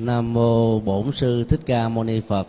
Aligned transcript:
nam 0.00 0.32
mô 0.32 0.80
bổn 0.80 1.12
sư 1.12 1.44
thích 1.44 1.60
ca 1.66 1.88
mâu 1.88 2.04
ni 2.04 2.20
phật. 2.20 2.46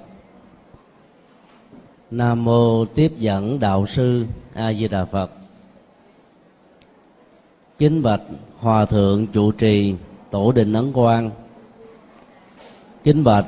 Nam 2.11 2.43
mô 2.43 2.85
tiếp 2.85 3.11
dẫn 3.19 3.59
đạo 3.59 3.85
sư 3.85 4.25
a 4.53 4.73
di 4.73 4.87
đà 4.87 5.05
phật. 5.05 5.31
Kính 7.77 8.01
bạch 8.01 8.21
hòa 8.59 8.85
thượng 8.85 9.27
trụ 9.27 9.51
trì 9.51 9.95
tổ 10.31 10.51
đình 10.51 10.73
ấn 10.73 10.93
quang. 10.93 11.29
Kính 13.03 13.23
bạch 13.23 13.45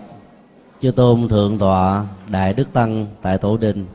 chư 0.82 0.92
tôn 0.92 1.28
thượng 1.28 1.58
tọa 1.58 2.06
đại 2.28 2.54
đức 2.54 2.74
tăng 2.74 3.08
tại 3.22 3.38
tổ 3.38 3.58
đình 3.58 3.86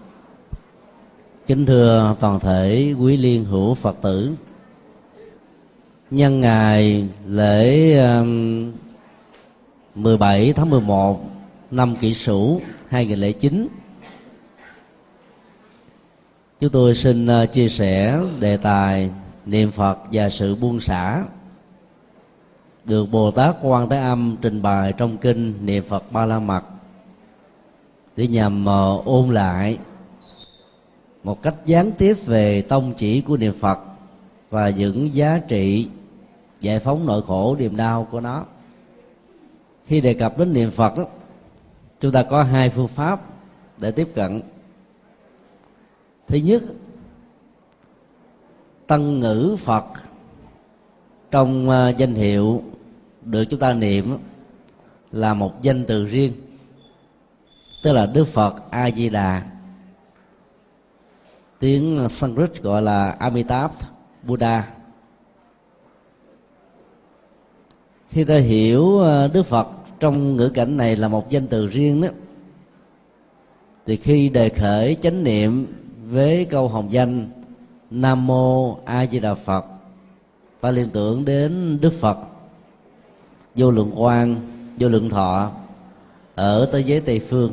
kính 1.48 1.66
thưa 1.66 2.14
toàn 2.20 2.40
thể 2.40 2.94
quý 2.98 3.16
liên 3.16 3.44
hữu 3.44 3.74
phật 3.74 3.96
tử. 4.02 4.30
Nhân 6.10 6.40
ngày 6.40 7.08
lễ 7.26 7.94
um, 7.98 8.72
17 9.98 10.52
tháng 10.52 10.70
11 10.70 11.20
năm 11.70 11.96
kỷ 11.96 12.14
sửu 12.14 12.60
2009 12.88 13.68
chúng 16.60 16.70
tôi 16.70 16.94
xin 16.94 17.26
ờ, 17.26 17.46
chia 17.46 17.68
sẻ 17.68 18.20
đề 18.40 18.56
tài 18.56 19.10
niệm 19.46 19.70
Phật 19.70 19.98
và 20.12 20.28
sự 20.28 20.54
buông 20.54 20.80
xả 20.80 21.24
được 22.84 23.10
Bồ 23.10 23.30
Tát 23.30 23.56
Quan 23.62 23.88
Thế 23.88 23.98
Âm 23.98 24.36
trình 24.42 24.62
bày 24.62 24.92
trong 24.92 25.16
kinh 25.16 25.66
niệm 25.66 25.84
Phật 25.88 26.12
Ba 26.12 26.26
La 26.26 26.38
Mật 26.38 26.64
để 28.16 28.26
nhằm 28.26 28.66
ờ, 28.66 29.00
ôn 29.04 29.34
lại 29.34 29.78
một 31.24 31.42
cách 31.42 31.54
gián 31.66 31.92
tiếp 31.92 32.16
về 32.26 32.62
tông 32.62 32.94
chỉ 32.96 33.20
của 33.20 33.36
niệm 33.36 33.54
Phật 33.60 33.78
và 34.50 34.70
những 34.70 35.14
giá 35.14 35.40
trị 35.48 35.88
giải 36.60 36.78
phóng 36.78 37.06
nội 37.06 37.22
khổ 37.26 37.56
niềm 37.58 37.76
đau 37.76 38.08
của 38.10 38.20
nó 38.20 38.44
khi 39.88 40.00
đề 40.00 40.14
cập 40.14 40.38
đến 40.38 40.52
niệm 40.52 40.70
phật 40.70 40.96
đó, 40.96 41.04
chúng 42.00 42.12
ta 42.12 42.22
có 42.22 42.42
hai 42.42 42.70
phương 42.70 42.88
pháp 42.88 43.20
để 43.78 43.90
tiếp 43.90 44.08
cận. 44.14 44.42
Thứ 46.26 46.38
nhất 46.38 46.62
tăng 48.86 49.20
ngữ 49.20 49.56
phật. 49.58 49.84
Trong 51.30 51.70
ờ, 51.70 51.88
danh 51.96 52.14
hiệu 52.14 52.62
được 53.22 53.44
chúng 53.44 53.60
ta 53.60 53.72
niệm 53.72 54.18
là 55.12 55.34
một 55.34 55.62
danh 55.62 55.84
từ 55.84 56.04
riêng 56.04 56.32
tức 57.82 57.92
là 57.92 58.06
đức 58.06 58.24
phật 58.24 58.70
a 58.70 58.90
di 58.90 59.08
đà 59.08 59.42
tiếng 61.58 62.08
sanskrit 62.08 62.62
gọi 62.62 62.82
là 62.82 63.10
amitabh 63.10 63.72
buddha. 64.22 64.68
Khi 68.08 68.24
ta 68.24 68.36
hiểu 68.36 68.98
ờ, 68.98 69.28
đức 69.28 69.42
phật 69.42 69.77
trong 70.00 70.36
ngữ 70.36 70.48
cảnh 70.48 70.76
này 70.76 70.96
là 70.96 71.08
một 71.08 71.30
danh 71.30 71.46
từ 71.46 71.66
riêng 71.66 72.00
đó. 72.00 72.08
Thì 73.86 73.96
khi 73.96 74.28
đề 74.28 74.48
khởi 74.48 74.96
chánh 75.02 75.24
niệm 75.24 75.66
với 76.10 76.44
câu 76.44 76.68
hồng 76.68 76.92
danh 76.92 77.28
nam 77.90 78.26
mô 78.26 78.76
a 78.84 79.06
di 79.06 79.20
đà 79.20 79.34
phật 79.34 79.64
ta 80.60 80.70
liên 80.70 80.90
tưởng 80.90 81.24
đến 81.24 81.78
đức 81.80 81.92
phật 81.92 82.18
vô 83.54 83.70
lượng 83.70 83.92
quan 83.96 84.36
vô 84.78 84.88
lượng 84.88 85.10
thọ 85.10 85.50
ở 86.34 86.68
tới 86.72 86.84
giới 86.84 87.00
tây 87.00 87.20
phương. 87.28 87.52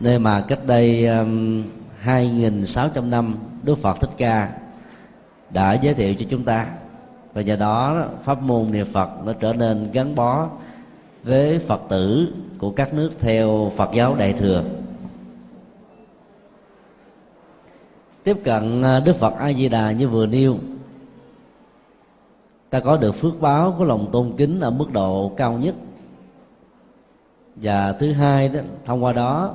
Nơi 0.00 0.18
mà 0.18 0.40
cách 0.40 0.66
đây 0.66 1.06
um, 1.06 1.64
2.600 2.04 3.08
năm 3.08 3.34
Đức 3.62 3.78
Phật 3.78 4.00
Thích 4.00 4.10
Ca 4.16 4.48
đã 5.50 5.72
giới 5.74 5.94
thiệu 5.94 6.14
cho 6.14 6.24
chúng 6.30 6.44
ta. 6.44 6.66
Và 7.32 7.42
nhờ 7.42 7.56
đó 7.56 8.04
pháp 8.24 8.42
môn 8.42 8.70
niệm 8.70 8.86
Phật 8.92 9.10
nó 9.24 9.32
trở 9.32 9.52
nên 9.52 9.90
gắn 9.92 10.14
bó 10.14 10.48
với 11.26 11.58
Phật 11.58 11.80
tử 11.88 12.32
của 12.58 12.70
các 12.70 12.94
nước 12.94 13.10
theo 13.18 13.72
Phật 13.76 13.90
giáo 13.94 14.16
Đại 14.16 14.32
thừa. 14.32 14.64
Tiếp 18.24 18.36
cận 18.44 18.82
à, 18.82 19.00
Đức 19.00 19.16
Phật 19.16 19.34
A 19.38 19.52
Di 19.52 19.68
Đà 19.68 19.90
như 19.90 20.08
vừa 20.08 20.26
nêu, 20.26 20.56
ta 22.70 22.80
có 22.80 22.96
được 22.96 23.12
phước 23.12 23.40
báo 23.40 23.74
của 23.78 23.84
lòng 23.84 24.08
tôn 24.12 24.32
kính 24.36 24.60
ở 24.60 24.70
mức 24.70 24.92
độ 24.92 25.32
cao 25.36 25.52
nhất. 25.52 25.74
Và 27.56 27.92
thứ 27.92 28.12
hai 28.12 28.48
đó, 28.48 28.60
thông 28.84 29.04
qua 29.04 29.12
đó, 29.12 29.54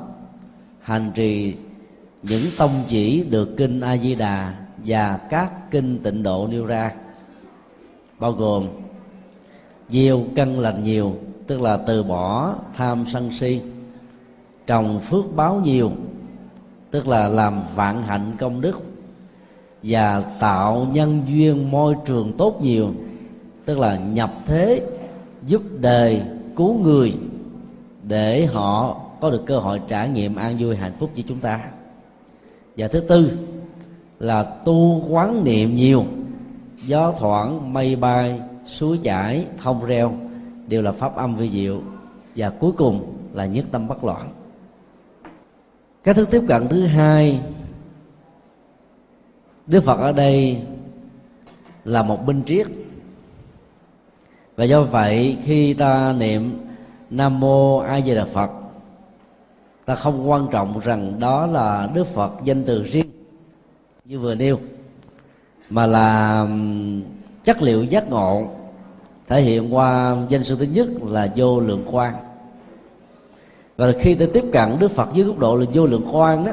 hành 0.81 1.11
trì 1.15 1.55
những 2.23 2.43
tông 2.57 2.83
chỉ 2.87 3.23
được 3.23 3.57
kinh 3.57 3.81
A 3.81 3.97
Di 3.97 4.15
Đà 4.15 4.55
và 4.85 5.17
các 5.29 5.71
kinh 5.71 5.99
tịnh 6.03 6.23
độ 6.23 6.47
nêu 6.47 6.65
ra, 6.65 6.91
bao 8.19 8.31
gồm 8.31 8.67
gieo 9.89 10.23
căn 10.35 10.59
lành 10.59 10.83
nhiều 10.83 11.15
tức 11.47 11.61
là 11.61 11.77
từ 11.77 12.03
bỏ 12.03 12.55
tham 12.75 13.05
sân 13.07 13.31
si, 13.31 13.61
trồng 14.67 14.99
phước 14.99 15.35
báo 15.35 15.61
nhiều, 15.63 15.91
tức 16.91 17.07
là 17.07 17.27
làm 17.27 17.61
vạn 17.75 18.03
hạnh 18.03 18.31
công 18.39 18.61
đức, 18.61 18.81
và 19.83 20.21
tạo 20.39 20.87
nhân 20.91 21.21
duyên 21.27 21.71
môi 21.71 21.95
trường 22.05 22.33
tốt 22.33 22.59
nhiều, 22.61 22.89
tức 23.65 23.79
là 23.79 23.97
nhập 23.97 24.31
thế, 24.45 24.87
giúp 25.45 25.61
đời, 25.79 26.21
cứu 26.55 26.79
người, 26.79 27.13
để 28.07 28.45
họ 28.45 29.01
có 29.21 29.29
được 29.29 29.45
cơ 29.45 29.59
hội 29.59 29.81
trải 29.87 30.09
nghiệm 30.09 30.35
an 30.35 30.55
vui 30.59 30.75
hạnh 30.75 30.93
phúc 30.99 31.09
với 31.13 31.23
chúng 31.27 31.39
ta. 31.39 31.59
Và 32.77 32.87
thứ 32.87 32.99
tư 32.99 33.31
là 34.19 34.43
tu 34.43 35.03
quán 35.09 35.43
niệm 35.43 35.75
nhiều, 35.75 36.03
gió 36.85 37.13
thoảng 37.19 37.73
mây 37.73 37.95
bay, 37.95 38.39
suối 38.67 38.99
chảy, 39.03 39.45
thông 39.63 39.85
reo 39.85 40.11
đều 40.71 40.81
là 40.81 40.91
pháp 40.91 41.15
âm 41.15 41.35
vi 41.35 41.49
diệu 41.49 41.81
và 42.35 42.49
cuối 42.49 42.71
cùng 42.71 43.13
là 43.33 43.45
nhất 43.45 43.65
tâm 43.71 43.87
bất 43.87 44.03
loạn. 44.03 44.29
Cách 46.03 46.15
thức 46.15 46.27
tiếp 46.31 46.41
cận 46.47 46.67
thứ 46.67 46.85
hai, 46.85 47.41
đức 49.67 49.83
phật 49.83 49.99
ở 49.99 50.11
đây 50.11 50.61
là 51.85 52.03
một 52.03 52.25
binh 52.25 52.43
triết. 52.45 52.67
Và 54.55 54.63
do 54.63 54.83
vậy, 54.83 55.37
khi 55.43 55.73
ta 55.73 56.13
niệm 56.13 56.59
nam 57.09 57.39
mô 57.39 57.77
a 57.77 58.01
di 58.01 58.15
đà 58.15 58.25
phật, 58.25 58.51
ta 59.85 59.95
không 59.95 60.29
quan 60.29 60.47
trọng 60.51 60.79
rằng 60.79 61.19
đó 61.19 61.45
là 61.45 61.89
đức 61.93 62.07
phật 62.07 62.31
danh 62.43 62.63
từ 62.63 62.83
riêng 62.83 63.11
như 64.05 64.19
vừa 64.19 64.35
nêu, 64.35 64.59
mà 65.69 65.85
là 65.85 66.47
chất 67.43 67.61
liệu 67.61 67.83
giác 67.83 68.09
ngộ 68.09 68.60
thể 69.31 69.41
hiện 69.41 69.75
qua 69.75 70.15
danh 70.29 70.43
sư 70.43 70.55
thứ 70.59 70.65
nhất 70.65 70.87
là 71.03 71.31
vô 71.35 71.59
lượng 71.59 71.85
quan 71.91 72.13
và 73.77 73.91
khi 73.99 74.15
ta 74.15 74.25
tiếp 74.33 74.45
cận 74.53 74.79
đức 74.79 74.91
phật 74.91 75.09
dưới 75.13 75.25
góc 75.25 75.39
độ 75.39 75.55
là 75.55 75.65
vô 75.73 75.85
lượng 75.85 76.07
quan 76.11 76.45
đó, 76.45 76.51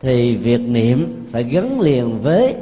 thì 0.00 0.36
việc 0.36 0.60
niệm 0.60 1.26
phải 1.30 1.44
gắn 1.44 1.80
liền 1.80 2.18
với 2.22 2.56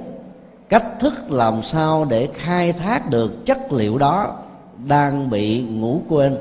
cách 0.68 0.86
thức 1.00 1.30
làm 1.30 1.62
sao 1.62 2.06
để 2.10 2.28
khai 2.34 2.72
thác 2.72 3.10
được 3.10 3.46
chất 3.46 3.72
liệu 3.72 3.98
đó 3.98 4.38
đang 4.86 5.30
bị 5.30 5.62
ngủ 5.62 6.00
quên 6.08 6.36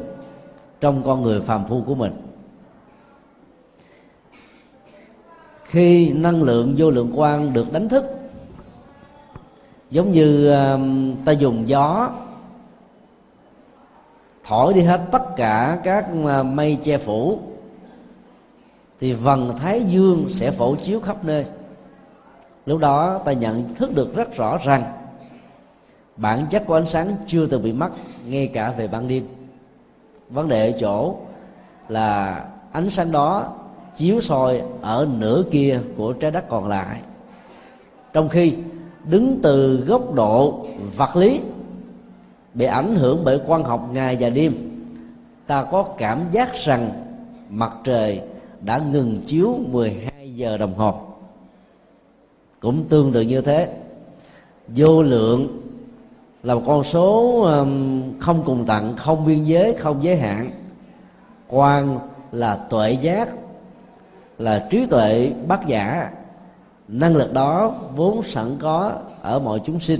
trong 0.82 1.04
con 1.04 1.24
người 1.24 1.42
phàm 1.42 1.66
phu 1.68 1.82
của 1.82 1.96
mình. 1.96 2.14
Khi 5.64 6.12
năng 6.14 6.44
lượng 6.44 6.76
vô 6.78 6.92
lượng 6.92 7.12
quan 7.16 7.54
được 7.54 7.74
đánh 7.74 7.90
thức, 7.90 8.06
giống 9.92 10.12
như 10.12 10.52
um, 10.54 11.16
ta 11.26 11.32
dùng 11.32 11.70
gió 11.70 12.10
thổi 14.44 14.74
đi 14.74 14.82
hết 14.82 15.02
tất 15.12 15.24
cả 15.36 15.80
các 15.84 16.06
ờ, 16.26 16.44
mây 16.44 16.78
che 16.84 16.98
phủ, 16.98 17.40
thì 19.00 19.14
vầng 19.14 19.58
thái 19.58 19.84
dương 19.84 20.26
sẽ 20.30 20.52
phổ 20.52 20.76
chiếu 20.76 21.00
khắp 21.00 21.26
nơi. 21.26 21.46
Lúc 22.66 22.80
đó 22.80 23.18
ta 23.18 23.32
nhận 23.32 23.76
thức 23.76 23.96
được 23.96 24.16
rất 24.16 24.36
rõ 24.36 24.58
rằng, 24.58 24.84
bản 26.18 26.46
chất 26.50 26.64
của 26.68 26.74
ánh 26.74 26.86
sáng 26.86 27.16
chưa 27.28 27.46
từng 27.46 27.64
bị 27.64 27.72
mất, 27.72 27.90
ngay 28.26 28.48
cả 28.48 28.74
về 28.78 28.88
ban 28.88 29.08
đêm. 29.08 29.28
Vấn 30.30 30.48
đề 30.48 30.72
ở 30.72 30.78
chỗ 30.80 31.16
là 31.90 32.44
ánh 32.72 32.90
sáng 32.90 33.12
đó 33.12 33.54
chiếu 33.96 34.22
soi 34.22 34.62
ở 34.82 35.08
nửa 35.18 35.44
kia 35.52 35.80
của 35.98 36.14
trái 36.14 36.32
đất 36.32 36.50
còn 36.50 36.68
lại. 36.68 37.00
Trong 38.14 38.30
khi 38.30 38.54
đứng 39.04 39.40
từ 39.44 39.76
góc 39.76 40.14
độ 40.14 40.66
vật 40.96 41.16
lý 41.16 41.42
bị 42.54 42.66
ảnh 42.66 42.96
hưởng 42.96 43.24
bởi 43.24 43.40
quan 43.48 43.64
học 43.64 43.90
ngày 43.94 44.18
và 44.20 44.30
đêm. 44.30 44.54
Ta 45.48 45.64
có 45.64 45.84
cảm 45.84 46.20
giác 46.32 46.56
rằng 46.56 46.90
mặt 47.50 47.72
trời 47.84 48.22
đã 48.62 48.78
ngừng 48.92 49.22
chiếu 49.26 49.56
12 49.70 50.36
giờ 50.36 50.58
đồng 50.58 50.74
hồ. 50.74 50.94
Cũng 52.60 52.86
tương 52.90 53.12
tự 53.14 53.22
như 53.22 53.42
thế, 53.42 53.74
vô 54.68 55.04
lượng 55.04 55.62
là 56.44 56.56
một 56.56 56.62
con 56.68 56.84
số 56.84 57.48
không 58.20 58.44
cùng 58.46 58.66
tặng, 58.66 58.96
không 58.98 59.26
biên 59.26 59.44
giới, 59.44 59.74
không 59.74 60.04
giới 60.04 60.18
hạn. 60.18 60.52
Quan 61.48 62.00
là 62.32 62.56
tuệ 62.70 62.92
giác, 62.92 63.30
là 64.38 64.68
trí 64.70 64.86
tuệ 64.86 65.32
bát 65.48 65.68
giả. 65.68 66.12
Năng 66.88 67.16
lực 67.16 67.34
đó 67.34 67.74
vốn 67.96 68.24
sẵn 68.24 68.58
có 68.62 68.92
ở 69.22 69.40
mọi 69.40 69.62
chúng 69.66 69.80
sinh. 69.80 70.00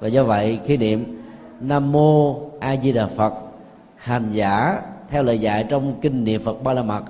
Và 0.00 0.08
do 0.08 0.24
vậy, 0.24 0.58
khi 0.64 0.76
niệm 0.76 1.21
nam 1.62 1.92
mô 1.92 2.40
a 2.60 2.76
di 2.76 2.92
đà 2.92 3.06
phật. 3.06 3.34
Hành 3.96 4.30
giả, 4.32 4.82
theo 5.08 5.22
lời 5.22 5.40
dạy 5.40 5.66
trong 5.68 5.94
kinh 6.00 6.24
niệm 6.24 6.42
phật 6.44 6.62
ba 6.62 6.72
la 6.72 6.82
mật, 6.82 7.02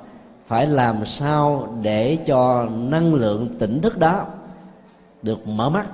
phải 0.47 0.67
làm 0.67 1.05
sao 1.05 1.69
để 1.83 2.19
cho 2.27 2.69
năng 2.79 3.15
lượng 3.15 3.49
tỉnh 3.59 3.81
thức 3.81 3.99
đó 3.99 4.27
được 5.23 5.49
mở 5.49 5.71
mắt? 5.71 5.87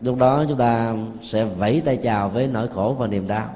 Lúc 0.00 0.18
đó 0.18 0.44
chúng 0.48 0.58
ta 0.58 0.94
sẽ 1.22 1.44
vẫy 1.44 1.82
tay 1.84 1.96
chào 1.96 2.28
với 2.28 2.46
nỗi 2.46 2.68
khổ 2.74 2.96
và 2.98 3.06
niềm 3.06 3.28
đau. 3.28 3.48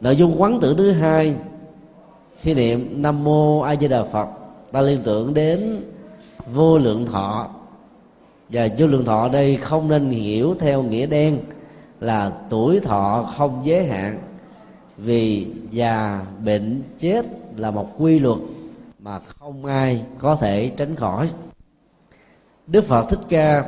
Nội 0.00 0.16
dung 0.16 0.42
quán 0.42 0.58
tưởng 0.60 0.76
thứ 0.76 0.92
hai, 0.92 1.36
khi 2.40 2.54
niệm 2.54 3.02
nam 3.02 3.24
mô 3.24 3.60
a 3.60 3.76
di 3.76 3.88
đà 3.88 4.04
phật, 4.04 4.28
ta 4.72 4.80
liên 4.80 5.02
tưởng 5.04 5.34
đến 5.34 5.82
vô 6.52 6.78
lượng 6.78 7.06
thọ 7.06 7.48
và 8.48 8.68
vô 8.78 8.86
lượng 8.86 9.04
thọ 9.04 9.28
đây 9.28 9.56
không 9.56 9.88
nên 9.88 10.10
hiểu 10.10 10.54
theo 10.58 10.82
nghĩa 10.82 11.06
đen 11.06 11.38
là 12.00 12.32
tuổi 12.48 12.80
thọ 12.80 13.32
không 13.36 13.62
giới 13.64 13.86
hạn. 13.86 14.18
Vì 14.96 15.46
già 15.70 16.20
bệnh 16.44 16.82
chết 16.98 17.26
là 17.56 17.70
một 17.70 17.90
quy 17.98 18.18
luật 18.18 18.38
mà 18.98 19.18
không 19.18 19.64
ai 19.64 20.02
có 20.18 20.36
thể 20.36 20.68
tránh 20.76 20.96
khỏi. 20.96 21.28
Đức 22.66 22.84
phật 22.84 23.06
thích 23.08 23.20
ca, 23.28 23.64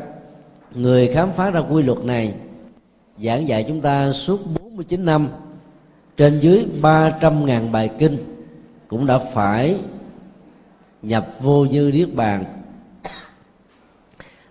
người 0.74 1.08
khám 1.08 1.32
phá 1.32 1.50
ra 1.50 1.60
quy 1.60 1.82
luật 1.82 2.04
này, 2.04 2.34
giảng 3.24 3.48
dạy 3.48 3.64
chúng 3.68 3.80
ta 3.80 4.12
suốt 4.12 4.40
49 4.60 5.04
năm, 5.04 5.28
trên 6.16 6.40
dưới 6.40 6.66
300.000 6.82 7.70
bài 7.70 7.90
kinh 7.98 8.16
cũng 8.88 9.06
đã 9.06 9.18
phải 9.18 9.78
nhập 11.02 11.28
vô 11.40 11.64
như 11.64 11.90
niết 11.94 12.14
bàn 12.14 12.44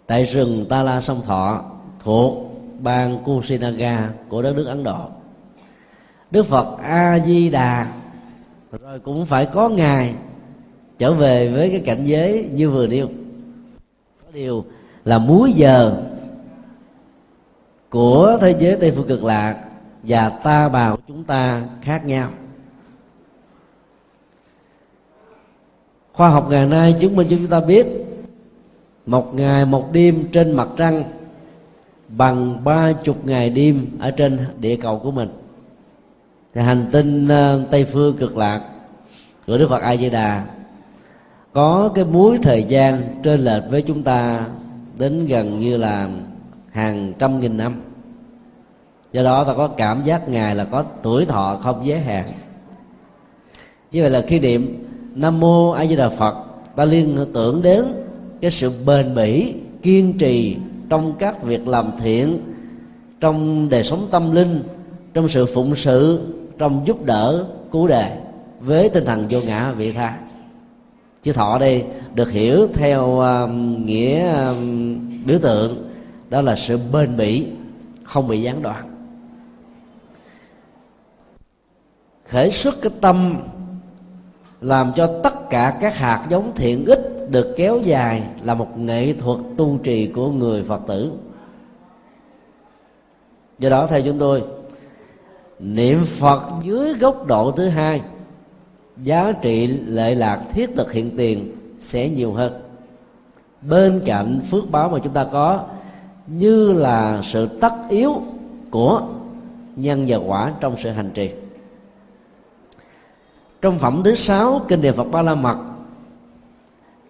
tại 0.08 0.24
rừng 0.24 0.66
Ta 0.70 0.84
La 0.84 1.02
Sông 1.02 1.22
Thọ 1.26 1.64
thuộc 2.00 2.38
bang 2.80 3.24
Kusinaga 3.24 4.10
của 4.30 4.42
đất 4.42 4.56
nước 4.56 4.66
Ấn 4.66 4.84
Độ. 4.84 5.10
Đức 6.32 6.46
Phật 6.46 6.78
A 6.84 7.20
Di 7.20 7.50
Đà 7.50 7.94
rồi 8.72 9.00
cũng 9.00 9.26
phải 9.26 9.46
có 9.46 9.70
ngày 9.70 10.16
trở 10.98 11.14
về 11.14 11.50
với 11.50 11.70
cái 11.70 11.80
cảnh 11.80 12.06
giới 12.06 12.50
như 12.54 12.70
vừa 12.70 12.88
nêu. 12.88 13.08
Có 14.26 14.32
điều 14.34 14.66
là 15.06 15.20
múi 15.20 15.52
giờ 15.52 15.98
của 17.90 18.38
thế 18.42 18.56
giới 18.60 18.78
Tây 18.82 18.92
phương 18.96 19.08
cực 19.08 19.24
lạc 19.24 19.58
và 20.04 20.30
ta 20.30 20.70
bà 20.70 20.92
của 20.92 21.02
chúng 21.08 21.24
ta 21.24 21.64
khác 21.82 22.06
nhau. 22.06 22.30
Khoa 26.14 26.30
học 26.30 26.48
ngày 26.50 26.66
nay 26.66 26.96
chứng 27.00 27.16
minh 27.16 27.28
cho 27.30 27.36
chúng 27.38 27.48
ta 27.48 27.60
biết 27.60 28.07
một 29.08 29.36
ngày 29.36 29.66
một 29.66 29.92
đêm 29.92 30.24
trên 30.32 30.52
mặt 30.52 30.68
trăng, 30.78 31.04
bằng 32.08 32.64
ba 32.64 32.92
chục 32.92 33.26
ngày 33.26 33.50
đêm 33.50 33.86
ở 34.00 34.12
trên 34.12 34.40
địa 34.60 34.76
cầu 34.76 35.00
của 35.00 35.12
mình. 35.12 35.30
Thì 36.54 36.62
hành 36.62 36.86
tinh 36.92 37.28
ờ, 37.28 37.62
tây 37.72 37.84
phương 37.84 38.18
cực 38.18 38.38
lạc 38.38 38.62
của 39.48 39.58
đức 39.58 39.70
phật 39.70 39.82
a 39.82 39.96
di 39.96 40.10
đà 40.10 40.46
có 41.54 41.92
cái 41.96 42.06
múi 42.06 42.38
thời 42.38 42.64
gian 42.64 43.20
trên 43.24 43.40
lệch 43.40 43.64
với 43.70 43.82
chúng 43.82 44.04
ta 44.04 44.46
đến 44.98 45.26
gần 45.26 45.60
như 45.60 45.78
là 45.78 46.10
hàng 46.72 47.14
trăm 47.20 47.40
nghìn 47.40 47.58
năm. 47.58 47.82
Do 49.12 49.24
đó 49.24 49.44
ta 49.44 49.54
có 49.54 49.68
cảm 49.68 50.04
giác 50.04 50.30
ngài 50.30 50.56
là 50.56 50.66
có 50.66 50.84
tuổi 51.04 51.26
thọ 51.26 51.60
không 51.64 51.86
giới 51.86 52.00
hạn. 52.00 52.26
Như 53.92 54.02
vậy 54.02 54.10
là 54.10 54.22
khi 54.28 54.40
niệm 54.40 54.88
nam 55.16 55.40
mô 55.40 55.72
a 55.72 55.86
di 55.86 55.96
đà 55.96 56.10
phật, 56.10 56.36
ta 56.76 56.86
liên 56.86 57.26
tưởng 57.34 57.62
đến 57.62 58.07
cái 58.42 58.52
sự 58.52 58.72
bền 58.86 59.16
bỉ 59.16 59.54
kiên 59.82 60.18
trì 60.18 60.58
trong 60.90 61.14
các 61.20 61.44
việc 61.44 61.68
làm 61.68 61.92
thiện 62.00 62.40
trong 63.20 63.70
đời 63.70 63.84
sống 63.84 64.08
tâm 64.12 64.36
linh 64.36 64.64
trong 65.14 65.30
sự 65.30 65.46
phụng 65.46 65.76
sự 65.76 66.22
trong 66.58 66.88
giúp 66.88 67.06
đỡ 67.06 67.46
cứu 67.72 67.88
đề 67.88 68.18
với 68.60 68.90
tinh 68.90 69.06
thần 69.06 69.26
vô 69.30 69.40
ngã 69.42 69.72
vị 69.72 69.92
tha. 69.92 70.18
Chữ 71.24 71.32
thọ 71.32 71.58
đây 71.60 71.86
được 72.14 72.32
hiểu 72.32 72.68
theo 72.74 73.06
uh, 73.06 73.50
nghĩa 73.86 74.42
uh, 74.52 74.58
biểu 75.26 75.40
tượng 75.40 75.90
đó 76.30 76.42
là 76.42 76.56
sự 76.56 76.80
bền 76.92 77.18
bỉ 77.18 77.48
không 78.04 78.28
bị 78.28 78.42
gián 78.42 78.62
đoạn. 78.62 78.92
Khởi 82.26 82.52
xuất 82.52 82.82
cái 82.82 82.92
tâm 83.02 83.38
làm 84.62 84.92
cho 84.96 85.20
tất 85.24 85.50
cả 85.50 85.78
các 85.82 85.96
hạt 85.98 86.28
giống 86.30 86.52
thiện 86.56 86.86
ích 86.86 86.97
được 87.30 87.54
kéo 87.58 87.80
dài 87.84 88.24
là 88.44 88.54
một 88.54 88.78
nghệ 88.78 89.14
thuật 89.14 89.40
tu 89.58 89.78
trì 89.84 90.08
của 90.08 90.32
người 90.32 90.64
phật 90.64 90.82
tử. 90.88 91.12
Do 93.60 93.70
đó, 93.70 93.88
theo 93.88 94.02
chúng 94.02 94.20
tôi, 94.20 94.44
niệm 95.60 96.04
phật 96.06 96.42
dưới 96.64 96.94
góc 96.94 97.26
độ 97.26 97.52
thứ 97.52 97.68
hai, 97.68 98.02
giá 99.04 99.32
trị 99.42 99.68
lệ 99.68 100.16
lạc 100.16 100.42
thiết 100.52 100.70
thực 100.76 100.92
hiện 100.92 101.18
tiền 101.18 101.56
sẽ 101.80 102.10
nhiều 102.10 102.34
hơn. 102.34 102.54
Bên 103.62 104.02
cạnh 104.06 104.42
phước 104.52 104.72
báo 104.72 104.90
mà 104.90 105.00
chúng 105.04 105.14
ta 105.14 105.24
có, 105.32 105.64
như 106.28 106.74
là 106.74 107.22
sự 107.24 107.48
tất 107.62 107.74
yếu 107.90 108.22
của 108.72 109.02
nhân 109.76 110.06
và 110.08 110.18
quả 110.18 110.54
trong 110.60 110.76
sự 110.78 110.90
hành 110.90 111.12
trì. 111.14 111.32
Trong 113.62 113.80
phẩm 113.80 114.02
thứ 114.06 114.16
sáu, 114.16 114.62
kinh 114.68 114.82
đề 114.82 114.92
phật 114.92 115.04
ba 115.04 115.22
la 115.22 115.36
mật 115.36 115.58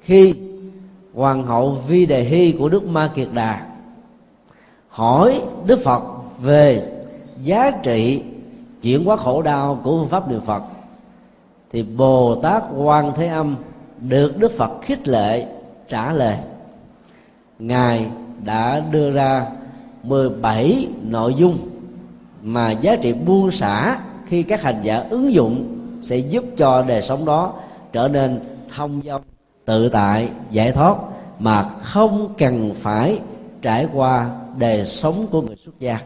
khi 0.08 0.34
hoàng 1.14 1.44
hậu 1.44 1.72
vi 1.88 2.06
đề 2.06 2.24
hy 2.24 2.52
của 2.52 2.70
đức 2.70 2.84
ma 2.84 3.12
kiệt 3.16 3.28
đà, 3.34 3.66
hỏi 4.90 5.42
đức 5.66 5.80
phật 5.84 6.04
về 6.42 6.84
giá 7.44 7.72
trị 7.84 8.24
chuyển 8.82 9.06
hóa 9.06 9.18
khổ 9.18 9.42
đau 9.42 9.80
của 9.84 9.98
phương 10.00 10.10
pháp 10.10 10.30
niệm 10.30 10.42
phật. 10.42 10.64
Thì 11.72 11.84
bồ 11.84 12.36
tát 12.36 12.64
quan 12.78 13.12
thế 13.16 13.28
âm 13.28 13.56
được 14.00 14.38
đức 14.38 14.52
phật 14.52 14.72
khích 14.82 15.08
lệ 15.08 15.48
trả 15.90 16.14
lời, 16.14 16.36
ngài 17.60 18.08
đã 18.44 18.80
đưa 18.92 19.12
ra 19.12 19.46
17 20.04 20.88
nội 21.04 21.34
dung 21.34 21.58
mà 22.42 22.72
giá 22.72 22.96
trị 22.96 23.14
buông 23.14 23.52
xả 23.52 24.00
khi 24.26 24.44
các 24.44 24.62
hành 24.62 24.80
giả 24.84 25.06
ứng 25.10 25.34
dụng 25.34 25.78
sẽ 26.04 26.18
giúp 26.18 26.44
cho 26.58 26.82
đời 26.82 27.02
sống 27.02 27.26
đó 27.26 27.54
trở 27.94 28.08
nên 28.08 28.40
thông 28.76 29.02
dong 29.06 29.22
tự 29.68 29.90
tại 29.90 30.30
giải 30.52 30.72
thoát 30.72 30.98
mà 31.40 31.64
không 31.64 32.34
cần 32.38 32.74
phải 32.76 33.22
trải 33.62 33.88
qua 33.94 34.30
đời 34.58 34.86
sống 34.86 35.28
của 35.32 35.42
người 35.42 35.56
xuất 35.56 35.80
gia. 35.80 36.00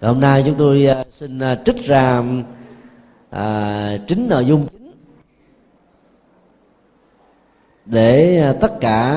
Hôm 0.00 0.20
nay 0.20 0.42
chúng 0.46 0.54
tôi 0.54 0.86
à, 0.86 1.04
xin 1.10 1.38
à, 1.38 1.58
trích 1.64 1.84
ra 1.84 2.22
à, 3.30 3.96
chính 4.08 4.28
nội 4.28 4.46
dung 4.46 4.66
chính 4.66 4.92
để 7.84 8.40
à, 8.40 8.52
tất 8.60 8.80
cả 8.80 9.16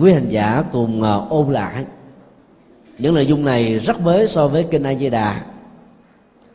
quý 0.00 0.12
hành 0.12 0.28
giả 0.28 0.64
cùng 0.72 1.02
ôn 1.30 1.52
lại. 1.52 1.84
Những 2.98 3.14
nội 3.14 3.26
dung 3.26 3.44
này 3.44 3.78
rất 3.78 4.00
mới 4.00 4.26
so 4.26 4.48
với 4.48 4.66
kinh 4.70 4.82
A 4.82 4.94
Di 4.94 5.10
Đà 5.10 5.42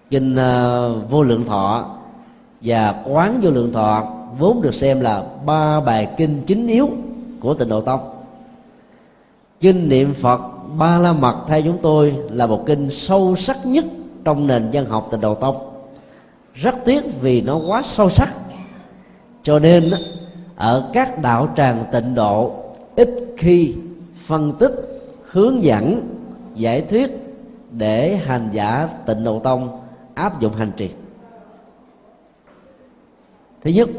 kinh 0.09 0.35
vô 1.09 1.23
lượng 1.23 1.45
thọ 1.45 1.92
và 2.63 3.03
quán 3.05 3.39
vô 3.41 3.51
lượng 3.51 3.73
thọ 3.73 4.07
vốn 4.39 4.61
được 4.61 4.73
xem 4.73 4.99
là 4.99 5.23
ba 5.45 5.81
bài 5.81 6.07
kinh 6.17 6.43
chính 6.47 6.67
yếu 6.67 6.89
của 7.39 7.53
tịnh 7.53 7.69
độ 7.69 7.81
tông. 7.81 7.99
Kinh 9.59 9.89
niệm 9.89 10.13
phật 10.13 10.41
ba 10.77 10.97
la 10.97 11.13
mật 11.13 11.35
theo 11.47 11.61
chúng 11.61 11.77
tôi 11.81 12.15
là 12.31 12.47
một 12.47 12.63
kinh 12.65 12.89
sâu 12.89 13.35
sắc 13.35 13.57
nhất 13.65 13.85
trong 14.23 14.47
nền 14.47 14.69
văn 14.73 14.85
học 14.85 15.07
tịnh 15.11 15.21
độ 15.21 15.35
tông. 15.35 15.55
Rất 16.53 16.75
tiếc 16.85 17.21
vì 17.21 17.41
nó 17.41 17.57
quá 17.67 17.81
sâu 17.85 18.09
sắc. 18.09 18.29
Cho 19.43 19.59
nên 19.59 19.91
ở 20.55 20.89
các 20.93 21.21
đạo 21.21 21.49
tràng 21.57 21.85
tịnh 21.91 22.15
độ 22.15 22.51
ít 22.95 23.09
khi 23.37 23.75
phân 24.25 24.53
tích, 24.53 24.71
hướng 25.25 25.63
dẫn, 25.63 26.09
giải 26.55 26.81
thuyết 26.81 27.11
để 27.71 28.15
hành 28.15 28.49
giả 28.51 28.89
tịnh 29.05 29.23
độ 29.23 29.39
tông 29.39 29.79
áp 30.13 30.39
dụng 30.39 30.53
hành 30.53 30.71
trì 30.77 30.89
thứ 33.63 33.69
nhất 33.69 33.89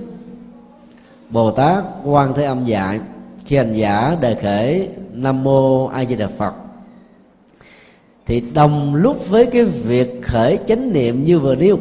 bồ 1.30 1.50
tát 1.50 1.84
quan 2.04 2.34
thế 2.34 2.44
âm 2.44 2.64
dạy, 2.64 3.00
khi 3.44 3.56
hành 3.56 3.72
giả 3.72 4.16
đề 4.20 4.34
khởi 4.34 4.88
nam 5.12 5.44
mô 5.44 5.86
a 5.86 6.04
di 6.04 6.16
đà 6.16 6.28
phật, 6.28 6.54
thì 8.26 8.40
đồng 8.40 8.94
lúc 8.94 9.28
với 9.28 9.46
cái 9.46 9.64
việc 9.64 10.20
khởi 10.22 10.58
chánh 10.66 10.92
niệm 10.92 11.24
như 11.24 11.38
vừa 11.38 11.54
nêu, 11.54 11.78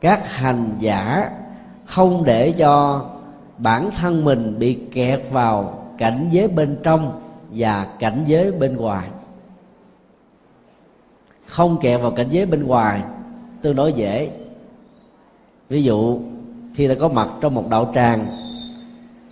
các 0.00 0.32
hành 0.32 0.76
giả 0.80 1.30
không 1.84 2.24
để 2.24 2.52
cho 2.52 3.04
bản 3.58 3.90
thân 3.90 4.24
mình 4.24 4.58
bị 4.58 4.78
kẹt 4.92 5.20
vào 5.30 5.84
cảnh 5.98 6.28
giới 6.30 6.48
bên 6.48 6.76
trong 6.82 7.20
và 7.50 7.86
cảnh 7.98 8.24
giới 8.26 8.52
bên 8.52 8.76
ngoài. 8.76 9.08
Không 11.46 11.80
kẹt 11.80 12.00
vào 12.00 12.10
cảnh 12.10 12.28
giới 12.30 12.46
bên 12.46 12.66
ngoài, 12.66 13.02
tương 13.62 13.76
đối 13.76 13.92
dễ 13.92 14.30
ví 15.72 15.82
dụ 15.82 16.18
khi 16.74 16.88
ta 16.88 16.94
có 16.94 17.08
mặt 17.08 17.28
trong 17.40 17.54
một 17.54 17.68
đạo 17.70 17.92
tràng 17.94 18.26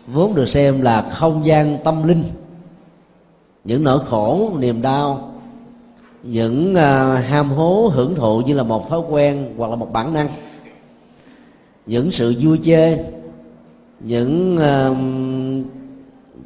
vốn 0.06 0.34
được 0.34 0.48
xem 0.48 0.82
là 0.82 1.10
không 1.10 1.46
gian 1.46 1.78
tâm 1.84 2.02
linh 2.08 2.24
những 3.64 3.84
nỗi 3.84 3.98
khổ 4.08 4.50
niềm 4.58 4.82
đau 4.82 5.32
những 6.22 6.72
uh, 6.72 7.24
ham 7.24 7.50
hố 7.50 7.90
hưởng 7.94 8.14
thụ 8.14 8.40
như 8.40 8.54
là 8.54 8.62
một 8.62 8.88
thói 8.88 9.00
quen 9.10 9.54
hoặc 9.56 9.70
là 9.70 9.76
một 9.76 9.92
bản 9.92 10.14
năng 10.14 10.28
những 11.86 12.12
sự 12.12 12.34
vui 12.40 12.58
chơi 12.62 12.98
những 14.00 14.56
uh, 14.56 14.96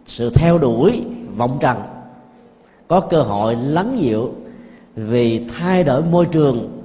sự 0.07 0.31
theo 0.31 0.59
đuổi 0.59 1.03
vọng 1.37 1.59
trần 1.61 1.77
có 2.89 3.01
cơ 3.01 3.23
hội 3.23 3.57
lắng 3.57 3.97
dịu 3.99 4.33
vì 4.95 5.45
thay 5.59 5.85
đổi 5.85 6.03
môi 6.03 6.27
trường 6.27 6.84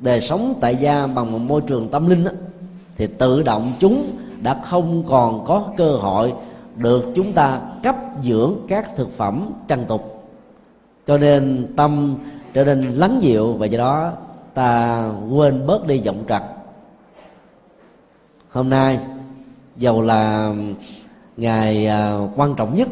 đời 0.00 0.20
sống 0.20 0.54
tại 0.60 0.76
gia 0.76 1.06
bằng 1.06 1.32
một 1.32 1.38
môi 1.38 1.60
trường 1.60 1.88
tâm 1.88 2.08
linh 2.08 2.24
đó, 2.24 2.30
thì 2.96 3.06
tự 3.06 3.42
động 3.42 3.72
chúng 3.78 4.16
đã 4.42 4.60
không 4.64 5.04
còn 5.08 5.44
có 5.44 5.64
cơ 5.76 5.92
hội 5.92 6.32
được 6.76 7.04
chúng 7.14 7.32
ta 7.32 7.60
cấp 7.82 7.96
dưỡng 8.22 8.54
các 8.68 8.96
thực 8.96 9.10
phẩm 9.16 9.50
trần 9.68 9.84
tục. 9.88 10.28
Cho 11.06 11.18
nên 11.18 11.72
tâm 11.76 12.16
trở 12.52 12.64
nên 12.64 12.92
lắng 12.92 13.18
dịu 13.22 13.52
và 13.52 13.66
do 13.66 13.78
đó 13.78 14.12
ta 14.54 15.02
quên 15.30 15.66
bớt 15.66 15.86
đi 15.86 16.00
vọng 16.00 16.24
trật 16.28 16.42
hôm 18.56 18.70
nay 18.70 18.98
dầu 19.76 20.02
là 20.02 20.52
ngày 21.36 21.86
à, 21.86 22.18
quan 22.36 22.54
trọng 22.54 22.76
nhất 22.76 22.88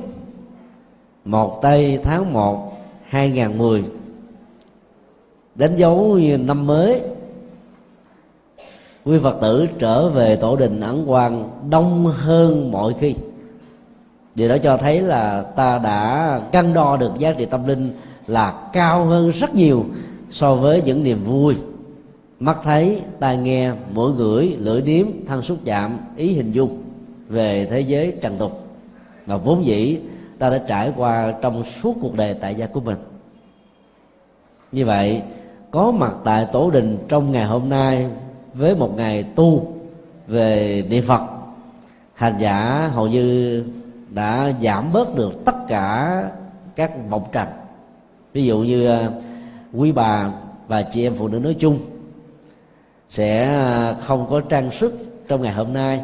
một 1.24 1.62
tây 1.62 2.00
tháng 2.02 2.32
1 2.32 2.72
2010 3.04 3.84
đánh 5.54 5.76
dấu 5.76 6.18
năm 6.40 6.66
mới. 6.66 7.00
Quý 9.04 9.18
phật 9.22 9.36
tử 9.42 9.66
trở 9.78 10.08
về 10.08 10.36
tổ 10.36 10.56
đình 10.56 10.80
ẩn 10.80 11.10
quan 11.10 11.50
đông 11.70 12.06
hơn 12.06 12.72
mọi 12.72 12.94
khi. 13.00 13.14
Điều 14.34 14.48
đó 14.48 14.56
cho 14.58 14.76
thấy 14.76 15.00
là 15.02 15.42
ta 15.42 15.78
đã 15.78 16.40
cân 16.52 16.74
đo 16.74 16.96
được 16.96 17.12
giá 17.18 17.32
trị 17.32 17.44
tâm 17.44 17.66
linh 17.66 17.92
là 18.26 18.68
cao 18.72 19.04
hơn 19.04 19.30
rất 19.30 19.54
nhiều 19.54 19.84
so 20.30 20.54
với 20.54 20.82
những 20.82 21.04
niềm 21.04 21.24
vui. 21.24 21.54
Mắt 22.40 22.58
thấy 22.64 23.02
tai 23.20 23.36
nghe 23.36 23.72
mũi 23.94 24.12
gửi, 24.16 24.56
lưỡi 24.58 24.82
điếm 24.82 25.06
thân 25.26 25.42
xúc 25.42 25.58
chạm 25.64 25.98
ý 26.16 26.32
hình 26.32 26.52
dung 26.52 26.82
về 27.28 27.66
thế 27.70 27.80
giới 27.80 28.14
trần 28.20 28.36
tục. 28.38 28.60
Và 29.26 29.36
vốn 29.36 29.66
dĩ 29.66 29.98
ta 30.38 30.50
đã 30.50 30.58
trải 30.68 30.92
qua 30.96 31.34
trong 31.42 31.64
suốt 31.64 31.94
cuộc 32.00 32.14
đời 32.14 32.34
tại 32.40 32.54
gia 32.54 32.66
của 32.66 32.80
mình. 32.80 32.96
Như 34.72 34.86
vậy 34.86 35.22
có 35.74 35.92
mặt 35.92 36.14
tại 36.24 36.46
tổ 36.52 36.70
đình 36.70 36.98
trong 37.08 37.32
ngày 37.32 37.44
hôm 37.44 37.68
nay 37.68 38.06
với 38.54 38.76
một 38.76 38.96
ngày 38.96 39.22
tu 39.22 39.72
về 40.26 40.82
niệm 40.88 41.04
phật. 41.06 41.20
Hành 42.14 42.34
giả 42.38 42.88
hầu 42.92 43.06
như 43.06 43.64
đã 44.10 44.52
giảm 44.62 44.92
bớt 44.92 45.14
được 45.14 45.44
tất 45.44 45.54
cả 45.68 46.22
các 46.76 46.90
vọng 47.10 47.24
trần. 47.32 47.48
Ví 48.32 48.44
dụ 48.44 48.58
như 48.58 48.86
à, 48.88 49.08
quý 49.72 49.92
bà 49.92 50.30
và 50.68 50.82
chị 50.82 51.06
em 51.06 51.14
phụ 51.18 51.28
nữ 51.28 51.38
nói 51.38 51.56
chung 51.58 51.78
sẽ 53.08 53.54
à, 53.54 53.94
không 54.00 54.26
có 54.30 54.40
trang 54.40 54.70
sức 54.70 54.94
trong 55.28 55.42
ngày 55.42 55.52
hôm 55.52 55.72
nay. 55.72 56.00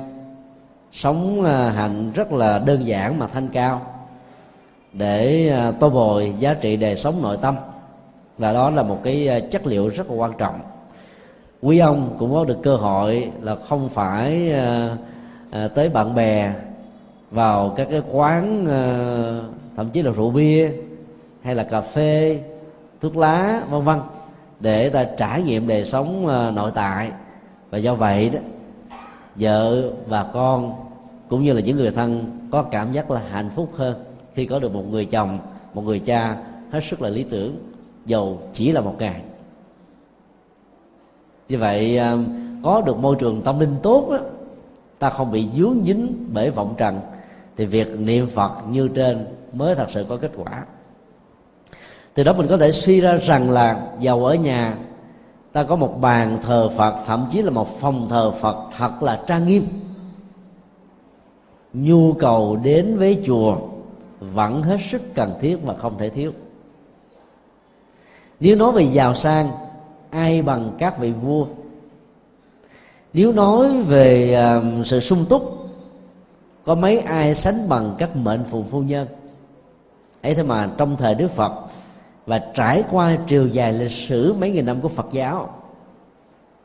Sống 0.93 1.45
à, 1.45 1.71
hạnh 1.71 2.11
rất 2.15 2.33
là 2.33 2.59
đơn 2.59 2.87
giản 2.87 3.19
mà 3.19 3.27
thanh 3.27 3.49
cao 3.49 3.87
để 4.93 5.53
tô 5.81 5.91
bồi 5.91 6.33
giá 6.39 6.55
trị 6.55 6.77
đời 6.77 6.97
sống 6.97 7.23
nội 7.23 7.39
tâm 7.43 7.57
và 8.41 8.53
đó 8.53 8.71
là 8.71 8.83
một 8.83 9.01
cái 9.05 9.27
ờ, 9.27 9.41
chất 9.41 9.67
liệu 9.67 9.89
rất 9.89 10.11
là 10.11 10.17
quan 10.17 10.33
trọng. 10.39 10.61
Quý 11.63 11.79
ông 11.79 12.17
cũng 12.19 12.33
có 12.35 12.45
được 12.45 12.59
cơ 12.63 12.77
hội 12.77 13.31
là 13.41 13.55
không 13.55 13.89
phải 13.89 14.51
ờ, 14.51 14.97
ờ, 15.51 15.69
tới 15.69 15.89
bạn 15.89 16.15
bè 16.15 16.53
vào 17.31 17.75
các 17.77 17.89
cái 17.91 18.03
quán 18.13 18.67
thậm 19.77 19.91
chí 19.91 20.03
là 20.03 20.11
rượu 20.11 20.31
bia 20.31 20.73
hay 21.43 21.55
là 21.55 21.63
cà 21.63 21.81
phê 21.81 22.41
thuốc 23.01 23.17
lá 23.17 23.63
vân 23.71 23.83
vân 23.83 23.99
để 24.61 24.89
ta 24.89 25.05
trải 25.19 25.43
nghiệm 25.43 25.69
đời 25.69 25.85
sống 25.85 26.27
ờ, 26.27 26.53
nội 26.55 26.71
tại. 26.75 27.11
Và 27.71 27.79
do 27.79 27.95
vậy 27.95 28.31
đó 28.31 28.39
vợ 29.37 29.91
và 30.07 30.23
con 30.33 30.75
cũng 31.29 31.45
như 31.45 31.53
là 31.53 31.61
những 31.61 31.77
người 31.77 31.91
thân 31.91 32.39
có 32.51 32.63
cảm 32.63 32.93
giác 32.93 33.11
là 33.11 33.21
hạnh 33.31 33.51
phúc 33.55 33.71
hơn 33.77 33.95
khi 34.35 34.47
có 34.47 34.59
được 34.59 34.75
một 34.75 34.85
người 34.91 35.05
chồng 35.05 35.39
một 35.75 35.83
người 35.83 35.99
cha 35.99 36.37
hết 36.71 36.81
sức 36.91 37.03
là 37.03 37.09
lý 37.09 37.23
tưởng 37.23 37.70
dầu 38.07 38.41
chỉ 38.53 38.73
là 38.73 38.81
một 38.81 38.95
ngày 38.99 39.23
như 41.49 41.59
vậy 41.59 41.99
à, 41.99 42.17
có 42.63 42.81
được 42.81 42.99
môi 42.99 43.17
trường 43.19 43.43
tâm 43.43 43.61
linh 43.61 43.77
tốt 43.83 44.09
đó, 44.11 44.19
ta 44.99 45.11
không 45.11 45.33
bị 45.33 45.49
dướng 45.57 45.77
dính 45.87 46.27
bởi 46.33 46.51
vọng 46.51 46.75
trần 46.79 47.01
thì 47.57 47.67
việc 47.67 48.01
niệm 48.01 48.27
phật 48.27 48.53
như 48.71 48.89
trên 48.89 49.27
mới 49.53 49.75
thật 49.75 49.87
sự 49.91 50.07
có 50.09 50.17
kết 50.17 50.31
quả. 50.37 50.65
Từ 52.15 52.25
đó 52.25 52.33
mình 52.33 52.47
có 52.49 52.57
thể 52.57 52.73
suy 52.73 53.01
ra 53.01 53.17
rằng 53.17 53.51
là 53.51 53.87
giàu 54.01 54.25
ở 54.25 54.35
nhà 54.35 54.77
ta 55.53 55.63
có 55.63 55.77
một 55.77 56.01
bàn 56.01 56.39
thờ 56.43 56.69
phật 56.77 56.95
thậm 57.07 57.27
chí 57.31 57.43
là 57.43 57.51
một 57.51 57.81
phòng 57.81 58.07
thờ 58.11 58.31
phật 58.31 58.57
thật 58.77 59.03
là 59.03 59.21
trang 59.27 59.47
nghiêm. 59.47 59.63
Nhu 61.73 62.13
cầu 62.13 62.59
đến 62.65 62.97
với 62.99 63.23
chùa 63.27 63.57
vẫn 64.21 64.63
hết 64.63 64.77
sức 64.91 65.03
cần 65.15 65.33
thiết 65.41 65.57
và 65.65 65.75
không 65.75 65.99
thể 65.99 66.09
thiếu 66.09 66.33
nếu 68.41 68.57
nói 68.57 68.73
về 68.73 68.83
giàu 68.83 69.15
sang 69.15 69.51
ai 70.11 70.43
bằng 70.43 70.73
các 70.79 70.99
vị 70.99 71.13
vua? 71.13 71.47
Nếu 73.13 73.33
nói 73.33 73.83
về 73.83 74.37
uh, 74.59 74.87
sự 74.87 75.01
sung 75.01 75.25
túc 75.29 75.69
có 76.65 76.75
mấy 76.75 76.99
ai 76.99 77.35
sánh 77.35 77.69
bằng 77.69 77.95
các 77.99 78.17
mệnh 78.17 78.45
phụ 78.51 78.65
phu 78.71 78.83
nhân? 78.83 79.09
Ấy 80.23 80.35
thế 80.35 80.43
mà 80.43 80.71
trong 80.77 80.97
thời 80.97 81.15
đức 81.15 81.31
phật 81.31 81.53
và 82.27 82.39
trải 82.55 82.85
qua 82.91 83.19
chiều 83.27 83.47
dài 83.47 83.73
lịch 83.73 83.91
sử 83.91 84.33
mấy 84.33 84.51
nghìn 84.51 84.67
năm 84.67 84.81
của 84.81 84.89
Phật 84.89 85.07
giáo 85.13 85.49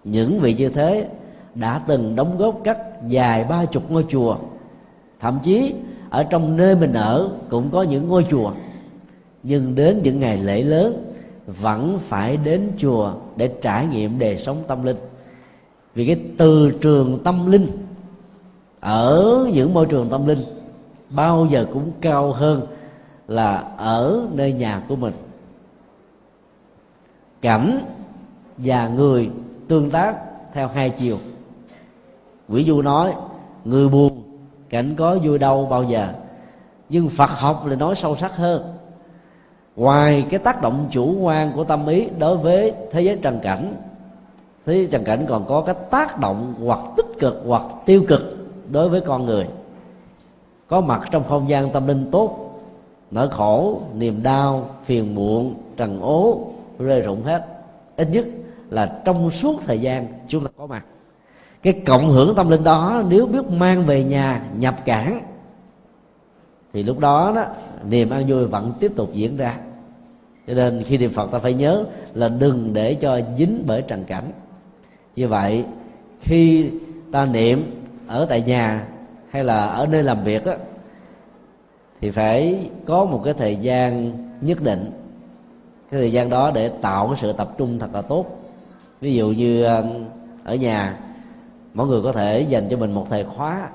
những 0.04 0.40
vị 0.40 0.54
như 0.54 0.70
thế 0.70 1.08
đã 1.56 1.82
từng 1.88 2.16
đóng 2.16 2.38
góp 2.38 2.62
cắt 2.64 2.78
dài 3.08 3.44
ba 3.44 3.66
chục 3.66 3.92
ngôi 3.92 4.06
chùa. 4.10 4.36
Thậm 5.20 5.40
chí 5.44 5.74
ở 6.10 6.24
trong 6.24 6.58
nơi 6.58 6.76
mình 6.76 6.94
ở 6.94 7.30
cũng 7.50 7.70
có 7.72 7.82
những 7.84 8.08
ngôi 8.08 8.26
chùa. 8.30 8.52
Nhưng 9.44 9.76
đến 9.76 10.00
những 10.04 10.20
ngày 10.20 10.38
lễ 10.38 10.62
lớn 10.64 11.15
vẫn 11.48 12.00
phải 12.00 12.38
đến 12.38 12.72
chùa 12.78 13.14
để 13.36 13.48
trải 13.62 13.88
nghiệm 13.88 14.20
đời 14.20 14.38
sống 14.38 14.64
tâm 14.68 14.84
linh. 14.84 14.98
Vì 15.96 16.06
cái 16.08 16.20
từ 16.38 16.72
trường 16.82 17.20
tâm 17.24 17.52
linh 17.52 17.68
ở 18.80 19.38
những 19.54 19.74
môi 19.74 19.86
trường 19.86 20.10
tâm 20.10 20.28
linh 20.28 20.44
bao 21.10 21.48
giờ 21.50 21.68
cũng 21.74 21.92
cao 22.02 22.32
hơn 22.32 22.68
là 23.28 23.56
ở 23.78 24.28
nơi 24.34 24.54
nhà 24.54 24.82
của 24.88 24.96
mình. 24.96 25.14
Cảnh 27.42 27.80
và 28.58 28.88
người 28.88 29.30
tương 29.68 29.90
tác 29.90 30.16
theo 30.54 30.68
hai 30.68 30.90
chiều. 30.90 31.18
Quỷ 32.50 32.64
du 32.64 32.82
nói, 32.82 33.14
người 33.66 33.90
buồn, 33.90 34.24
cảnh 34.70 34.96
có 34.96 35.18
vui 35.24 35.38
đâu 35.38 35.66
bao 35.66 35.84
giờ, 35.84 36.08
nhưng 36.90 37.10
phật 37.10 37.30
học 37.30 37.66
lại 37.66 37.76
nói 37.76 37.96
sâu 37.96 38.16
sắc 38.16 38.36
hơn 38.36 38.75
ngoài 39.76 40.28
cái 40.30 40.40
tác 40.40 40.62
động 40.62 40.88
chủ 40.92 41.20
quan 41.22 41.52
của 41.56 41.64
tâm 41.64 41.88
ý 41.88 42.08
đối 42.20 42.38
với 42.38 42.74
thế 42.92 43.02
giới 43.02 43.20
trần 43.22 43.40
cảnh, 43.44 43.76
thế 44.66 44.74
giới 44.74 44.88
trần 44.92 45.04
cảnh 45.04 45.26
còn 45.30 45.46
có 45.48 45.62
cái 45.62 45.76
tác 45.92 46.20
động 46.20 46.54
hoặc 46.66 46.80
tích 46.98 47.20
cực 47.20 47.44
hoặc 47.48 47.64
tiêu 47.86 48.04
cực 48.08 48.22
đối 48.72 48.90
với 48.90 49.02
con 49.02 49.26
người. 49.26 49.48
Có 50.68 50.82
mặt 50.82 51.02
trong 51.12 51.24
không 51.30 51.50
gian 51.50 51.70
tâm 51.70 51.88
linh 51.88 52.12
tốt, 52.12 52.60
nỗi 53.12 53.30
khổ, 53.30 53.82
niềm 53.96 54.24
đau, 54.24 54.70
phiền 54.86 55.16
muộn, 55.16 55.54
trần 55.78 56.02
ố, 56.02 56.48
rơi 56.80 57.02
rụng 57.02 57.24
hết. 57.24 57.46
Ít 57.98 58.08
nhất 58.12 58.26
là 58.70 59.02
trong 59.06 59.32
suốt 59.32 59.62
thời 59.66 59.80
gian 59.80 60.08
chúng 60.28 60.44
ta 60.44 60.50
có 60.58 60.68
mặt. 60.68 60.86
Cái 61.64 61.82
cộng 61.86 62.06
hưởng 62.12 62.36
tâm 62.36 62.50
linh 62.50 62.64
đó 62.64 63.04
nếu 63.10 63.26
biết 63.26 63.50
mang 63.50 63.86
về 63.86 64.04
nhà, 64.04 64.42
nhập 64.58 64.76
cản 64.86 65.22
thì 66.74 66.84
lúc 66.84 67.00
đó 67.00 67.32
đó, 67.36 67.46
niềm 67.90 68.10
an 68.10 68.24
vui 68.28 68.46
vẫn 68.46 68.74
tiếp 68.80 68.92
tục 68.96 69.10
diễn 69.14 69.38
ra 69.38 69.58
cho 70.48 70.54
nên 70.54 70.84
khi 70.84 70.98
niệm 70.98 71.12
phật 71.12 71.32
ta 71.32 71.40
phải 71.40 71.54
nhớ 71.54 71.84
là 72.14 72.30
đừng 72.30 72.74
để 72.74 72.94
cho 72.94 73.20
dính 73.38 73.64
bởi 73.68 73.82
trần 73.82 74.04
cảnh. 74.04 74.32
Như 75.16 75.28
vậy 75.28 75.66
khi 76.22 76.72
ta 77.12 77.26
niệm 77.26 77.82
ở 78.08 78.26
tại 78.30 78.42
nhà 78.42 78.88
hay 79.30 79.44
là 79.44 79.66
ở 79.66 79.88
nơi 79.88 80.04
làm 80.04 80.24
việc 80.24 80.46
á, 80.46 80.56
thì 82.02 82.12
phải 82.12 82.70
có 82.86 83.06
một 83.06 83.22
cái 83.24 83.34
thời 83.34 83.56
gian 83.56 84.12
nhất 84.42 84.62
định. 84.62 84.92
Cái 85.92 86.00
thời 86.00 86.12
gian 86.12 86.30
đó 86.30 86.52
để 86.52 86.70
tạo 86.82 87.08
cái 87.08 87.18
sự 87.22 87.34
tập 87.34 87.54
trung 87.58 87.80
thật 87.80 87.94
là 87.94 88.02
tốt. 88.02 88.26
Ví 89.02 89.16
dụ 89.16 89.30
như 89.30 89.64
um, 89.64 90.06
ở 90.44 90.56
nhà 90.56 90.98
mỗi 91.74 91.88
người 91.88 92.02
có 92.02 92.12
thể 92.12 92.42
dành 92.42 92.68
cho 92.70 92.78
mình 92.78 92.94
một 92.94 93.08
thời 93.10 93.24
khóa. 93.24 93.70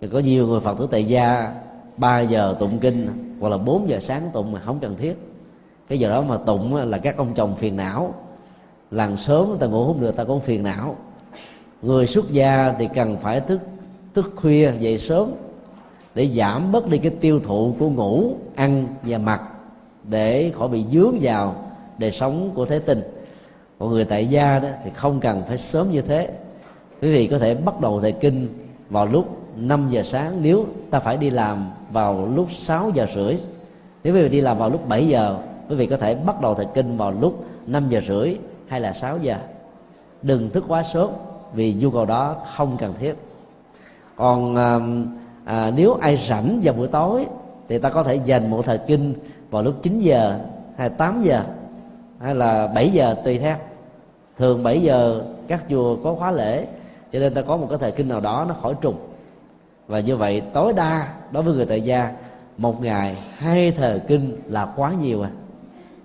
Thì 0.00 0.08
có 0.08 0.18
nhiều 0.18 0.46
người 0.46 0.60
phật 0.60 0.78
tử 0.78 0.88
tại 0.90 1.04
gia 1.04 1.52
3 1.96 2.20
giờ 2.20 2.56
tụng 2.58 2.78
kinh 2.78 3.08
hoặc 3.40 3.48
là 3.48 3.58
4 3.58 3.88
giờ 3.88 3.98
sáng 4.00 4.30
tụng 4.32 4.52
mà 4.52 4.60
không 4.60 4.78
cần 4.80 4.96
thiết 4.96 5.31
cái 5.92 5.98
giờ 5.98 6.08
đó 6.08 6.22
mà 6.22 6.36
tụng 6.36 6.74
là 6.74 6.98
các 6.98 7.16
ông 7.16 7.34
chồng 7.34 7.56
phiền 7.56 7.76
não. 7.76 8.14
Làng 8.90 9.16
sớm 9.16 9.56
ta 9.60 9.66
ngủ 9.66 9.86
không 9.86 10.00
được, 10.00 10.16
ta 10.16 10.24
cũng 10.24 10.40
phiền 10.40 10.62
não. 10.62 10.96
Người 11.82 12.06
xuất 12.06 12.30
gia 12.30 12.74
thì 12.78 12.88
cần 12.94 13.16
phải 13.16 13.40
thức 13.40 13.60
thức 14.14 14.32
khuya, 14.36 14.72
dậy 14.78 14.98
sớm 14.98 15.32
để 16.14 16.28
giảm 16.28 16.72
bớt 16.72 16.88
đi 16.88 16.98
cái 16.98 17.12
tiêu 17.20 17.40
thụ 17.40 17.74
của 17.78 17.88
ngủ, 17.88 18.34
ăn 18.54 18.86
và 19.02 19.18
mặc 19.18 19.42
để 20.04 20.52
khỏi 20.58 20.68
bị 20.68 20.84
dướng 20.92 21.18
vào 21.20 21.54
đời 21.98 22.12
sống 22.12 22.50
của 22.54 22.64
thế 22.64 22.78
tình 22.78 23.02
còn 23.78 23.90
người 23.90 24.04
tại 24.04 24.26
gia 24.26 24.58
đó 24.58 24.68
thì 24.84 24.90
không 24.94 25.20
cần 25.20 25.42
phải 25.48 25.58
sớm 25.58 25.90
như 25.90 26.00
thế. 26.00 26.30
Quý 27.02 27.12
vị 27.12 27.26
có 27.26 27.38
thể 27.38 27.54
bắt 27.54 27.80
đầu 27.80 28.00
thời 28.00 28.12
kinh 28.12 28.48
vào 28.90 29.06
lúc 29.06 29.38
5 29.56 29.90
giờ 29.90 30.02
sáng 30.02 30.42
nếu 30.42 30.66
ta 30.90 31.00
phải 31.00 31.16
đi 31.16 31.30
làm 31.30 31.70
vào 31.90 32.26
lúc 32.26 32.46
6 32.52 32.90
giờ 32.94 33.06
rưỡi. 33.14 33.36
Nếu 34.04 34.14
quý 34.14 34.22
vị 34.22 34.28
đi 34.28 34.40
làm 34.40 34.58
vào 34.58 34.70
lúc 34.70 34.88
7 34.88 35.08
giờ 35.08 35.38
quý 35.72 35.78
vị 35.78 35.86
có 35.86 35.96
thể 35.96 36.14
bắt 36.14 36.40
đầu 36.40 36.54
thời 36.54 36.66
kinh 36.74 36.96
vào 36.96 37.12
lúc 37.20 37.44
5 37.66 37.88
giờ 37.88 38.00
rưỡi 38.08 38.36
hay 38.68 38.80
là 38.80 38.92
6 38.92 39.18
giờ. 39.18 39.36
Đừng 40.22 40.50
thức 40.50 40.64
quá 40.68 40.82
sớm 40.82 41.10
vì 41.52 41.74
nhu 41.74 41.90
cầu 41.90 42.06
đó 42.06 42.36
không 42.56 42.76
cần 42.78 42.94
thiết. 42.98 43.14
Còn 44.16 44.56
à, 44.56 44.78
à, 45.44 45.70
nếu 45.76 45.94
ai 45.94 46.16
rảnh 46.16 46.60
vào 46.62 46.74
buổi 46.74 46.88
tối 46.88 47.26
thì 47.68 47.78
ta 47.78 47.90
có 47.90 48.02
thể 48.02 48.14
dành 48.14 48.50
một 48.50 48.62
thời 48.64 48.78
kinh 48.78 49.14
vào 49.50 49.62
lúc 49.62 49.74
9 49.82 50.00
giờ 50.00 50.38
hay 50.76 50.90
8 50.90 51.22
giờ 51.22 51.42
hay 52.20 52.34
là 52.34 52.66
7 52.66 52.90
giờ 52.90 53.16
tùy 53.24 53.38
theo. 53.38 53.56
Thường 54.38 54.62
7 54.62 54.82
giờ 54.82 55.22
các 55.48 55.64
chùa 55.70 55.96
có 56.04 56.14
khóa 56.14 56.30
lễ 56.30 56.66
cho 57.12 57.18
nên 57.18 57.34
ta 57.34 57.42
có 57.42 57.56
một 57.56 57.66
cái 57.68 57.78
thời 57.78 57.92
kinh 57.92 58.08
nào 58.08 58.20
đó 58.20 58.44
nó 58.48 58.54
khỏi 58.54 58.74
trùng. 58.80 58.96
Và 59.86 60.00
như 60.00 60.16
vậy 60.16 60.42
tối 60.52 60.72
đa 60.72 61.08
đối 61.30 61.42
với 61.42 61.54
người 61.54 61.66
tại 61.66 61.80
gia 61.80 62.12
một 62.58 62.82
ngày 62.82 63.16
hai 63.36 63.70
thời 63.70 64.00
kinh 64.00 64.36
là 64.46 64.66
quá 64.76 64.92
nhiều 65.02 65.22
à 65.22 65.30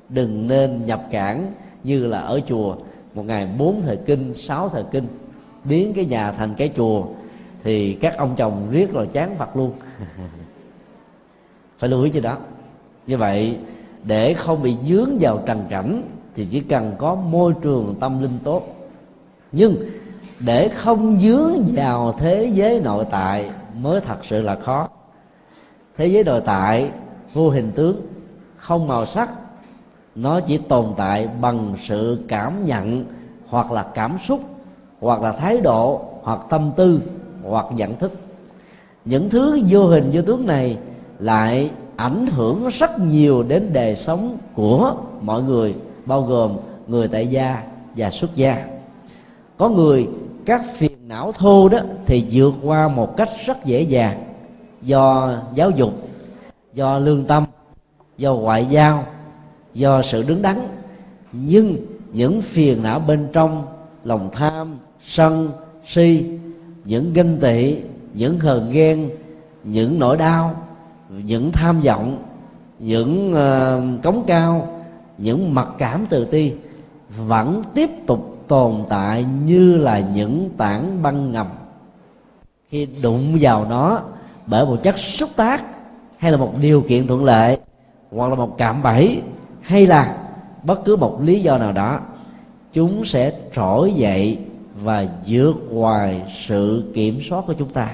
đừng 0.09 0.47
nên 0.47 0.85
nhập 0.85 1.01
cản 1.11 1.53
như 1.83 2.05
là 2.05 2.19
ở 2.19 2.39
chùa. 2.47 2.75
Một 3.13 3.23
ngày 3.23 3.49
bốn 3.57 3.81
thời 3.81 3.97
kinh, 3.97 4.33
sáu 4.33 4.69
thời 4.69 4.83
kinh, 4.91 5.07
biến 5.63 5.93
cái 5.93 6.05
nhà 6.05 6.31
thành 6.31 6.53
cái 6.53 6.71
chùa, 6.75 7.05
thì 7.63 7.93
các 7.93 8.17
ông 8.17 8.35
chồng 8.37 8.67
riết 8.71 8.93
rồi 8.93 9.07
chán 9.07 9.35
phật 9.37 9.55
luôn. 9.55 9.71
Phải 11.79 11.89
lưu 11.89 12.03
ý 12.03 12.09
cho 12.09 12.19
đó. 12.19 12.37
Như 13.07 13.17
vậy, 13.17 13.57
để 14.03 14.33
không 14.33 14.63
bị 14.63 14.75
dướng 14.83 15.17
vào 15.19 15.43
trần 15.45 15.65
cảnh, 15.69 16.03
thì 16.35 16.47
chỉ 16.51 16.61
cần 16.61 16.95
có 16.97 17.15
môi 17.15 17.53
trường 17.61 17.95
tâm 17.99 18.21
linh 18.21 18.39
tốt. 18.43 18.67
Nhưng 19.51 19.75
để 20.39 20.69
không 20.69 21.17
dướng 21.17 21.65
vào 21.73 22.15
thế 22.19 22.51
giới 22.53 22.81
nội 22.81 23.05
tại 23.11 23.49
mới 23.81 24.01
thật 24.01 24.17
sự 24.23 24.41
là 24.41 24.55
khó. 24.55 24.89
Thế 25.97 26.07
giới 26.07 26.23
nội 26.23 26.41
tại, 26.45 26.91
vô 27.33 27.49
hình 27.49 27.71
tướng, 27.75 28.07
không 28.55 28.87
màu 28.87 29.05
sắc 29.05 29.29
nó 30.17 30.39
chỉ 30.39 30.57
tồn 30.57 30.86
tại 30.97 31.27
bằng 31.41 31.74
sự 31.83 32.19
cảm 32.27 32.65
nhận, 32.65 33.05
hoặc 33.47 33.71
là 33.71 33.83
cảm 33.83 34.17
xúc, 34.27 34.41
hoặc 35.00 35.21
là 35.21 35.31
thái 35.31 35.57
độ, 35.57 36.01
hoặc 36.21 36.39
tâm 36.50 36.71
tư, 36.75 37.01
hoặc 37.43 37.65
nhận 37.75 37.95
thức. 37.95 38.12
Những 39.05 39.29
thứ 39.29 39.59
vô 39.69 39.88
hình 39.88 40.09
vô 40.13 40.21
tướng 40.21 40.45
này 40.45 40.77
lại 41.19 41.71
ảnh 41.95 42.27
hưởng 42.27 42.67
rất 42.67 43.00
nhiều 43.00 43.43
đến 43.43 43.74
đời 43.74 43.95
sống 43.95 44.38
của 44.53 44.95
mọi 45.21 45.43
người, 45.43 45.75
bao 46.05 46.21
gồm 46.21 46.57
người 46.88 47.07
tại 47.07 47.27
gia 47.27 47.63
và 47.95 48.09
xuất 48.09 48.36
gia. 48.36 48.65
Có 49.57 49.69
người, 49.69 50.07
các 50.45 50.62
phiền 50.74 51.07
não 51.07 51.31
thô 51.31 51.69
đó 51.69 51.77
thì 52.05 52.27
vượt 52.31 52.53
qua 52.63 52.88
một 52.88 53.17
cách 53.17 53.29
rất 53.45 53.65
dễ 53.65 53.81
dàng 53.81 54.24
do 54.81 55.33
giáo 55.55 55.69
dục, 55.69 55.93
do 56.74 57.00
lương 57.00 57.25
tâm, 57.25 57.43
do 58.17 58.33
ngoại 58.33 58.65
giao 58.65 59.03
do 59.77 60.01
sự 60.01 60.24
đứng 60.24 60.41
đắn. 60.41 60.67
Nhưng 61.31 61.75
những 62.13 62.41
phiền 62.41 62.84
não 62.84 63.00
bên 63.00 63.27
trong 63.34 63.65
lòng 64.03 64.29
tham 64.34 64.77
sân 65.03 65.51
si 65.88 66.25
những 66.86 67.13
ganh 67.13 67.38
tị 67.38 67.77
những 68.13 68.39
hờn 68.39 68.72
ghen 68.72 69.10
những 69.63 70.00
nỗi 70.00 70.17
đau 70.17 70.55
những 71.10 71.51
tham 71.51 71.81
vọng 71.81 72.24
những 72.79 73.34
uh, 73.34 74.03
cống 74.03 74.24
cao 74.27 74.81
những 75.17 75.55
mặc 75.55 75.67
cảm 75.77 76.05
tự 76.10 76.25
ti 76.25 76.53
vẫn 77.27 77.63
tiếp 77.74 77.89
tục 78.07 78.38
tồn 78.47 78.84
tại 78.89 79.25
như 79.45 79.78
là 79.78 79.99
những 79.99 80.49
tảng 80.58 81.04
băng 81.04 81.32
ngầm. 81.32 81.47
Khi 82.69 82.88
đụng 83.01 83.38
vào 83.41 83.65
nó 83.69 84.01
bởi 84.45 84.65
một 84.65 84.78
chất 84.84 84.97
xúc 84.97 85.30
tác 85.36 85.63
hay 86.17 86.32
là 86.32 86.38
một 86.38 86.54
điều 86.62 86.82
kiện 86.82 87.08
thuận 87.08 87.23
lợi 87.23 87.60
hoặc 88.12 88.28
là 88.28 88.36
một 88.36 88.58
cạm 88.58 88.84
bẫy 88.84 89.21
hay 89.67 89.88
là 89.88 90.17
bất 90.63 90.86
cứ 90.86 90.95
một 90.95 91.19
lý 91.23 91.39
do 91.39 91.58
nào 91.58 91.71
đó, 91.71 91.99
chúng 92.73 93.06
sẽ 93.06 93.34
trỗi 93.56 93.93
dậy 93.93 94.39
và 94.84 95.06
vượt 95.27 95.53
ngoài 95.69 96.21
sự 96.47 96.91
kiểm 96.93 97.19
soát 97.30 97.43
của 97.47 97.53
chúng 97.53 97.69
ta. 97.69 97.89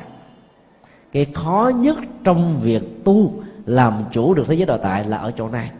Cái 1.11 1.25
khó 1.33 1.71
nhất 1.75 1.95
trong 2.23 2.59
việc 2.59 3.03
tu 3.03 3.33
làm 3.65 4.03
chủ 4.11 4.33
được 4.33 4.47
thế 4.47 4.55
giới 4.55 4.65
nội 4.65 4.79
tại 4.83 5.03
là 5.03 5.17
ở 5.17 5.31
chỗ 5.31 5.49
này. 5.49 5.71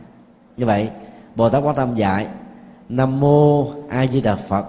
Như 0.57 0.65
vậy, 0.65 0.89
bồ 1.35 1.49
tát 1.49 1.63
quan 1.63 1.75
tâm 1.75 1.95
dạy, 1.95 2.27
nam 2.89 3.19
mô 3.19 3.67
a 3.89 4.07
di 4.07 4.21
đà 4.21 4.35
phật. 4.35 4.65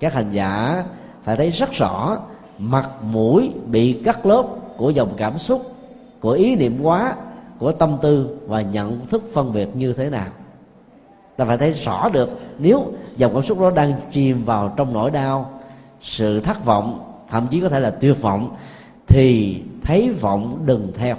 Các 0.00 0.14
hành 0.14 0.30
giả 0.30 0.84
phải 1.24 1.36
thấy 1.36 1.50
rất 1.50 1.72
rõ 1.72 2.18
mặt 2.58 2.88
mũi 3.02 3.52
bị 3.66 3.92
cắt 4.04 4.26
lớp 4.26 4.44
của 4.76 4.90
dòng 4.90 5.10
cảm 5.16 5.38
xúc, 5.38 5.74
của 6.20 6.30
ý 6.30 6.56
niệm 6.56 6.78
quá 6.82 7.14
của 7.58 7.72
tâm 7.72 7.96
tư 8.02 8.36
và 8.46 8.60
nhận 8.60 9.00
thức 9.06 9.22
phân 9.32 9.52
biệt 9.52 9.68
như 9.76 9.92
thế 9.92 10.10
nào 10.10 10.26
ta 11.38 11.44
phải 11.44 11.58
thấy 11.58 11.72
rõ 11.72 12.08
được, 12.08 12.40
nếu 12.58 12.92
dòng 13.16 13.34
cảm 13.34 13.42
xúc 13.42 13.60
đó 13.60 13.70
đang 13.70 13.92
chìm 14.12 14.44
vào 14.44 14.74
trong 14.76 14.92
nỗi 14.92 15.10
đau, 15.10 15.50
sự 16.02 16.40
thất 16.40 16.64
vọng, 16.64 17.14
thậm 17.30 17.46
chí 17.50 17.60
có 17.60 17.68
thể 17.68 17.80
là 17.80 17.90
tuyệt 17.90 18.20
vọng, 18.20 18.56
thì 19.06 19.60
thấy 19.82 20.10
vọng 20.10 20.62
đừng 20.66 20.92
theo. 20.96 21.16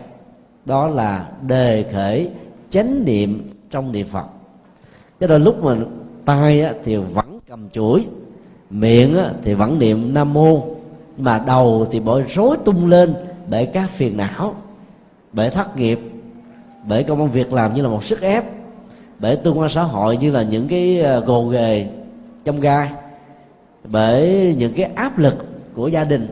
Đó 0.66 0.88
là 0.88 1.28
đề 1.48 1.86
khởi 1.94 2.30
chánh 2.70 3.06
niệm 3.06 3.50
trong 3.72 3.92
niệm 3.92 4.08
phật. 4.08 4.26
Cho 5.20 5.28
nên 5.28 5.44
lúc 5.44 5.64
mà 5.64 5.76
tay 6.26 6.66
thì 6.84 6.96
vẫn 6.96 7.40
cầm 7.50 7.70
chuỗi, 7.70 8.06
miệng 8.70 9.16
thì 9.44 9.54
vẫn 9.54 9.80
niệm 9.80 10.14
nam 10.14 10.34
mô 10.34 10.62
mà 11.18 11.44
đầu 11.48 11.88
thì 11.92 12.00
bội 12.00 12.26
rối 12.30 12.58
tung 12.66 12.88
lên 12.88 13.14
bởi 13.50 13.66
các 13.66 13.90
phiền 13.90 14.18
não, 14.18 14.56
bởi 15.34 15.50
thất 15.50 15.78
nghiệp, 15.78 16.00
bởi 16.88 17.04
công 17.04 17.32
việc 17.32 17.54
làm 17.54 17.74
như 17.74 17.82
là 17.82 17.90
một 17.90 18.04
sức 18.04 18.22
ép 18.22 18.59
bởi 19.20 19.36
tương 19.36 19.60
quan 19.60 19.70
xã 19.70 19.84
hội 19.84 20.18
như 20.18 20.32
là 20.32 20.42
những 20.42 20.68
cái 20.68 21.00
ờ, 21.00 21.20
gồ 21.20 21.46
ghề 21.46 21.88
trong 22.46 22.60
gai, 22.60 22.92
bởi 23.92 24.56
những 24.58 24.74
cái 24.74 24.92
áp 24.96 25.20
lực 25.20 25.36
của 25.74 25.88
gia 25.88 26.04
đình, 26.04 26.28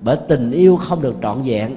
bởi 0.00 0.16
tình 0.28 0.50
yêu 0.50 0.76
không 0.76 1.02
được 1.02 1.16
trọn 1.22 1.42
vẹn, 1.42 1.76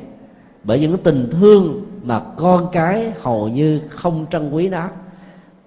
bởi 0.64 0.80
những 0.80 0.98
tình 0.98 1.30
thương 1.32 1.86
mà 2.04 2.20
con 2.20 2.68
cái 2.72 3.12
hầu 3.22 3.48
như 3.48 3.82
không 3.90 4.26
trân 4.32 4.52
quý 4.52 4.70
nó. 4.70 4.90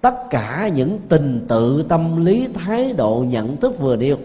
Tất 0.01 0.29
cả 0.29 0.69
những 0.75 0.99
tình 1.09 1.45
tự 1.47 1.83
tâm 1.83 2.25
lý 2.25 2.47
thái 2.53 2.93
độ 2.93 3.25
nhận 3.29 3.57
thức 3.57 3.79
vừa 3.79 3.95
nêu 3.95 4.17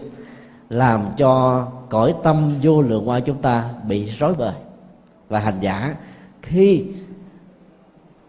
làm 0.69 1.01
cho 1.17 1.65
cõi 1.89 2.13
tâm 2.23 2.51
vô 2.63 2.81
lượng 2.81 3.09
qua 3.09 3.19
chúng 3.19 3.41
ta 3.41 3.69
bị 3.87 4.05
rối 4.05 4.33
bời. 4.33 4.53
Và 5.29 5.39
hành 5.39 5.57
giả, 5.61 5.95
khi 6.41 6.85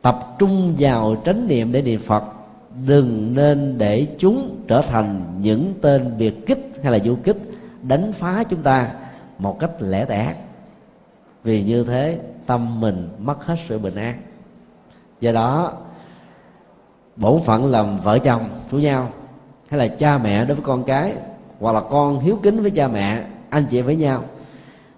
tập 0.09 0.35
trung 0.39 0.75
vào 0.79 1.17
chánh 1.25 1.49
niệm 1.49 1.73
để 1.73 1.83
niệm 1.83 2.01
phật. 2.01 2.25
Đừng 2.87 3.35
nên 3.35 3.79
để 3.79 4.07
chúng 4.19 4.57
trở 4.69 4.83
thành 4.83 5.23
những 5.41 5.75
tên 5.81 6.19
biệt 6.19 6.47
kích 6.47 6.73
hay 6.83 6.93
là 6.93 6.99
du 6.99 7.17
kích 7.25 7.37
đánh 7.83 8.13
phá 8.13 8.45
chúng 8.45 8.63
ta 8.63 8.91
một 9.39 9.59
cách 9.59 9.71
lẻ 9.81 10.05
tẻ. 10.05 10.35
Vì 11.45 11.63
như 11.65 11.85
thế, 11.85 12.19
tâm 12.47 12.81
mình 12.81 13.09
mất 13.19 13.45
hết 13.45 13.55
sự 13.69 13.79
bình 13.79 13.95
an. 13.95 14.15
Do 15.21 15.33
đó, 15.33 15.73
bổn 17.17 17.43
phận 17.43 17.67
làm 17.67 17.99
vợ 17.99 18.19
chồng 18.19 18.49
của 18.71 18.79
nhau, 18.79 19.09
hay 19.69 19.79
là 19.79 19.89
cha 19.89 20.19
mẹ 20.19 20.45
đối 20.45 20.55
với 20.55 20.65
con 20.65 20.85
cái, 20.85 21.15
hoặc 21.61 21.73
là 21.73 21.81
con 21.81 22.21
hiếu 22.21 22.39
kính 22.43 22.63
với 22.63 22.71
cha 22.71 22.89
mẹ, 22.89 23.23
anh 23.51 23.67
chị 23.71 23.83
với 23.83 23.97
nhau, 23.97 24.23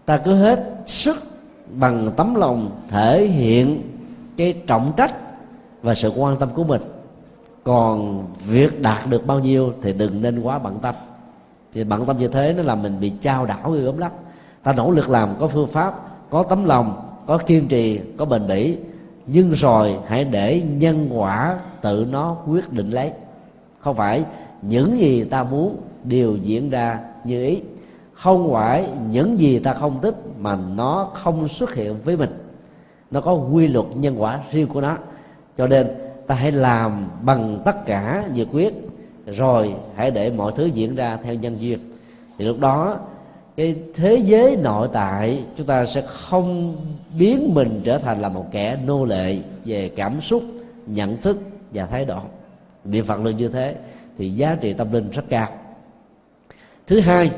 ta 0.07 0.16
cứ 0.16 0.35
hết 0.35 0.75
sức 0.87 1.16
bằng 1.73 2.11
tấm 2.16 2.35
lòng 2.35 2.81
thể 2.88 3.27
hiện 3.27 3.89
cái 4.40 4.55
trọng 4.66 4.92
trách 4.96 5.14
và 5.83 5.94
sự 5.94 6.12
quan 6.16 6.37
tâm 6.37 6.48
của 6.55 6.64
mình. 6.64 6.83
Còn 7.64 8.24
việc 8.46 8.83
đạt 8.83 9.11
được 9.11 9.26
bao 9.26 9.38
nhiêu 9.40 9.72
thì 9.83 9.92
đừng 9.92 10.22
nên 10.22 10.40
quá 10.42 10.59
bận 10.59 10.79
tâm. 10.83 10.94
Thì 11.72 11.85
bận 11.85 12.07
tâm 12.07 12.18
như 12.18 12.29
thế 12.29 12.55
nó 12.57 12.62
làm 12.62 12.83
mình 12.83 13.00
bị 13.00 13.11
trao 13.11 13.46
đảo 13.46 13.70
gom 13.70 13.98
lắm. 13.98 14.12
Ta 14.62 14.72
nỗ 14.72 14.90
lực 14.90 15.11
làm, 15.11 15.29
có 15.38 15.48
phương 15.48 15.68
pháp, 15.68 15.94
có 16.31 16.42
tấm 16.42 16.64
lòng, 16.64 17.03
có 17.26 17.38
kiên 17.38 17.68
trì, 17.68 18.00
có 18.16 18.24
bền 18.24 18.46
bỉ. 18.46 18.76
Nhưng 19.26 19.53
rồi 19.53 19.98
hãy 20.07 20.24
để 20.24 20.62
nhân 20.79 21.09
quả 21.12 21.59
tự 21.81 22.07
nó 22.11 22.37
quyết 22.48 22.72
định 22.72 22.90
lấy. 22.90 23.11
Không 23.81 23.96
phải 23.96 24.24
những 24.62 24.98
gì 24.98 25.24
ta 25.24 25.44
muốn 25.44 25.76
đều 26.05 26.37
diễn 26.37 26.70
ra 26.70 27.00
như 27.24 27.44
ý. 27.44 27.62
Không 28.12 28.53
phải 28.53 28.88
những 29.11 29.38
gì 29.38 29.59
ta 29.59 29.74
không 29.74 30.00
thích 30.03 30.14
mà 30.38 30.57
nó 30.57 31.11
không 31.14 31.48
xuất 31.48 31.74
hiện 31.74 31.96
với 32.05 32.16
mình 32.16 32.50
nó 33.11 33.20
có 33.20 33.33
quy 33.33 33.68
luật 33.68 33.87
nhân 33.94 34.23
quả 34.23 34.40
riêng 34.51 34.66
của 34.66 34.81
nó. 34.81 34.96
Cho 35.59 35.66
nên 35.66 35.88
ta 36.27 36.35
hãy 36.35 36.53
làm 36.53 37.09
bằng 37.23 37.62
tất 37.64 37.87
cả 37.87 38.25
nhiệt 38.35 38.46
quyết 38.53 38.75
rồi 39.27 39.75
hãy 39.94 40.11
để 40.11 40.31
mọi 40.31 40.53
thứ 40.57 40.66
diễn 40.66 40.94
ra 40.94 41.18
theo 41.23 41.35
nhân 41.35 41.57
duyên. 41.61 41.79
Thì 42.38 42.44
lúc 42.44 42.59
đó, 42.59 42.99
cái 43.57 43.77
thế 43.94 44.16
giới 44.16 44.57
nội 44.57 44.88
tại, 44.92 45.44
chúng 45.57 45.66
ta 45.66 45.87
sẽ 45.87 46.03
không 46.07 46.77
biến 47.18 47.55
mình 47.55 47.81
trở 47.85 47.99
thành 47.99 48.20
là 48.20 48.29
một 48.29 48.46
kẻ 48.51 48.79
nô 48.87 49.05
lệ 49.05 49.38
về 49.64 49.88
cảm 49.96 50.20
xúc, 50.20 50.42
nhận 50.87 51.16
thức 51.16 51.38
và 51.75 51.87
thái 51.87 52.05
độ. 52.05 52.20
Niệm 52.85 53.05
phật 53.05 53.20
luôn 53.20 53.37
như 53.37 53.49
thế, 53.49 53.75
thì 54.18 54.31
giá 54.31 54.57
trị 54.61 54.73
tâm 54.73 54.92
linh 54.92 55.11
rất 55.11 55.25
cao. 55.29 55.49
Thứ 56.87 57.01
hai 57.01 57.31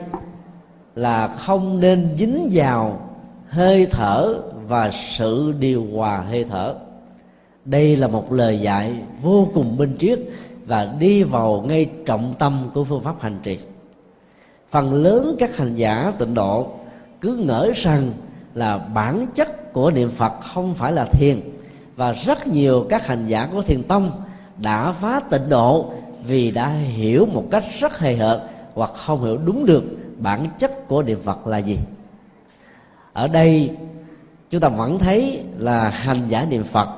là 0.94 1.26
không 1.26 1.80
nên 1.80 2.08
dính 2.16 2.48
vào 2.52 3.08
hơi 3.48 3.86
thở 3.90 4.34
và 4.72 4.90
sự 4.90 5.54
điều 5.58 5.86
hòa 5.94 6.18
hơi 6.18 6.44
thở. 6.44 6.74
Đây 7.64 7.96
là 7.96 8.08
một 8.08 8.32
lời 8.32 8.60
dạy 8.60 8.94
vô 9.22 9.48
cùng 9.54 9.76
minh 9.76 9.96
triết 9.98 10.18
và 10.66 10.84
đi 10.84 11.22
vào 11.22 11.64
ngay 11.68 11.90
trọng 12.06 12.34
tâm 12.38 12.70
của 12.74 12.84
phương 12.84 13.02
pháp 13.02 13.14
hành 13.20 13.38
trì. 13.42 13.58
Phần 14.70 14.94
lớn 14.94 15.36
các 15.38 15.56
hành 15.56 15.74
giả 15.74 16.12
tịnh 16.18 16.34
độ 16.34 16.66
cứ 17.20 17.36
ngỡ 17.36 17.70
rằng 17.74 18.12
là 18.54 18.78
bản 18.78 19.26
chất 19.34 19.72
của 19.72 19.90
niệm 19.90 20.10
phật 20.10 20.32
không 20.40 20.74
phải 20.74 20.92
là 20.92 21.04
thiền, 21.04 21.40
và 21.96 22.12
rất 22.12 22.46
nhiều 22.46 22.86
các 22.88 23.06
hành 23.06 23.26
giả 23.26 23.48
của 23.52 23.62
thiền 23.62 23.82
tông 23.82 24.10
đã 24.58 24.92
phá 24.92 25.20
tịnh 25.20 25.48
độ 25.48 25.90
vì 26.26 26.50
đã 26.50 26.68
hiểu 26.68 27.26
một 27.26 27.44
cách 27.50 27.64
rất 27.80 27.98
hề 27.98 28.16
hợt 28.16 28.40
hoặc 28.74 28.90
không 28.94 29.24
hiểu 29.24 29.38
đúng 29.46 29.66
được 29.66 29.84
bản 30.18 30.46
chất 30.58 30.88
của 30.88 31.02
niệm 31.02 31.20
phật 31.22 31.46
là 31.46 31.58
gì. 31.58 31.78
Ở 33.12 33.28
đây 33.28 33.70
chúng 34.52 34.60
ta 34.60 34.68
vẫn 34.68 34.98
thấy 34.98 35.44
là 35.58 35.88
hành 35.88 36.28
giả 36.28 36.44
niệm 36.44 36.64
phật 36.64 36.88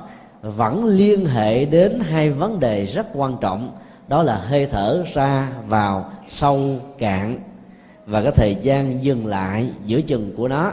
vẫn 0.41 0.85
liên 0.85 1.25
hệ 1.25 1.65
đến 1.65 1.99
hai 1.99 2.29
vấn 2.29 2.59
đề 2.59 2.85
rất 2.85 3.07
quan 3.13 3.37
trọng, 3.41 3.69
đó 4.07 4.23
là 4.23 4.35
hơi 4.35 4.65
thở 4.65 5.03
ra 5.13 5.49
vào 5.67 6.11
sâu 6.29 6.75
cạn 6.97 7.39
và 8.05 8.21
cái 8.21 8.31
thời 8.31 8.55
gian 8.61 9.03
dừng 9.03 9.27
lại 9.27 9.69
giữa 9.85 10.01
chừng 10.01 10.33
của 10.37 10.47
nó, 10.47 10.71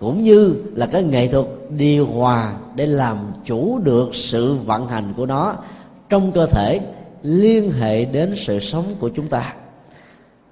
cũng 0.00 0.22
như 0.22 0.54
là 0.74 0.86
cái 0.86 1.02
nghệ 1.02 1.28
thuật 1.28 1.46
điều 1.70 2.06
hòa 2.06 2.52
để 2.74 2.86
làm 2.86 3.32
chủ 3.44 3.78
được 3.78 4.10
sự 4.12 4.54
vận 4.54 4.88
hành 4.88 5.12
của 5.16 5.26
nó 5.26 5.54
trong 6.08 6.32
cơ 6.32 6.46
thể 6.46 6.80
liên 7.22 7.72
hệ 7.72 8.04
đến 8.04 8.34
sự 8.36 8.58
sống 8.58 8.84
của 9.00 9.08
chúng 9.08 9.28
ta. 9.28 9.54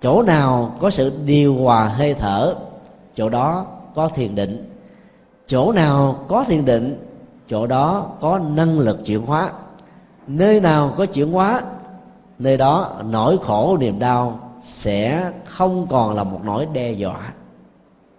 Chỗ 0.03 0.23
nào 0.23 0.77
có 0.81 0.91
sự 0.91 1.13
điều 1.27 1.57
hòa 1.57 1.89
hơi 1.89 2.15
thở, 2.15 2.55
chỗ 3.17 3.29
đó 3.29 3.67
có 3.95 4.09
thiền 4.09 4.35
định 4.35 4.72
chỗ 5.53 5.73
nào 5.73 6.25
có 6.29 6.45
thiền 6.45 6.65
định, 6.65 7.07
chỗ 7.49 7.67
đó 7.67 8.07
có 8.21 8.39
năng 8.39 8.79
lực 8.79 9.05
chuyển 9.05 9.27
hóa. 9.27 9.51
Nơi 10.27 10.61
nào 10.61 10.95
có 10.97 11.07
chuyển 11.07 11.33
hóa, 11.33 11.63
nơi 12.39 12.57
đó 12.57 12.91
nỗi 13.05 13.39
khổ, 13.43 13.77
niềm 13.81 13.99
đau 13.99 14.39
sẽ 14.63 15.31
không 15.45 15.87
còn 15.91 16.15
là 16.15 16.25
một 16.25 16.41
nỗi 16.45 16.67
đe 16.73 16.93
dọa. 16.93 17.33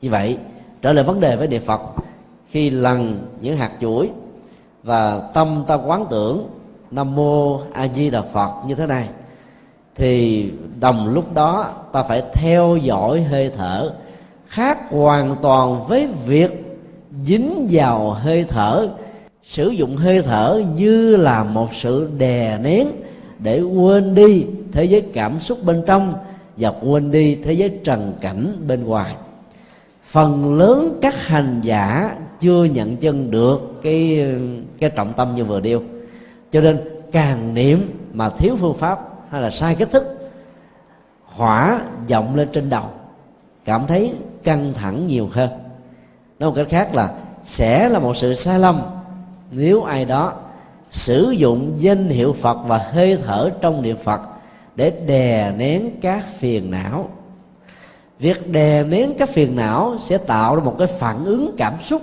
Như 0.01 0.09
vậy, 0.09 0.37
trở 0.81 0.93
lại 0.93 1.03
vấn 1.03 1.19
đề 1.19 1.35
với 1.35 1.47
niệm 1.47 1.61
phật. 1.65 1.81
Khi 2.49 2.69
lần 2.69 3.27
những 3.41 3.57
hạt 3.57 3.71
chuỗi 3.81 4.09
và 4.83 5.21
tâm 5.33 5.63
ta 5.67 5.75
quán 5.75 6.05
tưởng 6.09 6.49
nam 6.91 7.15
mô 7.15 7.59
a 7.73 7.87
di 7.87 8.09
đà 8.09 8.21
phật 8.21 8.51
như 8.67 8.75
thế 8.75 8.87
này, 8.87 9.09
thì 9.95 10.51
đồng 10.79 11.07
lúc 11.07 11.33
đó 11.33 11.65
ta 11.91 12.03
phải 12.03 12.23
theo 12.33 12.77
dõi 12.77 13.23
hơi 13.23 13.51
thở, 13.57 13.93
khác 14.47 14.79
hoàn 14.91 15.35
toàn 15.41 15.83
với 15.87 16.07
việc 16.25 16.62
dính 17.25 17.67
vào 17.71 18.09
hơi 18.09 18.45
thở, 18.47 18.89
sử 19.43 19.69
dụng 19.69 19.95
hơi 19.95 20.21
thở 20.21 20.61
như 20.75 21.15
là 21.15 21.43
một 21.43 21.69
sự 21.73 22.09
đè 22.17 22.57
nén 22.57 22.87
để 23.39 23.61
quên 23.61 24.15
đi 24.15 24.45
thế 24.71 24.83
giới 24.83 25.01
cảm 25.01 25.39
xúc 25.39 25.63
bên 25.63 25.83
trong 25.85 26.13
và 26.57 26.69
quên 26.69 27.11
đi 27.11 27.35
thế 27.35 27.53
giới 27.53 27.69
trần 27.83 28.13
cảnh 28.21 28.53
bên 28.67 28.83
ngoài. 28.83 29.15
Phần 30.05 30.57
lớn 30.57 30.99
các 31.01 31.25
hành 31.25 31.61
giả 31.61 32.15
chưa 32.39 32.63
nhận 32.63 32.97
chân 32.97 33.31
được 33.31 33.79
cái 33.81 34.25
cái 34.79 34.89
trọng 34.89 35.13
tâm 35.13 35.35
như 35.35 35.43
vừa 35.43 35.59
điêu 35.59 35.81
cho 36.51 36.61
nên 36.61 36.81
càng 37.11 37.53
niệm 37.53 37.91
mà 38.13 38.29
thiếu 38.29 38.55
phương 38.59 38.75
pháp 38.77 38.99
hay 39.29 39.41
là 39.41 39.49
sai 39.49 39.75
cách 39.75 39.91
thức, 39.91 40.31
hỏa 41.23 41.81
vọng 42.09 42.35
lên 42.35 42.47
trên 42.53 42.69
đầu, 42.69 42.85
cảm 43.65 43.81
thấy 43.87 44.13
căng 44.43 44.73
thẳng 44.73 45.07
nhiều 45.07 45.29
hơn 45.31 45.49
nói 46.39 46.49
một 46.49 46.55
cách 46.55 46.67
khác 46.69 46.95
là 46.95 47.13
sẽ 47.43 47.89
là 47.89 47.99
một 47.99 48.17
sự 48.17 48.33
sai 48.33 48.59
lầm 48.59 48.81
nếu 49.51 49.83
ai 49.83 50.05
đó 50.05 50.33
sử 50.89 51.31
dụng 51.31 51.73
danh 51.77 52.09
hiệu 52.09 52.33
phật 52.33 52.57
và 52.67 52.77
hơi 52.77 53.17
thở 53.25 53.49
trong 53.61 53.81
niệm 53.81 53.97
phật 54.03 54.21
để 54.75 54.89
đè 55.07 55.51
nén 55.57 55.91
các 56.01 56.25
phiền 56.39 56.71
não. 56.71 57.09
Việc 58.19 58.51
đè 58.51 58.83
nén 58.83 59.13
các 59.17 59.29
phiền 59.29 59.55
não 59.55 59.95
sẽ 59.99 60.17
tạo 60.17 60.55
ra 60.55 60.63
một 60.63 60.75
cái 60.77 60.87
phản 60.87 61.25
ứng 61.25 61.55
cảm 61.57 61.73
xúc 61.85 62.01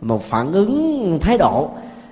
một 0.00 0.22
phản 0.22 0.52
ứng 0.52 1.18
thái 1.20 1.38
độ 1.38 1.68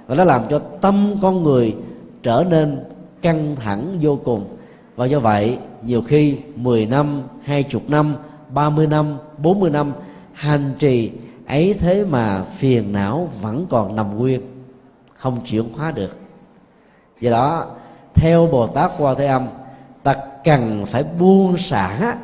và 0.06 0.14
nó 0.14 0.24
làm 0.24 0.42
cho 0.50 0.58
tâm 0.58 1.14
con 1.22 1.42
người 1.42 1.76
trở 2.22 2.44
nên 2.50 2.84
căng 3.22 3.56
thẳng 3.56 3.98
vô 4.00 4.18
cùng. 4.24 4.44
Và 4.96 5.06
do 5.06 5.18
vậy 5.18 5.58
nhiều 5.82 6.02
khi 6.02 6.36
10 6.56 6.86
năm, 6.86 7.22
20 7.42 7.82
năm, 7.88 8.16
30 8.48 8.86
năm, 8.86 9.18
40 9.38 9.70
năm 9.70 9.92
hành 10.32 10.74
trì 10.78 11.10
ấy 11.50 11.74
thế 11.74 12.04
mà 12.04 12.42
phiền 12.42 12.92
não 12.92 13.28
vẫn 13.40 13.66
còn 13.70 13.96
nằm 13.96 14.18
nguyên, 14.18 14.40
không 15.16 15.40
chuyển 15.46 15.72
hóa 15.72 15.90
được. 15.90 16.18
Do 17.20 17.30
đó, 17.30 17.66
theo 18.14 18.46
bồ 18.46 18.66
tát 18.66 18.90
Qua 18.98 19.14
thế 19.14 19.26
âm, 19.26 19.46
ta 20.02 20.14
cần 20.44 20.86
phải 20.86 21.04
buông 21.18 21.56
xả 21.56 22.16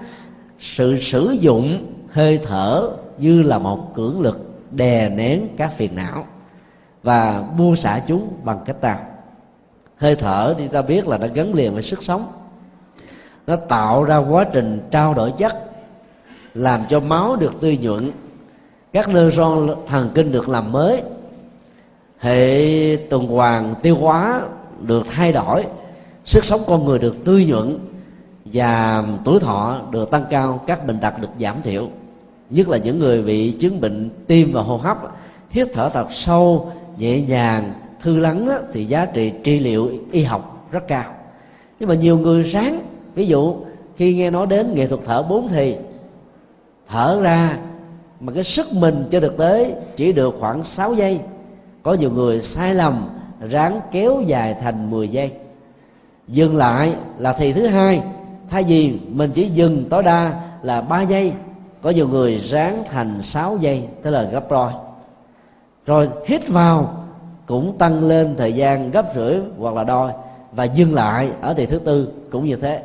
sự 0.59 1.01
sử 1.01 1.31
dụng 1.41 1.93
hơi 2.11 2.39
thở 2.43 2.91
như 3.19 3.43
là 3.43 3.59
một 3.59 3.95
cưỡng 3.95 4.21
lực 4.21 4.51
đè 4.71 5.09
nén 5.09 5.49
các 5.57 5.73
phiền 5.77 5.95
não 5.95 6.25
và 7.03 7.45
buông 7.59 7.77
xả 7.77 8.03
chúng 8.07 8.29
bằng 8.45 8.59
cách 8.65 8.81
nào 8.83 8.99
hơi 9.97 10.17
thở 10.17 10.55
thì 10.59 10.69
ta 10.69 10.83
biết 10.83 11.09
là 11.09 11.19
nó 11.19 11.27
gắn 11.35 11.55
liền 11.55 11.75
với 11.75 11.83
sức 11.83 12.05
sống. 12.05 12.33
Nó 13.47 13.57
tạo 13.57 14.05
ra 14.05 14.17
quá 14.17 14.45
trình 14.53 14.89
trao 14.91 15.15
đổi 15.15 15.33
chất, 15.39 15.57
làm 16.55 16.81
cho 16.89 17.01
máu 17.01 17.37
được 17.37 17.61
tươi 17.61 17.79
nhuận 17.79 18.11
các 18.97 19.09
nơ 19.09 19.31
ron 19.31 19.71
thần 19.87 20.11
kinh 20.15 20.33
được 20.33 20.49
làm 20.49 20.73
mới, 20.73 21.03
hệ 22.19 22.97
tuần 23.11 23.27
hoàn 23.27 23.75
tiêu 23.83 23.97
hóa 23.97 24.43
được 24.81 25.07
thay 25.13 25.33
đổi, 25.33 25.65
sức 26.25 26.45
sống 26.45 26.61
con 26.67 26.85
người 26.85 26.99
được 26.99 27.25
tươi 27.25 27.45
nhuận 27.45 27.79
và 28.45 29.05
tuổi 29.25 29.41
thọ 29.41 29.81
được 29.91 30.11
tăng 30.11 30.25
cao, 30.31 30.61
các 30.67 30.87
bệnh 30.87 31.01
tật 31.01 31.21
được 31.21 31.29
giảm 31.41 31.63
thiểu. 31.63 31.89
Nhất 32.51 32.69
là 32.69 32.79
những 32.79 32.99
người 32.99 33.23
bị 33.23 33.51
chứng 33.51 33.81
bệnh 33.81 34.11
tim 34.27 34.53
và 34.53 34.63
hô 34.63 34.77
hấp, 34.77 34.99
hít 35.51 35.69
thở 35.75 35.89
thật 35.89 36.07
sâu, 36.11 36.73
nhẹ 36.99 37.21
nhàng, 37.21 37.73
thư 38.01 38.17
lắng 38.17 38.49
thì 38.73 38.85
giá 38.85 39.07
trị 39.07 39.33
trị 39.45 39.59
liệu 39.59 39.91
y 40.13 40.23
học 40.23 40.69
rất 40.71 40.89
cao. 40.89 41.15
Nhưng 41.81 41.89
mà 41.89 41.95
nhiều 41.95 42.19
người 42.19 42.45
sáng 42.45 42.81
ví 43.15 43.27
dụ, 43.27 43.57
khi 43.97 44.15
nghe 44.15 44.31
nói 44.31 44.47
đến 44.47 44.75
nghệ 44.75 44.87
thuật 44.87 45.01
thở 45.07 45.23
bốn 45.23 45.49
thì, 45.49 45.77
thở 46.89 47.21
ra 47.23 47.57
mà 48.21 48.33
cái 48.33 48.45
sức 48.45 48.73
mình 48.73 49.09
cho 49.11 49.21
thực 49.21 49.39
tế 49.39 49.75
chỉ 49.97 50.13
được 50.13 50.37
khoảng 50.41 50.65
6 50.65 50.95
giây. 50.95 51.21
Có 51.83 51.95
nhiều 51.95 52.11
người 52.11 52.41
sai 52.41 52.75
lầm, 52.75 53.09
ráng 53.51 53.81
kéo 53.93 54.23
dài 54.27 54.57
thành 54.63 54.91
10 54.91 55.09
giây. 55.09 55.31
Dừng 56.29 56.57
lại 56.57 56.95
là 57.19 57.33
thì 57.33 57.53
thứ 57.53 57.67
hai. 57.67 58.03
Thay 58.51 58.63
vì 58.63 58.99
mình 59.09 59.31
chỉ 59.35 59.49
dừng 59.49 59.85
tối 59.91 60.03
đa 60.03 60.43
là 60.63 60.81
3 60.81 61.03
giây, 61.03 61.33
có 61.83 61.91
nhiều 61.91 62.09
người 62.09 62.39
ráng 62.39 62.83
thành 62.91 63.23
6 63.23 63.57
giây, 63.61 63.83
tức 64.03 64.11
là 64.11 64.23
gấp 64.23 64.51
đôi 64.51 64.73
rồi 65.87 66.09
hít 66.27 66.49
vào 66.49 67.05
cũng 67.47 67.79
tăng 67.79 68.05
lên 68.09 68.35
thời 68.39 68.53
gian 68.53 68.91
gấp 68.91 69.07
rưỡi 69.15 69.37
hoặc 69.59 69.75
là 69.75 69.85
đôi, 69.85 70.11
và 70.53 70.65
dừng 70.65 70.95
lại 70.95 71.31
ở 71.41 71.55
thì 71.55 71.67
thứ 71.67 71.79
tư 71.79 72.09
cũng 72.31 72.47
như 72.47 72.57
thế. 72.57 72.83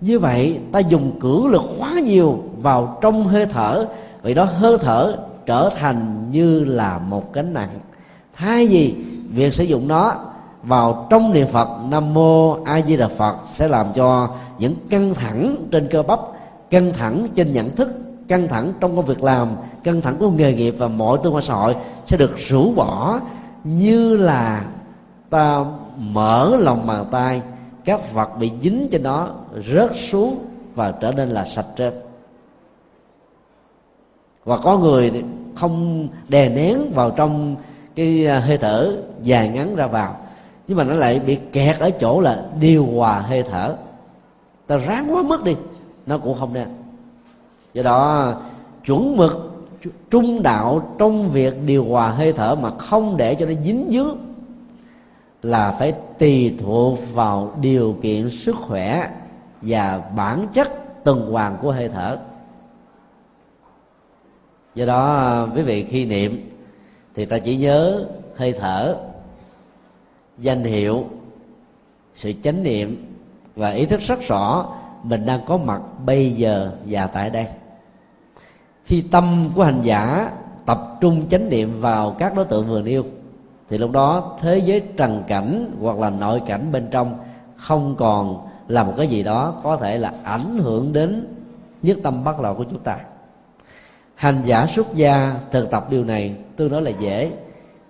Như 0.00 0.18
vậy 0.18 0.58
ta 0.72 0.78
dùng 0.78 1.20
cử 1.20 1.48
lực 1.48 1.62
quá 1.78 1.92
nhiều 2.04 2.38
vào 2.62 2.98
trong 3.00 3.24
hơi 3.24 3.46
thở 3.46 3.86
vì 4.22 4.34
đó 4.34 4.44
hơi 4.44 4.78
thở 4.80 5.16
trở 5.46 5.70
thành 5.76 6.30
như 6.30 6.64
là 6.64 6.98
một 6.98 7.32
gánh 7.32 7.52
nặng 7.54 7.78
thay 8.36 8.66
vì 8.66 8.94
việc 9.30 9.54
sử 9.54 9.64
dụng 9.64 9.88
nó 9.88 10.14
vào 10.62 11.06
trong 11.10 11.32
niệm 11.32 11.48
phật, 11.48 11.68
nam 11.88 12.14
mô 12.14 12.64
a 12.64 12.80
di 12.80 12.96
đà 12.96 13.08
phật 13.08 13.36
sẽ 13.44 13.68
làm 13.68 13.86
cho 13.94 14.28
những 14.58 14.74
căng 14.90 15.14
thẳng 15.14 15.56
trên 15.70 15.88
cơ 15.90 16.02
bắp, 16.02 16.20
căng 16.70 16.92
thẳng 16.92 17.28
trên 17.34 17.52
nhận 17.52 17.76
thức, 17.76 17.88
căng 18.28 18.48
thẳng 18.48 18.72
trong 18.80 18.96
công 18.96 19.06
việc 19.06 19.22
làm, 19.22 19.48
căng 19.84 20.00
thẳng 20.00 20.16
của 20.18 20.30
nghề 20.30 20.54
nghiệp 20.54 20.74
và 20.78 20.88
mọi 20.88 21.18
tương 21.22 21.34
quan 21.34 21.44
xã 21.44 21.54
hội 21.54 21.76
sẽ 22.06 22.16
được 22.16 22.34
rũ 22.48 22.72
bỏ 22.72 23.20
như 23.64 24.16
là 24.16 24.64
ta 25.30 25.64
mở 25.98 26.56
lòng 26.56 26.86
bàn 26.86 27.04
tay, 27.10 27.42
các 27.84 28.12
vật 28.12 28.38
bị 28.38 28.52
dính 28.62 28.88
trên 28.92 29.02
đó 29.02 29.28
rớt 29.72 29.90
xuống 30.10 30.38
và 30.74 30.92
trở 31.00 31.12
nên 31.12 31.28
là 31.28 31.44
sạch 31.44 31.66
trên 31.76 32.09
và 34.44 34.56
có 34.56 34.78
người 34.78 35.10
thì 35.10 35.24
không 35.54 36.08
đè 36.28 36.48
nén 36.48 36.92
vào 36.94 37.10
trong 37.10 37.56
cái 37.94 38.26
à, 38.26 38.38
hơi 38.38 38.58
thở 38.58 38.96
dài 39.22 39.48
ngắn 39.48 39.76
ra 39.76 39.86
vào. 39.86 40.16
Nhưng 40.68 40.78
mà 40.78 40.84
nó 40.84 40.94
lại 40.94 41.20
bị 41.26 41.38
kẹt 41.52 41.78
ở 41.78 41.90
chỗ 41.90 42.20
là 42.20 42.44
điều 42.60 42.86
hòa 42.86 43.20
hơi 43.20 43.42
thở. 43.42 43.76
Ta 44.66 44.76
ráng 44.76 45.14
quá 45.14 45.22
mức 45.22 45.44
đi, 45.44 45.56
nó 46.06 46.18
cũng 46.18 46.38
không 46.38 46.52
nên 46.52 46.68
do 47.74 47.82
đó, 47.82 48.32
chuẩn 48.86 49.16
mực 49.16 49.50
trung 50.10 50.42
đạo 50.42 50.94
trong 50.98 51.28
việc 51.30 51.54
điều 51.66 51.84
hòa 51.84 52.10
hơi 52.10 52.32
thở 52.32 52.54
mà 52.54 52.70
không 52.70 53.16
để 53.16 53.34
cho 53.34 53.46
nó 53.46 53.52
dính 53.64 53.88
dướng 53.90 54.18
là 55.42 55.76
phải 55.78 55.92
tùy 56.18 56.54
thuộc 56.58 56.98
vào 57.14 57.52
điều 57.60 57.96
kiện 58.02 58.30
sức 58.30 58.56
khỏe 58.56 59.10
và 59.62 60.02
bản 60.16 60.46
chất 60.52 60.70
tuần 61.04 61.30
hoàn 61.30 61.56
của 61.62 61.72
hơi 61.72 61.88
thở 61.88 62.18
do 64.74 64.86
đó 64.86 65.16
à, 65.16 65.46
quý 65.54 65.62
vị 65.62 65.84
khi 65.84 66.06
niệm 66.06 66.50
thì 67.14 67.24
ta 67.24 67.38
chỉ 67.38 67.56
nhớ 67.56 68.06
hơi 68.36 68.52
thở, 68.52 68.96
danh 70.38 70.64
hiệu, 70.64 71.04
sự 72.14 72.32
chánh 72.44 72.62
niệm 72.62 73.16
và 73.56 73.70
ý 73.70 73.86
thức 73.86 74.00
rất 74.00 74.20
rõ 74.20 74.66
mình 75.02 75.26
đang 75.26 75.40
có 75.46 75.58
mặt 75.58 75.80
bây 76.06 76.32
giờ 76.32 76.72
và 76.86 77.06
tại 77.06 77.30
đây. 77.30 77.46
Khi 78.84 79.00
tâm 79.10 79.50
của 79.54 79.62
hành 79.62 79.80
giả 79.82 80.30
tập 80.66 80.98
trung 81.00 81.28
chánh 81.28 81.48
niệm 81.48 81.80
vào 81.80 82.16
các 82.18 82.34
đối 82.36 82.44
tượng 82.44 82.68
vừa 82.68 82.82
nêu, 82.82 83.04
thì 83.68 83.78
lúc 83.78 83.92
đó 83.92 84.36
thế 84.40 84.58
giới 84.58 84.82
trần 84.96 85.22
cảnh 85.26 85.70
hoặc 85.80 85.98
là 85.98 86.10
nội 86.10 86.42
cảnh 86.46 86.72
bên 86.72 86.88
trong 86.90 87.18
không 87.56 87.94
còn 87.98 88.46
là 88.68 88.84
một 88.84 88.94
cái 88.96 89.06
gì 89.06 89.22
đó 89.22 89.54
có 89.62 89.76
thể 89.76 89.98
là 89.98 90.12
ảnh 90.24 90.58
hưởng 90.58 90.92
đến 90.92 91.26
nhất 91.82 91.98
tâm 92.02 92.24
bắt 92.24 92.40
đầu 92.40 92.54
của 92.54 92.64
chúng 92.64 92.78
ta 92.78 92.98
hành 94.20 94.42
giả 94.44 94.66
xuất 94.66 94.94
gia 94.94 95.34
thực 95.50 95.70
tập 95.70 95.86
điều 95.90 96.04
này 96.04 96.34
tương 96.56 96.70
đối 96.70 96.82
là 96.82 96.90
dễ 96.90 97.30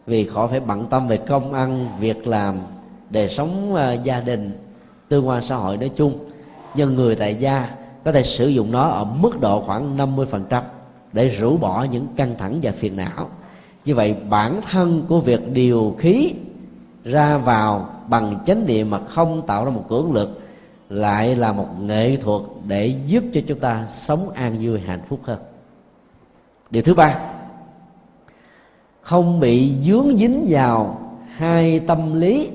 vì 0.07 0.27
khỏi 0.27 0.49
phải 0.49 0.61
bận 0.61 0.87
tâm 0.91 1.09
về 1.09 1.17
công 1.17 1.53
ăn 1.53 1.89
việc 2.01 2.27
làm 2.27 2.59
đời 3.11 3.29
sống 3.29 3.73
uh, 3.75 4.05
gia 4.05 4.21
đình 4.21 4.51
tương 5.09 5.29
quan 5.29 5.43
xã 5.43 5.57
hội 5.57 5.77
nói 5.77 5.91
chung. 5.97 6.19
Nhưng 6.75 6.95
người 6.95 7.17
tại 7.17 7.35
gia 7.35 7.69
có 8.05 8.13
thể 8.13 8.23
sử 8.23 8.49
dụng 8.49 8.73
nó 8.73 8.89
ở 8.89 9.05
mức 9.05 9.41
độ 9.41 9.63
khoảng 9.63 9.97
50% 9.97 10.63
để 11.13 11.29
rũ 11.29 11.57
bỏ 11.57 11.87
những 11.91 12.07
căng 12.17 12.35
thẳng 12.39 12.59
và 12.63 12.73
phiền 12.73 12.97
não. 12.97 13.29
Như 13.85 13.95
vậy 13.95 14.17
bản 14.31 14.61
thân 14.71 15.05
của 15.09 15.21
việc 15.21 15.53
điều 15.53 15.97
khí 15.99 16.35
ra 17.05 17.39
vào 17.39 17.91
bằng 18.09 18.39
chánh 18.47 18.67
niệm 18.67 18.91
mà 18.91 18.99
không 19.09 19.47
tạo 19.47 19.65
ra 19.65 19.71
một 19.71 19.85
cưỡng 19.89 20.13
lực 20.13 20.41
lại 20.89 21.37
là 21.37 21.53
một 21.53 21.69
nghệ 21.81 22.17
thuật 22.17 22.43
để 22.67 22.87
giúp 23.07 23.25
cho 23.35 23.41
chúng 23.47 23.59
ta 23.59 23.87
sống 23.91 24.31
an 24.31 24.57
vui 24.61 24.81
hạnh 24.81 25.03
phúc 25.09 25.21
hơn 25.23 25.39
điều 26.71 26.83
thứ 26.83 26.95
ba. 26.95 27.19
Không 29.03 29.41
bị 29.41 29.75
dướng 29.83 30.17
dính 30.17 30.47
vào 30.49 31.01
hai 31.37 31.81
tâm 31.81 32.15
lý 32.15 32.51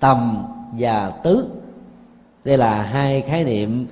tầm 0.00 0.46
và 0.78 1.10
tứ. 1.10 1.46
Đây 2.44 2.58
là 2.58 2.82
hai 2.82 3.20
khái 3.20 3.44
niệm 3.44 3.86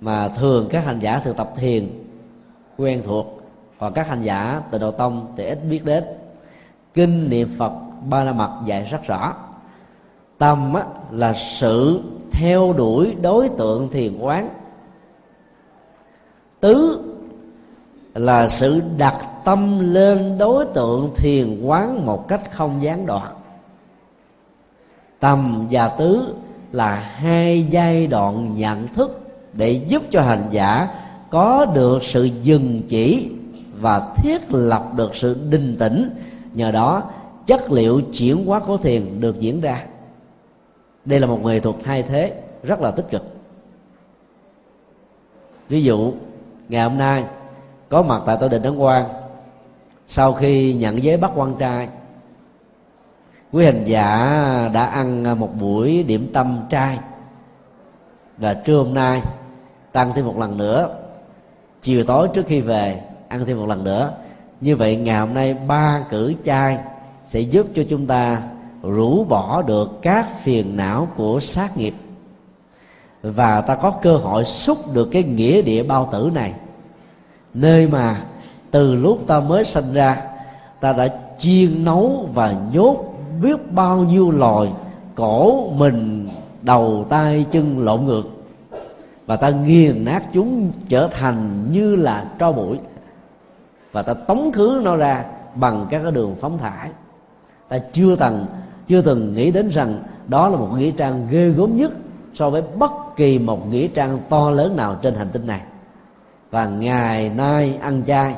mà 0.00 0.28
thường 0.28 0.66
các 0.70 0.84
hành 0.84 1.00
giả 1.00 1.18
thực 1.18 1.36
tập 1.36 1.52
thiền 1.56 1.88
quen 2.76 3.02
thuộc. 3.06 3.40
Còn 3.78 3.92
các 3.92 4.08
hành 4.08 4.22
giả 4.22 4.62
từ 4.70 4.78
đầu 4.78 4.92
tông 4.92 5.32
thì 5.36 5.44
ít 5.44 5.58
biết 5.70 5.84
đến. 5.84 6.04
Kinh 6.94 7.30
niệm 7.30 7.48
phật 7.58 7.72
ba 8.08 8.24
la 8.24 8.32
mật 8.32 8.60
dạy 8.66 8.84
rất 8.84 9.06
rõ. 9.06 9.34
Tâm 10.38 10.74
á, 10.74 10.84
là 11.10 11.32
sự 11.32 12.02
theo 12.32 12.72
đuổi 12.72 13.16
đối 13.22 13.48
tượng 13.48 13.88
thiền 13.88 14.18
quán. 14.18 14.48
Tứ 16.60 17.02
là 18.14 18.48
sự 18.48 18.82
đặt 18.98 19.14
tâm 19.44 19.92
lên 19.94 20.38
đối 20.38 20.64
tượng 20.64 21.10
thiền 21.16 21.62
quán 21.62 22.06
một 22.06 22.28
cách 22.28 22.52
không 22.52 22.82
gián 22.82 23.06
đoạn. 23.06 23.34
Tầm 25.20 25.66
và 25.70 25.88
tứ 25.88 26.34
là 26.72 26.94
hai 26.94 27.62
giai 27.70 28.06
đoạn 28.06 28.56
nhận 28.56 28.88
thức 28.88 29.20
để 29.52 29.72
giúp 29.72 30.02
cho 30.10 30.22
hành 30.22 30.48
giả 30.50 30.88
có 31.30 31.66
được 31.66 31.98
sự 32.02 32.24
dừng 32.42 32.82
chỉ 32.88 33.30
và 33.80 34.14
thiết 34.16 34.42
lập 34.48 34.82
được 34.96 35.16
sự 35.16 35.36
định 35.50 35.76
tĩnh. 35.78 36.10
Nhờ 36.54 36.72
đó, 36.72 37.02
chất 37.46 37.72
liệu 37.72 38.00
chuyển 38.00 38.46
hóa 38.46 38.60
của 38.60 38.76
thiền 38.76 39.20
được 39.20 39.40
diễn 39.40 39.60
ra. 39.60 39.84
Đây 41.04 41.20
là 41.20 41.26
một 41.26 41.44
nghệ 41.44 41.60
thuật 41.60 41.76
thay 41.84 42.02
thế 42.02 42.42
rất 42.62 42.80
là 42.80 42.90
tích 42.90 43.10
cực. 43.10 43.22
Ví 45.68 45.82
dụ, 45.82 46.12
ngày 46.68 46.82
hôm 46.88 46.98
nay 46.98 47.24
có 47.92 48.02
mặt 48.02 48.22
tại 48.26 48.36
tổ 48.40 48.48
đình 48.48 48.62
đấng 48.62 48.82
quan 48.82 49.04
sau 50.06 50.32
khi 50.32 50.74
nhận 50.74 51.02
giới 51.02 51.16
bắt 51.16 51.30
quan 51.34 51.54
trai, 51.58 51.88
quý 53.52 53.64
hành 53.64 53.84
giả 53.84 54.70
đã 54.72 54.86
ăn 54.86 55.38
một 55.40 55.50
buổi 55.60 56.02
điểm 56.02 56.30
tâm 56.32 56.60
trai. 56.70 56.98
Và 58.38 58.54
trưa 58.54 58.78
hôm 58.78 58.94
nay, 58.94 59.22
tăng 59.92 60.12
thêm 60.14 60.26
một 60.26 60.38
lần 60.38 60.58
nữa. 60.58 60.96
Chiều 61.82 62.04
tối 62.04 62.28
trước 62.34 62.46
khi 62.46 62.60
về, 62.60 63.02
ăn 63.28 63.44
thêm 63.46 63.58
một 63.58 63.66
lần 63.66 63.84
nữa. 63.84 64.12
Như 64.60 64.76
vậy, 64.76 64.96
ngày 64.96 65.20
hôm 65.20 65.34
nay, 65.34 65.54
ba 65.54 66.04
cử 66.10 66.34
trai 66.44 66.78
sẽ 67.26 67.40
giúp 67.40 67.66
cho 67.74 67.82
chúng 67.90 68.06
ta 68.06 68.42
rũ 68.82 69.24
bỏ 69.24 69.62
được 69.62 70.02
các 70.02 70.26
phiền 70.42 70.76
não 70.76 71.08
của 71.16 71.40
sát 71.40 71.76
nghiệp. 71.76 71.94
Và 73.22 73.60
ta 73.60 73.74
có 73.74 73.90
cơ 73.90 74.16
hội 74.16 74.44
xúc 74.44 74.78
được 74.92 75.08
cái 75.12 75.22
nghĩa 75.22 75.62
địa 75.62 75.82
bao 75.82 76.08
tử 76.12 76.30
này 76.34 76.52
nơi 77.54 77.86
mà 77.86 78.16
từ 78.70 78.94
lúc 78.94 79.24
ta 79.26 79.40
mới 79.40 79.64
sinh 79.64 79.92
ra, 79.92 80.22
ta 80.80 80.92
đã 80.92 81.08
chiên 81.38 81.84
nấu 81.84 82.28
và 82.34 82.54
nhốt 82.72 83.14
biết 83.42 83.72
bao 83.72 83.96
nhiêu 83.96 84.30
loài 84.30 84.72
cổ 85.14 85.70
mình 85.70 86.28
đầu 86.62 87.06
tay 87.08 87.46
chân 87.50 87.78
lộn 87.78 88.04
ngược. 88.04 88.22
Và 89.26 89.36
ta 89.36 89.50
nghiền 89.50 90.04
nát 90.04 90.22
chúng 90.32 90.70
trở 90.88 91.08
thành 91.08 91.66
như 91.72 91.96
là 91.96 92.24
tro 92.38 92.52
bụi. 92.52 92.78
Và 93.92 94.02
ta 94.02 94.14
tống 94.14 94.52
khứ 94.52 94.80
nó 94.84 94.96
ra 94.96 95.24
bằng 95.54 95.86
các 95.90 96.00
cái 96.02 96.12
đường 96.12 96.34
phóng 96.40 96.58
thải. 96.58 96.88
Ta 97.68 97.78
chưa 97.92 98.16
từng 98.16 98.46
chưa 98.88 99.02
từng 99.02 99.34
nghĩ 99.34 99.50
đến 99.50 99.68
rằng 99.68 100.02
đó 100.28 100.48
là 100.48 100.56
một 100.56 100.68
nghĩa 100.76 100.90
trang 100.90 101.26
ghê 101.30 101.48
gớm 101.48 101.76
nhất 101.76 101.92
so 102.34 102.50
với 102.50 102.62
bất 102.78 102.92
kỳ 103.16 103.38
một 103.38 103.68
nghĩa 103.68 103.88
trang 103.88 104.18
to 104.28 104.50
lớn 104.50 104.76
nào 104.76 104.96
trên 105.02 105.14
hành 105.14 105.28
tinh 105.32 105.46
này 105.46 105.60
và 106.52 106.66
ngày 106.66 107.30
nay 107.36 107.78
ăn 107.82 108.02
chay 108.06 108.34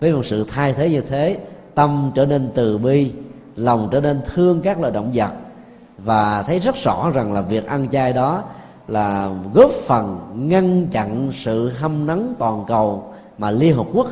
với 0.00 0.12
một 0.12 0.24
sự 0.24 0.44
thay 0.48 0.72
thế 0.72 0.90
như 0.90 1.00
thế 1.00 1.38
tâm 1.74 2.12
trở 2.14 2.26
nên 2.26 2.50
từ 2.54 2.78
bi 2.78 3.12
lòng 3.56 3.88
trở 3.92 4.00
nên 4.00 4.20
thương 4.34 4.60
các 4.62 4.80
loài 4.80 4.92
động 4.92 5.10
vật. 5.14 5.32
Và 5.98 6.42
thấy 6.42 6.60
rất 6.60 6.76
rõ 6.76 7.10
rằng 7.14 7.32
là 7.32 7.40
việc 7.40 7.66
ăn 7.66 7.88
chay 7.88 8.12
đó 8.12 8.42
là 8.88 9.30
góp 9.54 9.70
phần 9.70 10.32
ngăn 10.48 10.86
chặn 10.86 11.32
sự 11.34 11.68
hâm 11.68 12.06
nắng 12.06 12.34
toàn 12.38 12.64
cầu 12.68 13.12
mà 13.38 13.50
liên 13.50 13.76
hợp 13.76 13.86
quốc 13.92 14.08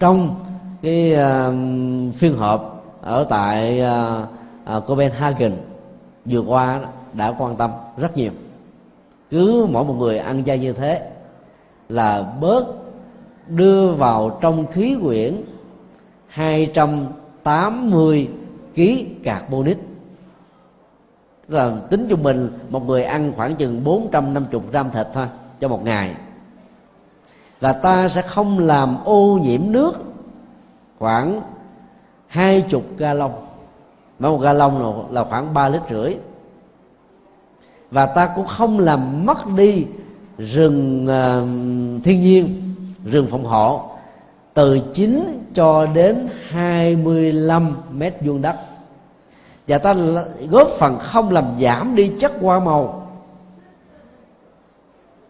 trong 0.00 0.34
cái 0.82 1.12
uh, 1.12 2.14
phiên 2.14 2.36
họp 2.36 2.84
ở 3.02 3.24
tại 3.24 3.82
uh, 3.82 4.76
uh, 4.76 4.86
Copenhagen 4.86 5.52
vừa 6.24 6.40
qua 6.40 6.80
đã 7.12 7.34
quan 7.38 7.56
tâm 7.56 7.70
rất 7.96 8.16
nhiều. 8.16 8.32
Cứ 9.30 9.66
mỗi 9.70 9.84
một 9.84 9.94
người 9.98 10.18
ăn 10.18 10.44
chay 10.44 10.58
như 10.58 10.72
thế 10.72 11.10
là 11.88 12.32
bớt 12.40 12.83
đưa 13.48 13.92
vào 13.92 14.38
trong 14.40 14.66
khí 14.72 14.96
quyển 15.02 15.42
280 16.28 18.28
kg 18.76 18.82
carbonic 19.24 19.78
tức 21.48 21.54
là 21.54 21.72
tính 21.90 22.06
trung 22.08 22.22
bình 22.22 22.50
một 22.70 22.86
người 22.86 23.04
ăn 23.04 23.32
khoảng 23.36 23.54
chừng 23.54 23.84
450 23.84 24.60
gram 24.70 24.90
thịt 24.90 25.06
thôi 25.14 25.26
cho 25.60 25.68
một 25.68 25.84
ngày. 25.84 26.14
Là 27.60 27.72
ta 27.72 28.08
sẽ 28.08 28.22
không 28.22 28.58
làm 28.58 28.96
ô 29.04 29.38
nhiễm 29.42 29.60
nước 29.66 29.92
khoảng 30.98 31.40
hai 32.26 32.64
chục 32.68 32.82
ga 32.96 33.14
lông. 33.14 33.32
mỗi 34.18 34.32
một 34.32 34.38
ga 34.38 34.52
lông 34.52 35.06
là 35.12 35.24
khoảng 35.24 35.54
ba 35.54 35.68
lít 35.68 35.82
rưỡi. 35.90 36.14
Và 37.90 38.06
ta 38.06 38.30
cũng 38.36 38.46
không 38.46 38.78
làm 38.78 39.26
mất 39.26 39.46
đi 39.56 39.86
rừng 40.38 41.04
uh, 41.04 42.04
thiên 42.04 42.22
nhiên 42.22 42.73
rừng 43.04 43.26
phòng 43.30 43.44
hộ 43.44 43.80
từ 44.54 44.78
9 44.78 45.40
cho 45.54 45.86
đến 45.86 46.28
25 46.48 47.76
mét 47.90 48.14
vuông 48.20 48.42
đất. 48.42 48.56
Và 49.68 49.78
ta 49.78 49.94
góp 50.50 50.68
phần 50.68 50.98
không 50.98 51.30
làm 51.30 51.44
giảm 51.60 51.94
đi 51.94 52.12
chất 52.20 52.32
hoa 52.40 52.60
màu. 52.60 53.10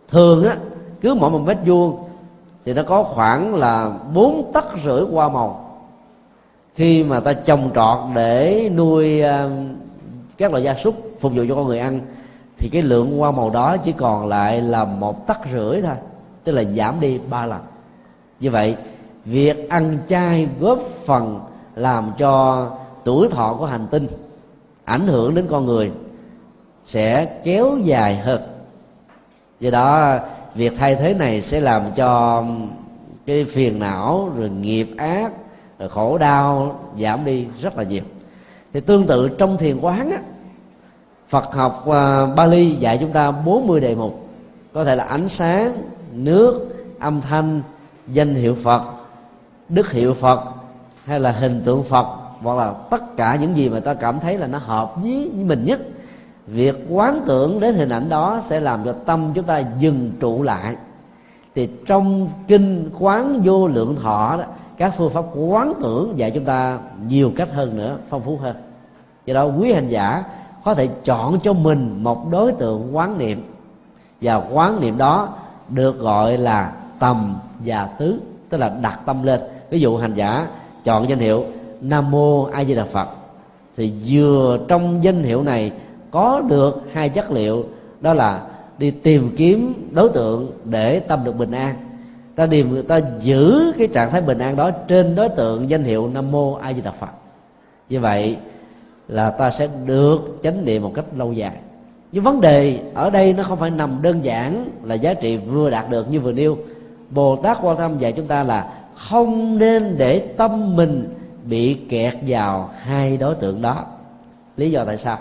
Thường 0.08 0.44
á, 0.44 0.56
cứ 1.00 1.14
mỗi 1.14 1.30
một 1.30 1.38
mét 1.38 1.58
vuông 1.66 2.04
thì 2.64 2.74
nó 2.74 2.82
có 2.82 3.02
khoảng 3.02 3.54
là 3.54 3.90
bốn 4.14 4.50
tấc 4.52 4.64
rưỡi 4.84 5.02
hoa 5.12 5.28
màu. 5.28 5.80
Khi 6.74 7.04
mà 7.04 7.20
ta 7.20 7.32
trồng 7.32 7.70
trọt 7.74 7.98
để 8.14 8.70
nuôi 8.76 9.22
các 10.38 10.50
loại 10.50 10.62
gia 10.62 10.74
súc 10.74 10.94
phục 11.20 11.32
vụ 11.34 11.42
cho 11.48 11.54
con 11.54 11.66
người 11.66 11.78
ăn 11.78 12.00
thì 12.58 12.68
cái 12.72 12.82
lượng 12.82 13.18
hoa 13.18 13.30
màu 13.30 13.50
đó 13.50 13.76
chỉ 13.76 13.92
còn 13.92 14.28
lại 14.28 14.60
là 14.60 14.84
một 14.84 15.26
tấc 15.26 15.38
rưỡi 15.52 15.82
thôi 15.82 15.96
tức 16.44 16.52
là 16.52 16.64
giảm 16.76 17.00
đi 17.00 17.18
ba 17.30 17.46
lần. 17.46 17.60
Như 18.40 18.50
vậy 18.50 18.76
việc 19.24 19.68
ăn 19.68 19.98
chay 20.08 20.48
góp 20.60 20.78
phần 21.04 21.40
làm 21.74 22.12
cho 22.18 22.66
tuổi 23.04 23.28
thọ 23.28 23.56
của 23.58 23.66
hành 23.66 23.86
tinh 23.90 24.06
ảnh 24.84 25.06
hưởng 25.06 25.34
đến 25.34 25.46
con 25.50 25.66
người 25.66 25.92
sẽ 26.86 27.40
kéo 27.44 27.78
dài 27.82 28.16
hơn. 28.16 28.42
Do 29.60 29.70
đó 29.70 30.18
việc 30.54 30.72
thay 30.78 30.94
thế 30.94 31.14
này 31.14 31.40
sẽ 31.40 31.60
làm 31.60 31.82
cho 31.96 32.44
cái 33.26 33.44
phiền 33.44 33.78
não 33.78 34.30
rồi 34.36 34.50
nghiệp 34.50 34.88
ác 34.96 35.32
rồi 35.78 35.88
khổ 35.88 36.18
đau 36.18 36.80
giảm 37.00 37.24
đi 37.24 37.46
rất 37.60 37.76
là 37.76 37.82
nhiều. 37.82 38.02
Thì 38.72 38.80
tương 38.80 39.06
tự 39.06 39.28
trong 39.28 39.56
thiền 39.56 39.78
quán 39.80 40.10
á 40.10 40.18
Phật 41.28 41.54
học 41.54 41.84
uh, 41.88 42.36
Bali 42.36 42.70
dạy 42.70 42.98
chúng 43.00 43.12
ta 43.12 43.30
40 43.30 43.80
đề 43.80 43.94
mục 43.94 44.28
có 44.72 44.84
thể 44.84 44.96
là 44.96 45.04
ánh 45.04 45.28
sáng 45.28 45.82
nước 46.14 46.74
âm 46.98 47.20
thanh 47.20 47.62
danh 48.08 48.34
hiệu 48.34 48.56
Phật 48.62 48.82
đức 49.68 49.92
hiệu 49.92 50.14
Phật 50.14 50.40
hay 51.04 51.20
là 51.20 51.30
hình 51.30 51.62
tượng 51.64 51.84
Phật 51.84 52.06
hoặc 52.42 52.54
là 52.54 52.74
tất 52.90 53.16
cả 53.16 53.36
những 53.40 53.56
gì 53.56 53.68
mà 53.68 53.80
ta 53.80 53.94
cảm 53.94 54.20
thấy 54.20 54.38
là 54.38 54.46
nó 54.46 54.58
hợp 54.58 55.02
với, 55.02 55.30
mình 55.34 55.64
nhất. 55.64 55.80
Việc 56.46 56.76
quán 56.88 57.20
tưởng 57.26 57.60
đến 57.60 57.74
hình 57.74 57.88
ảnh 57.88 58.08
đó 58.08 58.40
sẽ 58.42 58.60
làm 58.60 58.84
cho 58.84 58.92
tâm 58.92 59.30
chúng 59.34 59.44
ta 59.44 59.62
dừng 59.78 60.12
trụ 60.20 60.42
lại. 60.42 60.76
Thì 61.54 61.68
trong 61.86 62.28
kinh 62.48 62.90
quán 62.98 63.40
vô 63.44 63.68
lượng 63.68 63.96
thọ 64.02 64.36
đó 64.36 64.44
các 64.76 64.94
phương 64.96 65.10
pháp 65.10 65.24
quán 65.34 65.72
tưởng 65.82 66.12
dạy 66.18 66.30
chúng 66.30 66.44
ta 66.44 66.78
nhiều 67.08 67.32
cách 67.36 67.48
hơn 67.52 67.76
nữa 67.76 67.96
phong 68.10 68.22
phú 68.22 68.38
hơn. 68.42 68.56
Do 69.26 69.34
đó 69.34 69.44
quý 69.44 69.72
hành 69.72 69.88
giả 69.88 70.24
có 70.64 70.74
thể 70.74 70.88
chọn 71.04 71.40
cho 71.40 71.52
mình 71.52 71.98
một 72.02 72.30
đối 72.30 72.52
tượng 72.52 72.96
quán 72.96 73.18
niệm. 73.18 73.50
Và 74.20 74.34
quán 74.52 74.80
niệm 74.80 74.98
đó 74.98 75.28
được 75.68 75.98
gọi 75.98 76.38
là 76.38 76.72
tầm 76.98 77.34
và 77.64 77.86
tứ, 77.98 78.20
tức 78.48 78.58
là 78.58 78.68
đặt 78.82 79.00
tâm 79.06 79.22
lên. 79.22 79.40
Ví 79.70 79.80
dụ 79.80 79.96
hành 79.96 80.14
giả 80.14 80.46
chọn 80.84 81.08
danh 81.08 81.18
hiệu 81.18 81.44
nam 81.80 82.10
mô 82.10 82.44
a 82.44 82.64
di 82.64 82.74
đà 82.74 82.84
phật, 82.84 83.08
thì 83.76 83.92
vừa 84.06 84.58
trong 84.68 85.04
danh 85.04 85.22
hiệu 85.22 85.42
này 85.42 85.72
có 86.10 86.40
được 86.40 86.82
hai 86.92 87.08
chất 87.08 87.30
liệu, 87.30 87.64
đó 88.00 88.14
là 88.14 88.46
đi 88.78 88.90
tìm 88.90 89.34
kiếm 89.36 89.90
đối 89.94 90.08
tượng 90.08 90.50
để 90.64 91.00
tâm 91.00 91.24
được 91.24 91.38
bình 91.38 91.50
an. 91.50 91.76
Ta 92.36 92.46
điềm, 92.46 92.82
ta 92.86 93.00
giữ 93.20 93.72
cái 93.78 93.88
trạng 93.88 94.10
thái 94.10 94.20
bình 94.20 94.38
an 94.38 94.56
đó 94.56 94.70
trên 94.70 95.14
đối 95.14 95.28
tượng 95.28 95.70
danh 95.70 95.84
hiệu 95.84 96.10
nam 96.14 96.32
mô 96.32 96.54
a 96.54 96.72
di 96.72 96.80
đà 96.80 96.90
phật. 96.90 97.10
Như 97.88 98.00
vậy 98.00 98.36
là 99.08 99.30
ta 99.30 99.50
sẽ 99.50 99.68
được 99.86 100.36
chánh 100.42 100.64
niệm 100.64 100.82
một 100.82 100.92
cách 100.94 101.04
lâu 101.16 101.32
dài 101.32 101.56
nhưng 102.14 102.24
vấn 102.24 102.40
đề 102.40 102.80
ở 102.94 103.10
đây 103.10 103.32
nó 103.32 103.42
không 103.42 103.58
phải 103.58 103.70
nằm 103.70 104.02
đơn 104.02 104.24
giản 104.24 104.70
là 104.82 104.94
giá 104.94 105.14
trị 105.14 105.36
vừa 105.36 105.70
đạt 105.70 105.90
được 105.90 106.10
như 106.10 106.20
vừa 106.20 106.32
nêu. 106.32 106.58
Bồ 107.10 107.36
tát 107.36 107.58
quan 107.62 107.76
tâm 107.76 107.98
dạy 107.98 108.12
chúng 108.12 108.26
ta 108.26 108.42
là 108.42 108.72
không 108.94 109.58
nên 109.58 109.98
để 109.98 110.18
tâm 110.18 110.76
mình 110.76 111.14
bị 111.44 111.74
kẹt 111.74 112.14
vào 112.26 112.70
hai 112.78 113.16
đối 113.16 113.34
tượng 113.34 113.62
đó. 113.62 113.84
Lý 114.56 114.70
do 114.70 114.84
tại 114.84 114.96
sao? 114.96 115.18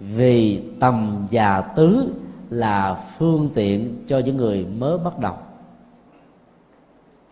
Vì 0.00 0.62
tầm 0.80 1.26
và 1.30 1.60
tứ 1.60 2.08
là 2.50 2.96
phương 3.18 3.48
tiện 3.54 4.04
cho 4.08 4.18
những 4.18 4.36
người 4.36 4.66
mới 4.78 4.98
bắt 5.04 5.18
đầu. 5.18 5.34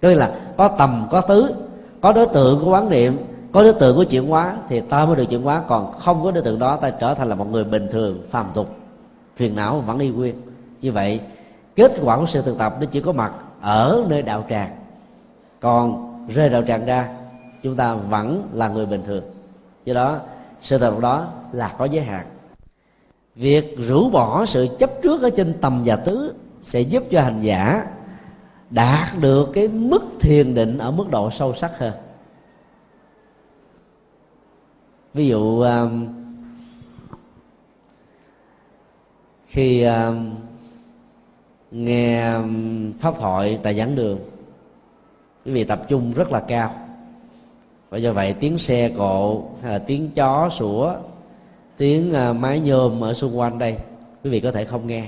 Tức 0.00 0.14
là 0.14 0.34
có 0.56 0.68
tầm, 0.68 1.06
có 1.10 1.20
tứ, 1.20 1.54
có 2.00 2.12
đối 2.12 2.26
tượng 2.26 2.60
của 2.64 2.70
quán 2.70 2.90
niệm 2.90 3.18
có 3.52 3.62
đối 3.62 3.72
tượng 3.72 3.96
của 3.96 4.04
chuyển 4.04 4.26
hóa 4.26 4.56
thì 4.68 4.80
ta 4.80 5.04
mới 5.04 5.16
được 5.16 5.24
chuyển 5.24 5.42
hóa, 5.42 5.62
còn 5.68 5.92
không 5.92 6.24
có 6.24 6.30
đối 6.30 6.42
tượng 6.42 6.58
đó 6.58 6.76
ta 6.76 6.90
trở 6.90 7.14
thành 7.14 7.28
là 7.28 7.34
một 7.34 7.50
người 7.50 7.64
bình 7.64 7.88
thường, 7.92 8.22
phàm 8.30 8.46
tục. 8.54 8.76
Phiền 9.36 9.56
não 9.56 9.80
vẫn 9.80 9.98
y 9.98 10.08
nguyên. 10.08 10.34
Như 10.80 10.92
vậy, 10.92 11.20
kết 11.76 11.92
quả 12.02 12.16
của 12.16 12.26
sự 12.26 12.42
thực 12.42 12.58
tập 12.58 12.76
nó 12.80 12.86
chỉ 12.86 13.00
có 13.00 13.12
mặt 13.12 13.32
ở 13.60 14.04
nơi 14.08 14.22
đạo 14.22 14.44
tràng. 14.50 14.70
Còn 15.60 16.08
rơi 16.28 16.48
đạo 16.48 16.62
tràng 16.62 16.86
ra, 16.86 17.08
chúng 17.62 17.76
ta 17.76 17.94
vẫn 17.94 18.48
là 18.52 18.68
người 18.68 18.86
bình 18.86 19.02
thường. 19.06 19.24
Do 19.84 19.94
đó, 19.94 20.18
sự 20.62 20.78
thực 20.78 20.90
tập 20.90 21.00
đó 21.00 21.26
là 21.52 21.74
có 21.78 21.84
giới 21.84 22.04
hạn. 22.04 22.26
Việc 23.34 23.76
rũ 23.78 24.10
bỏ 24.10 24.44
sự 24.46 24.68
chấp 24.78 24.90
trước 25.02 25.22
ở 25.22 25.30
trên 25.30 25.54
tầm 25.60 25.82
và 25.84 25.96
tứ 25.96 26.34
sẽ 26.62 26.80
giúp 26.80 27.02
cho 27.10 27.20
hành 27.20 27.42
giả 27.42 27.86
đạt 28.70 29.08
được 29.20 29.50
cái 29.54 29.68
mức 29.68 30.02
thiền 30.20 30.54
định 30.54 30.78
ở 30.78 30.90
mức 30.90 31.10
độ 31.10 31.30
sâu 31.30 31.54
sắc 31.54 31.78
hơn 31.78 31.92
ví 35.14 35.26
dụ 35.28 35.60
um, 35.60 36.06
khi 39.46 39.82
um, 39.82 40.30
nghe 41.70 42.32
um, 42.32 42.92
pháp 42.98 43.14
thoại 43.18 43.58
tại 43.62 43.74
giảng 43.74 43.96
đường 43.96 44.18
quý 45.44 45.52
vị 45.52 45.64
tập 45.64 45.82
trung 45.88 46.12
rất 46.12 46.32
là 46.32 46.40
cao. 46.40 46.74
Và 47.90 47.98
do 47.98 48.12
vậy 48.12 48.34
tiếng 48.40 48.58
xe 48.58 48.88
cộ 48.96 49.44
hay 49.62 49.72
là 49.72 49.78
tiếng 49.78 50.10
chó 50.10 50.48
sủa 50.50 50.94
tiếng 51.76 52.12
à, 52.12 52.30
uh, 52.30 52.36
máy 52.36 52.60
nhôm 52.60 53.04
ở 53.04 53.14
xung 53.14 53.38
quanh 53.38 53.58
đây 53.58 53.76
quý 54.24 54.30
vị 54.30 54.40
có 54.40 54.52
thể 54.52 54.64
không 54.64 54.86
nghe. 54.86 55.06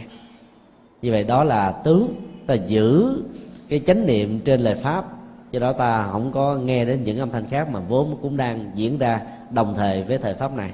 Như 1.02 1.10
vậy 1.10 1.24
đó 1.24 1.44
là 1.44 1.72
tướng 1.72 2.14
là 2.46 2.54
giữ 2.54 3.22
cái 3.68 3.80
chánh 3.86 4.06
niệm 4.06 4.40
trên 4.44 4.60
lời 4.60 4.74
pháp 4.74 5.13
do 5.54 5.60
đó 5.60 5.72
ta 5.72 6.08
không 6.12 6.32
có 6.32 6.54
nghe 6.54 6.84
đến 6.84 7.04
những 7.04 7.18
âm 7.18 7.30
thanh 7.30 7.46
khác 7.46 7.68
mà 7.68 7.80
vốn 7.80 8.18
cũng 8.22 8.36
đang 8.36 8.70
diễn 8.74 8.98
ra 8.98 9.20
đồng 9.50 9.74
thời 9.74 10.02
với 10.02 10.18
thời 10.18 10.34
pháp 10.34 10.52
này. 10.56 10.70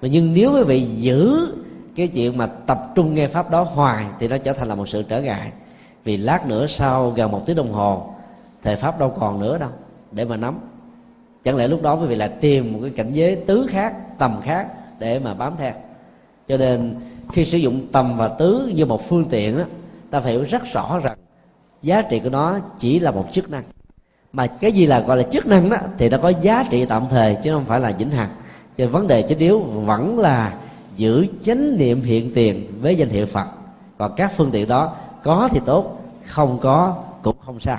Và 0.00 0.08
nhưng 0.08 0.34
nếu 0.34 0.52
quý 0.54 0.62
vị 0.62 0.80
giữ 0.80 1.54
cái 1.96 2.08
chuyện 2.08 2.36
mà 2.36 2.46
tập 2.46 2.92
trung 2.94 3.14
nghe 3.14 3.26
pháp 3.26 3.50
đó 3.50 3.62
hoài 3.62 4.06
thì 4.18 4.28
nó 4.28 4.38
trở 4.38 4.52
thành 4.52 4.68
là 4.68 4.74
một 4.74 4.88
sự 4.88 5.02
trở 5.02 5.22
ngại. 5.22 5.52
Vì 6.04 6.16
lát 6.16 6.46
nữa 6.46 6.66
sau 6.66 7.10
gần 7.10 7.32
một 7.32 7.42
tiếng 7.46 7.56
đồng 7.56 7.72
hồ 7.72 8.14
thời 8.62 8.76
pháp 8.76 8.98
đâu 8.98 9.14
còn 9.20 9.40
nữa 9.40 9.58
đâu 9.58 9.70
để 10.12 10.24
mà 10.24 10.36
nắm. 10.36 10.58
Chẳng 11.44 11.56
lẽ 11.56 11.68
lúc 11.68 11.82
đó 11.82 11.94
quý 11.94 12.06
vị 12.06 12.14
lại 12.14 12.28
tìm 12.28 12.72
một 12.72 12.78
cái 12.82 12.90
cảnh 12.90 13.12
giới 13.12 13.36
tứ 13.36 13.66
khác 13.70 14.18
tầm 14.18 14.40
khác 14.42 14.68
để 14.98 15.18
mà 15.18 15.34
bám 15.34 15.52
theo. 15.58 15.72
Cho 16.48 16.56
nên 16.56 16.94
khi 17.32 17.44
sử 17.44 17.58
dụng 17.58 17.86
tầm 17.92 18.16
và 18.16 18.28
tứ 18.28 18.72
như 18.74 18.86
một 18.86 19.08
phương 19.08 19.24
tiện 19.30 19.58
đó, 19.58 19.64
ta 20.10 20.20
phải 20.20 20.32
hiểu 20.32 20.42
rất 20.42 20.62
rõ 20.72 20.98
rằng 20.98 21.18
giá 21.82 22.02
trị 22.02 22.20
của 22.20 22.30
nó 22.30 22.58
chỉ 22.78 22.98
là 22.98 23.10
một 23.10 23.26
chức 23.32 23.50
năng 23.50 23.62
mà 24.36 24.46
cái 24.46 24.72
gì 24.72 24.86
là 24.86 25.00
gọi 25.00 25.16
là 25.16 25.22
chức 25.22 25.46
năng 25.46 25.70
đó, 25.70 25.76
thì 25.98 26.08
nó 26.08 26.18
có 26.18 26.28
giá 26.28 26.64
trị 26.70 26.84
tạm 26.84 27.04
thời, 27.10 27.36
chứ 27.44 27.52
không 27.52 27.64
phải 27.64 27.80
là 27.80 27.92
vĩnh 27.98 28.10
hằng. 28.10 28.28
Cho 28.78 28.86
vấn 28.86 29.06
đề 29.06 29.22
chính 29.22 29.38
yếu 29.38 29.60
vẫn 29.60 30.18
là 30.18 30.54
giữ 30.96 31.26
chánh 31.44 31.78
niệm 31.78 32.02
hiện 32.02 32.34
tiền 32.34 32.66
với 32.80 32.96
danh 32.96 33.08
hiệu 33.08 33.26
phật. 33.26 33.46
Và 33.98 34.08
các 34.08 34.32
phương 34.36 34.50
tiện 34.50 34.68
đó 34.68 34.92
có 35.24 35.48
thì 35.52 35.60
tốt, 35.66 36.00
không 36.26 36.58
có 36.62 36.96
cũng 37.22 37.36
không 37.46 37.60
sao. 37.60 37.78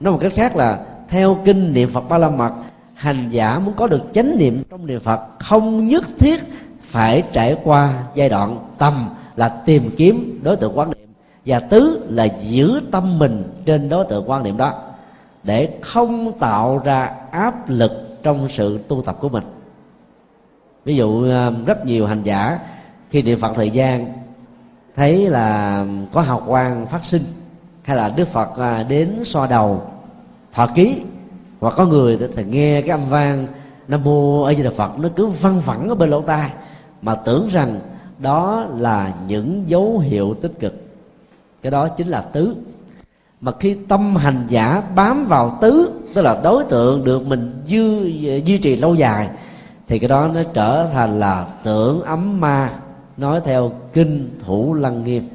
Nói 0.00 0.12
một 0.12 0.18
cách 0.22 0.32
khác 0.34 0.56
là, 0.56 0.86
theo 1.08 1.38
kinh 1.44 1.72
niệm 1.72 1.88
phật 1.88 2.08
ba 2.08 2.18
la 2.18 2.30
mật, 2.30 2.52
hành 2.94 3.28
giả 3.30 3.58
muốn 3.58 3.74
có 3.76 3.86
được 3.86 4.02
chánh 4.12 4.38
niệm 4.38 4.62
trong 4.70 4.86
niệm 4.86 5.00
phật 5.00 5.20
không 5.38 5.88
nhất 5.88 6.04
thiết 6.18 6.40
phải 6.82 7.22
trải 7.32 7.56
qua 7.64 8.02
giai 8.14 8.28
đoạn 8.28 8.58
tầm 8.78 9.08
là 9.36 9.48
tìm 9.48 9.90
kiếm 9.96 10.40
đối 10.42 10.56
tượng 10.56 10.78
quan 10.78 10.90
niệm, 10.90 11.08
và 11.46 11.58
tứ 11.58 12.06
là 12.08 12.28
giữ 12.40 12.80
tâm 12.90 13.18
mình 13.18 13.44
trên 13.66 13.88
đối 13.88 14.04
tượng 14.04 14.30
quan 14.30 14.42
niệm 14.42 14.56
đó 14.56 14.72
để 15.46 15.78
không 15.82 16.32
tạo 16.38 16.78
ra 16.84 17.10
áp 17.30 17.68
lực 17.68 17.92
trong 18.22 18.48
sự 18.50 18.78
tu 18.88 19.02
tập 19.02 19.16
của 19.20 19.28
mình. 19.28 19.44
Ví 20.84 20.96
dụ 20.96 21.30
à, 21.30 21.50
rất 21.66 21.86
nhiều 21.86 22.06
hành 22.06 22.22
giả 22.22 22.58
khi 23.10 23.22
niệm 23.22 23.38
phật 23.40 23.52
thời 23.54 23.70
gian, 23.70 24.12
thấy 24.96 25.30
là 25.30 25.84
có 26.12 26.20
hào 26.20 26.42
quang 26.46 26.86
phát 26.86 27.04
sinh, 27.04 27.22
hay 27.82 27.96
là 27.96 28.08
đức 28.08 28.28
phật 28.28 28.58
à, 28.58 28.82
đến 28.82 29.22
so 29.24 29.46
đầu, 29.46 29.82
thọ 30.52 30.66
ký, 30.66 31.02
hoặc 31.60 31.74
có 31.76 31.86
người 31.86 32.18
thì 32.36 32.44
nghe 32.44 32.80
cái 32.80 32.90
âm 32.90 33.08
vang 33.08 33.46
nam 33.88 34.04
mô 34.04 34.42
a 34.42 34.54
di 34.54 34.62
đà 34.62 34.70
phật, 34.70 34.98
nó 34.98 35.08
cứ 35.16 35.26
văng 35.26 35.60
vẳng 35.60 35.88
ở 35.88 35.94
bên 35.94 36.10
lỗ 36.10 36.20
tai, 36.22 36.50
mà 37.02 37.14
tưởng 37.14 37.48
rằng 37.48 37.80
đó 38.18 38.66
là 38.76 39.12
những 39.28 39.64
dấu 39.66 39.98
hiệu 39.98 40.34
tích 40.34 40.52
cực. 40.60 40.74
Cái 41.62 41.70
đó 41.70 41.88
chính 41.88 42.08
là 42.08 42.20
tứ 42.20 42.56
mà 43.40 43.52
khi 43.60 43.76
tâm 43.88 44.16
hành 44.16 44.46
giả 44.48 44.82
bám 44.94 45.26
vào 45.26 45.58
tứ 45.60 45.90
tức 46.14 46.22
là 46.22 46.40
đối 46.42 46.64
tượng 46.64 47.04
được 47.04 47.26
mình 47.26 47.62
duy, 47.66 48.42
duy 48.44 48.58
trì 48.58 48.76
lâu 48.76 48.94
dài 48.94 49.28
thì 49.88 49.98
cái 49.98 50.08
đó 50.08 50.28
nó 50.34 50.40
trở 50.54 50.86
thành 50.92 51.20
là 51.20 51.46
tưởng 51.62 52.02
ấm 52.02 52.40
ma 52.40 52.70
nói 53.16 53.40
theo 53.44 53.72
kinh 53.92 54.30
thủ 54.44 54.74
lăng 54.74 55.04
nghiêm. 55.04 55.28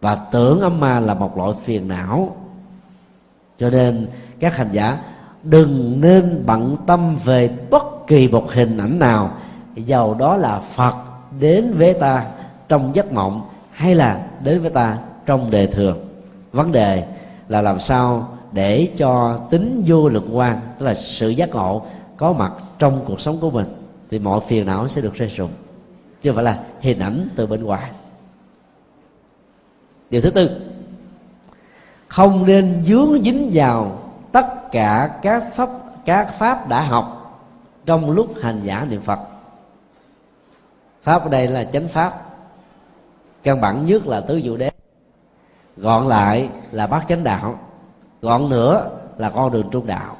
Và 0.00 0.14
tưởng 0.14 0.60
ấm 0.60 0.80
ma 0.80 1.00
là 1.00 1.14
một 1.14 1.36
loại 1.36 1.52
phiền 1.64 1.88
não. 1.88 2.36
Cho 3.58 3.70
nên 3.70 4.06
các 4.40 4.56
hành 4.56 4.68
giả 4.72 4.98
đừng 5.42 6.00
nên 6.00 6.42
bận 6.46 6.76
tâm 6.86 7.16
về 7.24 7.50
bất 7.70 8.06
kỳ 8.06 8.28
một 8.28 8.52
hình 8.52 8.78
ảnh 8.78 8.98
nào 8.98 9.30
giàu 9.76 10.16
đó 10.18 10.36
là 10.36 10.60
phật 10.60 10.94
đến 11.40 11.74
với 11.78 11.94
ta 11.94 12.26
trong 12.68 12.94
giấc 12.94 13.12
mộng 13.12 13.42
hay 13.70 13.94
là 13.94 14.26
đến 14.44 14.60
với 14.60 14.70
ta 14.70 14.98
trong 15.26 15.50
đề 15.50 15.66
thường 15.66 15.98
vấn 16.54 16.72
đề 16.72 17.04
là 17.48 17.62
làm 17.62 17.80
sao 17.80 18.28
để 18.52 18.88
cho 18.96 19.38
tính 19.50 19.84
vô 19.86 20.08
lực 20.08 20.24
quan, 20.32 20.60
tức 20.78 20.86
là 20.86 20.94
sự 20.94 21.28
giác 21.28 21.50
ngộ 21.50 21.82
có 22.16 22.32
mặt 22.32 22.52
trong 22.78 23.00
cuộc 23.06 23.20
sống 23.20 23.38
của 23.40 23.50
mình, 23.50 23.66
thì 24.10 24.18
mọi 24.18 24.40
phiền 24.40 24.66
não 24.66 24.88
sẽ 24.88 25.02
được 25.02 25.14
rơi 25.14 25.28
rụng 25.28 25.50
chứ 26.22 26.30
không 26.30 26.34
phải 26.34 26.44
là 26.44 26.64
hình 26.80 26.98
ảnh 26.98 27.28
từ 27.36 27.46
bên 27.46 27.64
ngoài. 27.64 27.90
Điều 30.10 30.20
thứ 30.20 30.30
tư, 30.30 30.60
không 32.08 32.46
nên 32.46 32.82
dướng 32.84 33.22
dính 33.22 33.50
vào 33.52 33.98
tất 34.32 34.72
cả 34.72 35.18
các 35.22 35.54
pháp 35.54 35.70
các 36.04 36.34
pháp 36.38 36.68
đã 36.68 36.80
học 36.80 37.20
trong 37.86 38.10
lúc 38.10 38.34
hành 38.42 38.60
giả 38.64 38.86
niệm 38.90 39.00
phật. 39.00 39.18
Pháp 41.02 41.22
ở 41.22 41.28
đây 41.28 41.48
là 41.48 41.64
chánh 41.64 41.88
pháp. 41.88 42.20
Căn 43.42 43.60
bản 43.60 43.86
nhất 43.86 44.06
là 44.06 44.20
tứ 44.20 44.40
diệu 44.44 44.56
đế 44.56 44.73
gọn 45.76 46.06
lại 46.06 46.48
là 46.72 46.86
bát 46.86 47.04
chánh 47.08 47.24
đạo 47.24 47.58
gọn 48.22 48.48
nữa 48.48 48.90
là 49.18 49.30
con 49.30 49.52
đường 49.52 49.68
trung 49.70 49.86
đạo. 49.86 50.16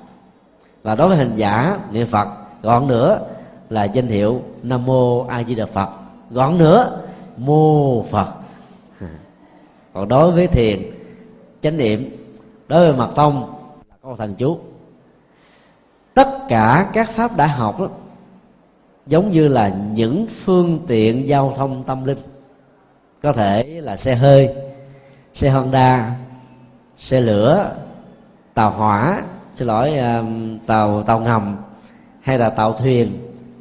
Và 0.82 0.94
đối 0.94 1.08
với 1.08 1.16
hình 1.16 1.32
giả 1.36 1.78
niệm 1.92 2.06
phật 2.06 2.28
gọn 2.62 2.86
nữa 2.86 3.20
là 3.70 3.84
danh 3.84 4.06
hiệu 4.06 4.40
nam 4.62 4.84
mô 4.84 5.26
a 5.26 5.42
di 5.42 5.54
đà 5.54 5.66
phật 5.66 5.88
gọn 6.30 6.58
nữa 6.58 7.00
mô 7.36 8.02
phật. 8.02 8.26
Còn 9.94 10.08
đối 10.08 10.32
với 10.32 10.46
thiền 10.46 10.82
chánh 11.60 11.76
niệm 11.76 12.16
đối 12.68 12.80
với 12.80 12.98
mật 12.98 13.10
tông 13.14 13.54
là 13.90 13.96
câu 14.02 14.16
thần 14.16 14.34
chú. 14.34 14.58
Tất 16.14 16.28
cả 16.48 16.90
các 16.92 17.10
pháp 17.10 17.36
đã 17.36 17.46
học 17.46 17.80
đó, 17.80 17.88
giống 19.06 19.30
như 19.30 19.48
là 19.48 19.68
những 19.92 20.26
phương 20.26 20.84
tiện 20.86 21.28
giao 21.28 21.52
thông 21.56 21.84
tâm 21.84 22.04
linh. 22.04 22.18
Có 23.22 23.32
thể 23.32 23.64
là 23.64 23.96
xe 23.96 24.14
hơi 24.14 24.54
xe 25.34 25.50
honda 25.50 26.16
xe 26.96 27.20
lửa 27.20 27.72
tàu 28.54 28.70
hỏa 28.70 29.22
xin 29.54 29.68
lỗi 29.68 29.98
um, 29.98 30.58
tàu 30.66 31.02
tàu 31.02 31.20
ngầm 31.20 31.56
hay 32.20 32.38
là 32.38 32.50
tàu 32.50 32.72
thuyền 32.72 33.18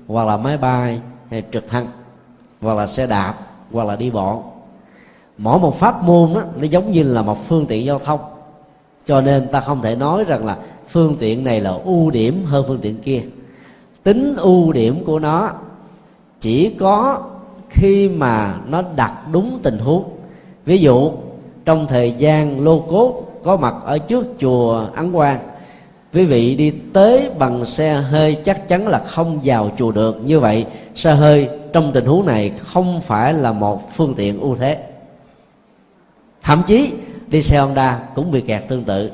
hoặc 0.08 0.28
là 0.28 0.38
máy 0.38 0.58
bay 0.58 1.02
hay 1.30 1.44
trực 1.52 1.70
thăng 1.70 1.88
hoặc 2.62 2.78
là 2.78 2.88
xe 2.88 3.08
đạp 3.08 3.34
hoặc 3.72 3.88
là 3.88 3.96
đi 3.96 4.12
bộ. 4.12 4.44
Mỗi 5.38 5.60
một 5.60 5.76
pháp 5.76 6.04
môn 6.04 6.34
đó, 6.34 6.42
nó 6.58 6.64
giống 6.64 6.92
như 6.92 7.04
là 7.04 7.22
một 7.22 7.48
phương 7.48 7.66
tiện 7.66 7.86
giao 7.86 8.00
thông. 8.00 8.20
Cho 9.08 9.22
nên 9.22 9.48
ta 9.52 9.62
không 9.62 9.82
thể 9.82 9.96
nói 9.96 10.24
rằng 10.24 10.46
là 10.46 10.58
phương 10.90 11.16
tiện 11.20 11.44
này 11.44 11.62
là 11.62 11.70
ưu 11.70 12.12
điểm 12.12 12.44
hơn 12.46 12.66
phương 12.68 12.80
tiện 12.82 13.02
kia. 13.02 13.22
Tính 14.04 14.36
ưu 14.38 14.74
điểm 14.74 15.04
của 15.06 15.20
nó 15.20 15.52
chỉ 16.40 16.76
có 16.80 17.22
khi 17.70 18.10
mà 18.10 18.56
nó 18.68 18.84
đặt 18.96 19.14
đúng 19.32 19.60
tình 19.64 19.78
huống. 19.78 20.10
Ví 20.66 20.78
dụ 20.78 21.12
trong 21.66 21.88
thời 21.88 22.12
gian 22.12 22.64
lô 22.64 22.80
cốt 22.80 23.24
có 23.44 23.58
mặt 23.58 23.76
ở 23.86 23.98
trước 23.98 24.26
chùa 24.40 24.86
ấn 24.96 25.12
quang, 25.12 25.40
quý 26.14 26.26
vị 26.26 26.56
đi 26.56 26.74
tới 26.94 27.30
bằng 27.40 27.66
xe 27.66 27.94
hơi 27.94 28.36
chắc 28.46 28.68
chắn 28.68 28.88
là 28.88 29.00
không 29.00 29.40
vào 29.44 29.72
chùa 29.78 29.92
được. 29.92 30.22
Như 30.26 30.40
vậy, 30.40 30.66
xe 30.96 31.14
hơi 31.14 31.50
trong 31.74 31.92
tình 31.92 32.06
huống 32.06 32.26
này 32.26 32.50
không 32.50 33.02
phải 33.02 33.34
là 33.34 33.52
một 33.52 33.96
phương 33.96 34.14
tiện 34.16 34.40
ưu 34.40 34.56
thế. 34.56 34.78
Thậm 36.44 36.64
chí, 36.68 36.94
đi 37.28 37.42
xe 37.42 37.60
honda 37.60 38.00
cũng 38.16 38.32
bị 38.32 38.42
kẹt 38.42 38.68
tương 38.68 38.84
tự. 38.84 39.12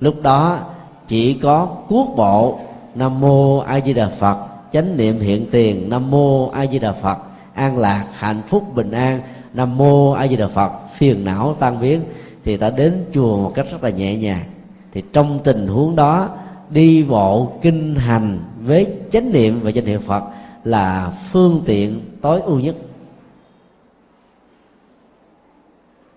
Lúc 0.00 0.22
đó, 0.22 0.58
chỉ 1.06 1.34
có 1.34 1.66
cuốc 1.88 2.16
bộ 2.16 2.58
nam 2.94 3.20
mô 3.20 3.58
a 3.58 3.80
di 3.80 3.92
đà 3.92 4.08
phật, 4.08 4.36
chánh 4.72 4.96
niệm 4.96 5.20
hiện 5.20 5.46
tiền 5.50 5.90
nam 5.90 6.10
mô 6.10 6.48
a 6.48 6.66
di 6.66 6.78
đà 6.78 6.92
phật, 6.92 7.18
an 7.54 7.78
lạc, 7.78 8.04
hạnh 8.12 8.42
phúc, 8.48 8.64
bình 8.74 8.90
an 8.90 9.20
nam 9.56 9.76
mô 9.76 10.12
a 10.12 10.26
di 10.28 10.36
đà 10.36 10.48
phật. 10.48 10.72
Phiền 10.94 11.24
não 11.24 11.56
tan 11.60 11.80
biến. 11.80 12.02
Thì 12.44 12.56
ta 12.56 12.70
đến 12.70 13.04
chùa 13.14 13.36
một 13.36 13.52
cách 13.54 13.66
rất 13.72 13.84
là 13.84 13.90
nhẹ 13.90 14.16
nhàng. 14.16 14.44
Thì 14.92 15.02
trong 15.12 15.38
tình 15.44 15.66
huống 15.66 15.96
đó, 15.96 16.28
đi 16.70 17.02
bộ 17.02 17.52
kinh 17.62 17.94
hành 17.94 18.38
với 18.60 18.86
chánh 19.10 19.32
niệm 19.32 19.60
và 19.62 19.70
danh 19.70 19.84
hiệu 19.84 20.00
phật 20.00 20.24
là 20.64 21.12
phương 21.32 21.62
tiện 21.66 22.00
tối 22.22 22.40
ưu 22.40 22.60
nhất. 22.60 22.76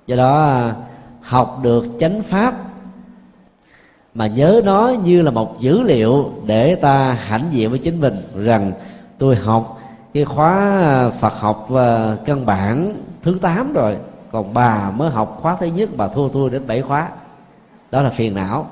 Do 0.07 0.15
đó 0.15 0.45
à, 0.45 0.75
học 1.21 1.59
được 1.63 1.85
chánh 1.99 2.21
pháp 2.21 2.55
mà 4.13 4.27
nhớ 4.27 4.61
nó 4.65 4.93
như 5.03 5.21
là 5.21 5.31
một 5.31 5.59
dữ 5.59 5.81
liệu 5.81 6.31
để 6.45 6.75
ta 6.75 7.13
hãnh 7.13 7.47
diện 7.51 7.69
với 7.69 7.79
chính 7.79 8.01
mình 8.01 8.15
rằng 8.35 8.71
tôi 9.17 9.35
học 9.35 9.79
cái 10.13 10.25
khóa 10.25 10.81
à, 10.81 11.09
Phật 11.09 11.33
học 11.33 11.69
à, 11.75 12.15
căn 12.25 12.45
bản 12.45 12.95
thứ 13.21 13.37
8 13.41 13.73
rồi. 13.73 13.97
Còn 14.31 14.53
bà 14.53 14.91
mới 14.91 15.09
học 15.09 15.37
khóa 15.41 15.57
thứ 15.59 15.65
nhất, 15.65 15.89
bà 15.97 16.07
thua 16.07 16.29
tôi 16.29 16.49
đến 16.49 16.67
bảy 16.67 16.81
khóa. 16.81 17.09
Đó 17.91 18.01
là 18.01 18.09
phiền 18.09 18.33
não. 18.33 18.67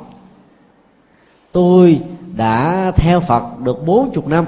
Tôi 1.52 2.02
đã 2.36 2.92
theo 2.96 3.20
Phật 3.20 3.60
được 3.64 3.86
bốn 3.86 4.12
chục 4.14 4.28
năm. 4.28 4.46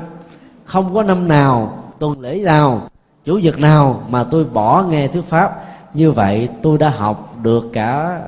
Không 0.66 0.93
có 0.93 1.04
năm 1.04 1.28
nào, 1.28 1.84
tuần 2.00 2.20
lễ 2.20 2.41
nào, 2.45 2.82
chủ 3.26 3.38
nhật 3.38 3.60
nào 3.60 4.04
mà 4.10 4.24
tôi 4.24 4.45
bỏ 4.45 4.84
nghe 4.89 5.08
thuyết 5.08 5.26
pháp. 5.26 5.66
Như 5.93 6.12
vậy 6.12 6.50
tôi 6.62 6.78
đã 6.78 6.89
học 6.89 7.36
được 7.43 7.70
cả 7.74 8.22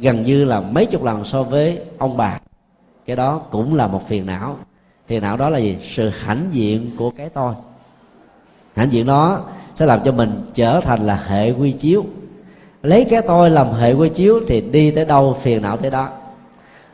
gần 0.00 0.22
như 0.22 0.44
là 0.44 0.60
mấy 0.60 0.86
chục 0.86 1.04
lần 1.04 1.24
so 1.24 1.42
với 1.42 1.80
ông 1.98 2.16
bà. 2.16 2.38
Cái 3.06 3.16
đó 3.16 3.38
cũng 3.50 3.74
là 3.74 3.86
một 3.86 4.08
phiền 4.08 4.26
não. 4.26 4.56
Phiền 5.06 5.22
não 5.22 5.36
đó 5.36 5.48
là 5.48 5.58
gì? 5.58 5.78
Sự 5.82 6.08
hãnh 6.08 6.48
diện 6.50 6.90
của 6.98 7.10
cái 7.10 7.28
tôi 7.28 7.54
hãnh 8.78 8.92
diện 8.92 9.06
đó 9.06 9.40
sẽ 9.74 9.86
làm 9.86 10.00
cho 10.04 10.12
mình 10.12 10.50
trở 10.54 10.80
thành 10.80 11.06
là 11.06 11.22
hệ 11.26 11.50
quy 11.50 11.72
chiếu. 11.72 12.04
Lấy 12.82 13.04
cái 13.04 13.22
tôi 13.22 13.50
làm 13.50 13.72
hệ 13.72 13.92
quy 13.92 14.08
chiếu 14.08 14.40
thì 14.48 14.60
đi 14.60 14.90
tới 14.90 15.04
đâu 15.04 15.36
phiền 15.42 15.62
não 15.62 15.76
tới 15.76 15.90
đó. 15.90 16.08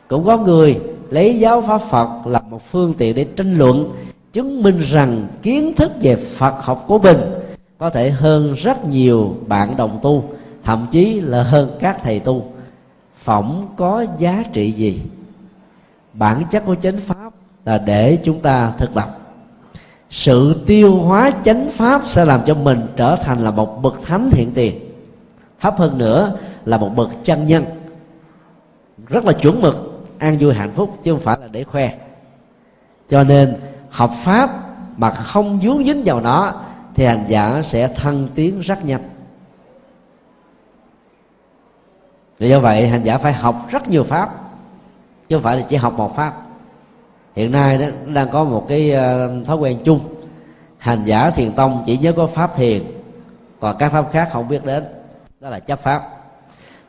Cũng 0.07 0.25
có 0.25 0.37
người 0.37 0.79
lấy 1.09 1.39
giáo 1.39 1.61
pháp 1.61 1.77
phật 1.77 2.27
là 2.27 2.39
một 2.39 2.61
phương 2.71 2.93
tiện 2.97 3.15
để 3.15 3.23
tranh 3.23 3.57
luận, 3.57 3.91
chứng 4.33 4.63
minh 4.63 4.79
rằng 4.79 5.27
kiến 5.41 5.75
thức 5.75 5.91
về 6.01 6.15
phật 6.15 6.55
học 6.61 6.85
của 6.87 6.99
mình 6.99 7.17
có 7.77 7.89
thể 7.89 8.09
hơn 8.09 8.53
rất 8.53 8.85
nhiều 8.85 9.35
bạn 9.47 9.77
đồng 9.77 9.99
tu, 10.01 10.23
thậm 10.63 10.87
chí 10.91 11.21
là 11.21 11.43
hơn 11.43 11.77
các 11.79 11.99
thầy 12.03 12.19
tu. 12.19 12.45
Phỏng 13.17 13.67
có 13.77 14.05
giá 14.17 14.43
trị 14.53 14.71
gì? 14.71 15.01
Bản 16.13 16.43
chất 16.51 16.63
của 16.65 16.75
chánh 16.75 16.97
pháp 16.97 17.33
là 17.65 17.77
để 17.77 18.17
chúng 18.23 18.39
ta 18.39 18.73
thực 18.77 18.93
tập 18.93 19.24
sự 20.09 20.63
tiêu 20.65 20.95
hóa 20.95 21.31
chánh 21.45 21.67
pháp 21.69 22.01
sẽ 22.05 22.25
làm 22.25 22.41
cho 22.45 22.55
mình 22.55 22.87
trở 22.95 23.15
thành 23.15 23.43
là 23.43 23.51
một 23.51 23.81
bậc 23.81 24.03
thánh 24.03 24.29
hiện 24.31 24.51
tiền. 24.53 24.79
Thấp 25.59 25.77
hơn 25.77 25.97
nữa 25.97 26.37
là 26.65 26.77
một 26.77 26.89
bậc 26.95 27.09
chân 27.23 27.47
nhân. 27.47 27.65
Rất 29.07 29.25
là 29.25 29.33
chuẩn 29.33 29.61
mực, 29.61 30.05
an 30.19 30.37
vui 30.39 30.53
hạnh 30.53 30.71
phúc 30.71 30.97
chứ 31.03 31.11
không 31.11 31.21
phải 31.21 31.37
là 31.41 31.47
để 31.47 31.63
khoe. 31.63 31.93
Cho 33.09 33.23
nên, 33.23 33.61
học 33.89 34.11
pháp 34.23 34.49
mà 34.97 35.09
không 35.09 35.59
dướng 35.63 35.85
dính 35.85 36.03
vào 36.05 36.21
nó, 36.21 36.53
thì 36.95 37.05
hành 37.05 37.25
giả 37.27 37.61
sẽ 37.61 37.87
thăng 37.87 38.27
tiến 38.35 38.59
rất 38.59 38.85
nhanh. 38.85 39.03
Vì 42.39 42.49
do 42.49 42.59
vậy, 42.59 42.87
hành 42.87 43.03
giả 43.03 43.17
phải 43.17 43.33
học 43.33 43.67
rất 43.69 43.89
nhiều 43.89 44.03
pháp, 44.03 44.29
chứ 45.29 45.35
không 45.35 45.43
phải 45.43 45.57
là 45.57 45.65
chỉ 45.69 45.75
học 45.75 45.93
một 45.93 46.15
pháp 46.15 46.44
hiện 47.35 47.51
nay 47.51 47.77
đó, 47.77 47.85
đang 48.13 48.29
có 48.29 48.43
một 48.43 48.65
cái 48.69 48.91
ờ, 48.91 49.31
thói 49.45 49.57
quen 49.57 49.77
chung. 49.85 49.99
Hành 50.77 51.03
giả 51.05 51.29
thiền 51.29 51.51
tông 51.51 51.83
chỉ 51.85 51.97
nhớ 51.97 52.11
có 52.11 52.27
pháp 52.27 52.55
thiền, 52.55 52.83
còn 53.59 53.75
các 53.77 53.91
pháp 53.91 54.05
khác 54.11 54.29
không 54.31 54.47
biết 54.47 54.65
đến. 54.65 54.83
Đó 55.39 55.49
là 55.49 55.59
chấp 55.59 55.79
pháp. 55.79 56.01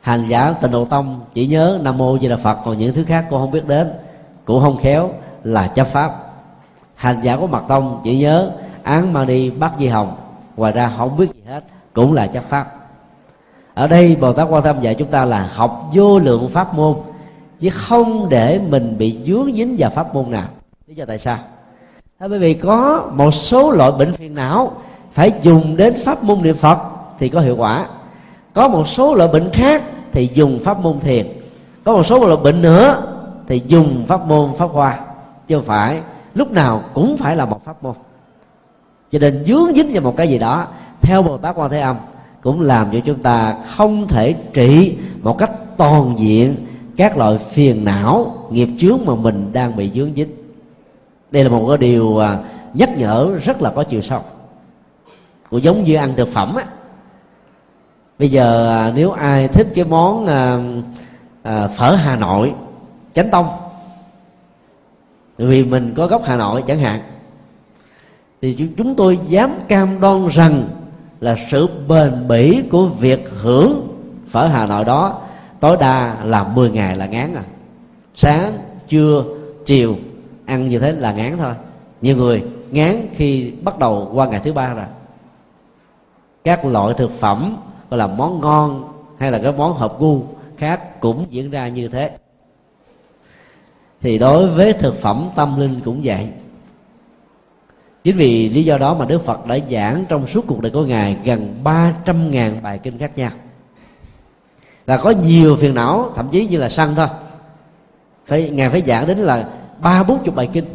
Hành 0.01 0.27
giả 0.27 0.51
tịnh 0.51 0.71
độ 0.71 0.85
tông 0.85 1.21
chỉ 1.33 1.47
nhớ 1.47 1.79
nam 1.81 1.97
mô 1.97 2.19
di 2.19 2.27
đà 2.27 2.35
phật, 2.35 2.57
còn 2.65 2.77
những 2.77 2.93
thứ 2.93 3.03
khác 3.03 3.25
cô 3.29 3.39
không 3.39 3.51
biết 3.51 3.65
đến. 3.67 3.93
Cũng 4.45 4.61
không 4.61 4.77
khéo 4.77 5.09
là 5.43 5.67
chấp 5.67 5.87
pháp. 5.87 6.11
Hành 6.95 7.21
giả 7.21 7.37
của 7.37 7.47
mật 7.47 7.63
tông 7.67 8.01
chỉ 8.03 8.17
nhớ 8.17 8.51
án 8.83 9.13
ma 9.13 9.25
đi 9.25 9.49
bắt 9.49 9.71
di 9.79 9.87
hồng, 9.87 10.15
ngoài 10.55 10.71
ra 10.71 10.91
không 10.97 11.17
biết 11.17 11.27
gì 11.33 11.41
hết, 11.47 11.63
cũng 11.93 12.13
là 12.13 12.27
chấp 12.27 12.43
pháp. 12.49 12.73
Ở 13.73 13.87
đây 13.87 14.15
bồ 14.15 14.33
tát 14.33 14.47
quan 14.49 14.63
tâm 14.63 14.81
dạy 14.81 14.95
chúng 14.95 15.07
ta 15.07 15.25
là 15.25 15.49
học 15.53 15.89
vô 15.93 16.19
lượng 16.19 16.49
pháp 16.49 16.73
môn 16.73 16.95
chứ 17.61 17.69
không 17.69 18.29
để 18.29 18.59
mình 18.69 18.95
bị 18.97 19.17
dướng 19.25 19.55
dính 19.55 19.75
vào 19.79 19.89
pháp 19.89 20.15
môn 20.15 20.31
nào. 20.31 20.47
Lý 20.87 20.95
do 20.95 21.05
tại 21.05 21.19
sao? 21.19 21.37
Thưa 22.19 22.27
bởi 22.27 22.39
vì 22.39 22.53
có 22.53 23.09
một 23.13 23.31
số 23.31 23.71
loại 23.71 23.91
bệnh 23.91 24.13
phiền 24.13 24.35
não 24.35 24.71
phải 25.11 25.31
dùng 25.41 25.77
đến 25.77 25.95
pháp 26.05 26.23
môn 26.23 26.41
niệm 26.41 26.55
phật 26.55 26.77
thì 27.19 27.29
có 27.29 27.39
hiệu 27.39 27.55
quả. 27.55 27.87
Có 28.53 28.67
một 28.67 28.87
số 28.87 29.15
loại 29.15 29.29
bệnh 29.33 29.49
khác 29.53 29.83
thì 30.11 30.29
dùng 30.33 30.59
pháp 30.63 30.79
môn 30.79 30.99
thiền. 30.99 31.27
Có 31.83 31.93
một 31.93 32.03
số 32.03 32.27
loại 32.27 32.41
bệnh 32.43 32.61
nữa 32.61 33.03
thì 33.47 33.61
dùng 33.67 34.05
pháp 34.07 34.25
môn 34.27 34.53
pháp 34.57 34.65
hoa. 34.65 34.99
Chứ 35.47 35.55
không 35.55 35.65
phải, 35.65 35.99
lúc 36.33 36.51
nào 36.51 36.83
cũng 36.93 37.17
phải 37.17 37.35
là 37.35 37.45
một 37.45 37.65
pháp 37.65 37.83
môn. 37.83 37.93
Cho 39.11 39.19
nên 39.19 39.43
dướng 39.45 39.73
dính 39.75 39.93
vào 39.93 40.01
một 40.01 40.17
cái 40.17 40.27
gì 40.27 40.37
đó, 40.37 40.67
theo 41.01 41.21
bồ 41.21 41.37
tát 41.37 41.55
quan 41.55 41.69
thế 41.69 41.79
âm, 41.79 41.95
cũng 42.41 42.61
làm 42.61 42.91
cho 42.91 42.99
chúng 43.05 43.19
ta 43.19 43.55
không 43.75 44.07
thể 44.07 44.35
trị 44.53 44.97
một 45.21 45.37
cách 45.37 45.51
toàn 45.77 46.15
diện 46.17 46.55
các 46.97 47.17
loại 47.17 47.37
phiền 47.37 47.85
não 47.85 48.47
nghiệp 48.51 48.69
chướng 48.79 48.99
mà 49.05 49.15
mình 49.15 49.49
đang 49.53 49.75
bị 49.75 49.91
dướng 49.95 50.13
dính. 50.15 50.31
Đây 51.31 51.43
là 51.43 51.49
một 51.49 51.65
cái 51.69 51.77
điều 51.77 52.17
à, 52.17 52.39
nhắc 52.73 52.89
nhở 52.97 53.37
rất 53.43 53.61
là 53.61 53.71
có 53.75 53.83
chiều 53.83 54.01
sâu. 54.01 54.21
Cũng 55.49 55.63
giống 55.63 55.83
như 55.83 55.95
ăn 55.95 56.13
thực 56.15 56.27
phẩm 56.27 56.55
á. 56.55 56.63
Bây 58.19 58.29
giờ 58.29 58.69
à, 58.69 58.91
nếu 58.95 59.11
ai 59.11 59.47
thích 59.47 59.67
cái 59.75 59.85
món 59.85 60.27
à, 60.27 60.57
à, 61.43 61.67
phở 61.67 61.95
hà 61.95 62.15
nội 62.15 62.53
chánh 63.15 63.29
tông 63.31 63.47
vì 65.37 65.65
mình 65.65 65.93
có 65.97 66.07
gốc 66.07 66.21
hà 66.25 66.35
nội 66.35 66.63
chẳng 66.67 66.79
hạn 66.79 67.01
thì 68.41 68.69
chúng 68.77 68.95
tôi 68.95 69.19
dám 69.27 69.51
cam 69.67 69.99
đoan 69.99 70.27
rằng 70.27 70.67
là 71.19 71.35
sự 71.51 71.67
bền 71.87 72.27
bỉ 72.27 72.61
của 72.71 72.85
việc 72.85 73.29
hưởng 73.41 73.87
phở 74.29 74.47
hà 74.47 74.65
nội 74.65 74.85
đó 74.85 75.21
tối 75.59 75.77
đa 75.79 76.17
là 76.23 76.43
10 76.43 76.69
ngày 76.69 76.95
là 76.95 77.05
ngán 77.05 77.35
à. 77.35 77.43
Sáng, 78.15 78.57
trưa, 78.87 79.23
chiều, 79.65 79.95
ăn 80.45 80.69
như 80.69 80.79
thế 80.79 80.91
là 80.91 81.11
ngán 81.11 81.37
thôi. 81.37 81.53
Nhiều 82.01 82.17
người 82.17 82.43
ngán 82.71 83.07
khi 83.15 83.51
bắt 83.63 83.79
đầu 83.79 84.11
qua 84.13 84.27
ngày 84.27 84.41
thứ 84.43 84.53
ba 84.53 84.73
rồi. 84.73 84.85
Các 86.43 86.65
loại 86.65 86.93
thực 86.97 87.11
phẩm 87.11 87.57
gọi 87.89 87.97
là 87.97 88.07
món 88.07 88.41
ngon 88.41 88.93
hay 89.19 89.31
là 89.31 89.39
cái 89.43 89.53
món 89.57 89.73
hợp 89.73 89.99
gu 89.99 90.23
khác 90.57 91.01
cũng 91.01 91.25
diễn 91.29 91.51
ra 91.51 91.67
như 91.67 91.87
thế. 91.87 92.11
Thì 94.01 94.17
đối 94.17 94.47
với 94.47 94.73
thực 94.73 94.95
phẩm, 94.95 95.29
tâm 95.35 95.59
linh 95.59 95.79
cũng 95.85 96.01
vậy. 96.03 96.29
Chính 98.03 98.17
vì 98.17 98.49
lý 98.49 98.63
do 98.63 98.77
đó 98.77 98.93
mà 98.93 99.05
đức 99.05 99.25
phật 99.25 99.45
đã 99.45 99.57
giảng 99.71 100.05
trong 100.09 100.27
suốt 100.27 100.45
cuộc 100.47 100.61
đời 100.61 100.71
của 100.71 100.85
ngài 100.85 101.17
gần 101.23 101.61
300.000 101.63 102.61
bài 102.61 102.79
kinh 102.83 102.97
khác 102.97 103.17
nhau 103.17 103.31
là 104.87 104.97
có 104.97 105.09
nhiều 105.09 105.55
phiền 105.55 105.73
não, 105.73 106.11
thậm 106.15 106.29
chí 106.31 106.47
như 106.47 106.57
là 106.57 106.69
sân 106.69 106.95
thôi. 106.95 107.07
Phải, 108.25 108.49
ngài 108.49 108.69
phải 108.69 108.81
giảng 108.81 109.07
đến 109.07 109.17
là 109.17 109.49
ba 109.79 110.03
bốn 110.03 110.23
chục 110.23 110.35
bài 110.35 110.49
kinh. 110.53 110.65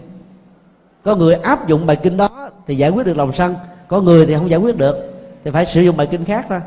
Có 1.03 1.15
người 1.17 1.35
áp 1.35 1.69
dụng 1.69 1.87
bài 1.87 1.97
kinh 2.03 2.17
đó 2.17 2.51
thì 2.67 2.77
giải 2.77 2.91
quyết 2.91 3.07
được 3.07 3.17
lòng 3.17 3.33
sân, 3.33 3.55
có 3.89 4.01
người 4.01 4.27
thì 4.27 4.35
không 4.35 4.51
giải 4.51 4.61
quyết 4.61 4.77
được, 4.77 5.13
thì 5.45 5.51
phải 5.51 5.65
sử 5.65 5.83
dụng 5.83 5.97
bài 5.97 6.07
kinh 6.11 6.25
khác 6.25 6.47
thôi. 6.49 6.61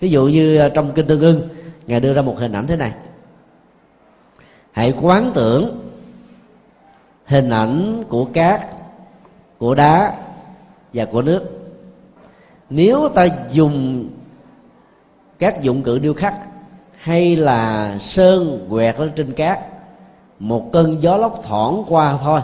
Ví 0.00 0.10
dụ 0.10 0.26
như 0.26 0.56
ờ, 0.58 0.68
trong 0.68 0.92
kinh 0.94 1.06
tương 1.06 1.20
ưng, 1.20 1.48
ngài 1.86 2.00
đưa 2.00 2.12
ra 2.12 2.22
một 2.22 2.38
hình 2.38 2.52
ảnh 2.52 2.66
thế 2.66 2.76
này. 2.76 2.92
Hãy 4.72 4.94
quán 5.00 5.30
tưởng 5.34 5.80
hình 7.26 7.50
ảnh 7.50 8.04
của 8.08 8.24
cát, 8.24 8.60
của 9.58 9.74
đá 9.74 10.14
và 10.92 11.04
của 11.04 11.22
nước. 11.22 11.42
Nếu 12.70 13.08
ta 13.08 13.26
dùng 13.50 14.08
các 15.42 15.62
dụng 15.62 15.82
cụ 15.82 15.98
điêu 15.98 16.14
khắc, 16.14 16.34
hay 16.96 17.36
là 17.36 17.94
sơn 17.98 18.66
quẹt 18.70 19.00
lên 19.00 19.12
trên 19.16 19.32
cát, 19.32 19.58
một 20.38 20.72
cơn 20.72 21.02
gió 21.02 21.16
lốc 21.16 21.40
thoảng 21.42 21.84
qua 21.88 22.18
thôi. 22.22 22.40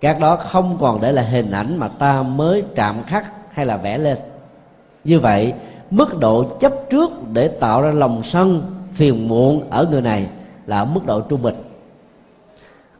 Các 0.00 0.20
đó 0.20 0.36
không 0.36 0.76
còn 0.80 1.00
để 1.00 1.12
là 1.12 1.22
hình 1.22 1.50
ảnh 1.50 1.76
mà 1.76 1.88
ta 1.88 2.22
mới 2.22 2.64
chạm 2.76 3.02
khắc 3.06 3.32
hay 3.52 3.66
là 3.66 3.76
vẽ 3.76 3.98
lên. 3.98 4.18
Như 5.04 5.20
vậy, 5.20 5.52
mức 5.90 6.18
độ 6.18 6.44
chấp 6.60 6.72
trước 6.90 7.10
để 7.32 7.48
tạo 7.48 7.82
ra 7.82 7.92
lòng 7.92 8.22
sân, 8.22 8.62
phiền 8.92 9.28
muộn 9.28 9.70
ở 9.70 9.86
người 9.90 10.02
này 10.02 10.26
là 10.66 10.78
ở 10.78 10.84
mức 10.84 11.06
độ 11.06 11.20
trung 11.20 11.42
bình. 11.42 11.56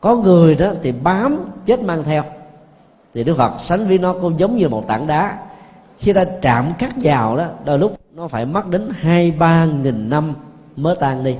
Có 0.00 0.16
người 0.16 0.54
đó 0.54 0.66
thì 0.82 0.92
bám, 0.92 1.50
chết 1.66 1.82
mang 1.82 2.04
theo. 2.04 2.22
Thì 3.14 3.24
đức 3.24 3.36
phật 3.36 3.52
sánh 3.58 3.86
với 3.86 3.98
nó 3.98 4.12
cũng 4.12 4.38
giống 4.38 4.56
như 4.56 4.68
một 4.68 4.84
tảng 4.88 5.06
đá 5.06 5.38
khi 6.04 6.12
ta 6.12 6.24
chạm 6.24 6.72
cắt 6.78 6.94
vào 7.02 7.36
đó, 7.36 7.46
đôi 7.64 7.78
lúc 7.78 7.96
nó 8.14 8.28
phải 8.28 8.46
mất 8.46 8.68
đến 8.68 8.88
hai, 9.00 9.30
ba 9.30 9.64
nghìn 9.64 10.10
năm 10.10 10.34
mới 10.76 10.96
tan 11.00 11.24
đi. 11.24 11.36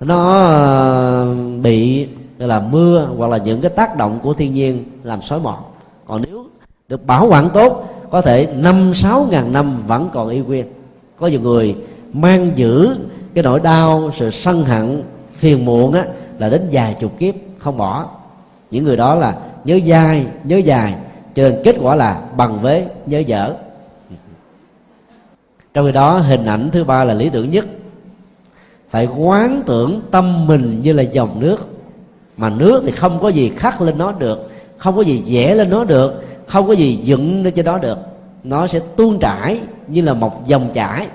Nó 0.00 0.40
ờ, 0.40 1.34
bị 1.62 2.08
là, 2.38 2.60
mưa 2.60 3.08
hoặc 3.16 3.30
là 3.30 3.36
những 3.36 3.60
cái 3.60 3.70
tác 3.70 3.96
động 3.96 4.18
của 4.22 4.34
thiên 4.34 4.52
nhiên 4.52 4.84
làm 5.02 5.22
xói 5.22 5.40
mòn. 5.40 5.58
Còn 6.06 6.22
nếu 6.26 6.44
được 6.88 7.06
bảo 7.06 7.26
quản 7.26 7.50
tốt, 7.50 7.88
có 8.10 8.20
thể 8.20 8.54
năm, 8.56 8.94
sáu 8.94 9.26
ngàn 9.30 9.52
năm 9.52 9.82
vẫn 9.86 10.10
còn 10.12 10.28
y 10.28 10.38
nguyên. 10.38 10.66
Có 11.16 11.26
nhiều 11.26 11.40
người 11.40 11.76
mang 12.12 12.52
giữ 12.56 12.96
cái 13.34 13.44
nỗi 13.44 13.60
đau, 13.60 14.10
sự 14.16 14.30
sân 14.30 14.64
hận, 14.64 15.02
phiền 15.32 15.64
muộn 15.64 15.92
á, 15.92 16.04
là 16.38 16.48
đến 16.48 16.68
vài 16.72 16.96
chục 17.00 17.18
kiếp 17.18 17.34
không 17.58 17.76
bỏ. 17.76 18.06
Những 18.70 18.84
người 18.84 18.96
đó 18.96 19.14
là 19.14 19.34
nhớ 19.64 19.78
dai, 19.86 20.26
nhớ 20.44 20.56
dài 20.56 20.94
cho 21.34 21.42
nên 21.42 21.60
kết 21.64 21.76
quả 21.80 21.94
là 21.94 22.22
bằng 22.36 22.62
với 22.62 22.86
nhớ 23.06 23.18
dở. 23.18 23.54
Trong 25.74 25.86
khi 25.86 25.92
đó, 25.92 26.18
hình 26.18 26.46
ảnh 26.46 26.70
thứ 26.72 26.84
ba 26.84 27.04
là 27.04 27.14
lý 27.14 27.30
tưởng 27.30 27.50
nhất. 27.50 27.66
Phải 28.90 29.06
quán 29.06 29.62
tưởng 29.66 30.02
tâm 30.10 30.46
mình 30.46 30.80
như 30.82 30.92
là 30.92 31.02
dòng 31.02 31.40
nước. 31.40 31.68
Mà 32.36 32.50
nước 32.50 32.82
thì 32.86 32.92
không 32.92 33.18
có 33.22 33.28
gì 33.28 33.52
khắc 33.56 33.82
lên 33.82 33.98
nó 33.98 34.12
được, 34.12 34.50
không 34.78 34.96
có 34.96 35.02
gì 35.02 35.22
vẽ 35.26 35.54
lên 35.54 35.70
nó 35.70 35.84
được, 35.84 36.24
không 36.46 36.66
có 36.66 36.72
gì 36.72 36.96
dựng 36.96 37.44
lên 37.44 37.54
cho 37.54 37.62
nó 37.62 37.78
được. 37.78 37.98
Nó 38.44 38.66
sẽ 38.66 38.80
tuôn 38.96 39.18
trải 39.18 39.60
như 39.86 40.02
là 40.02 40.14
một 40.14 40.46
dòng 40.46 40.70
chảy. 40.74 41.06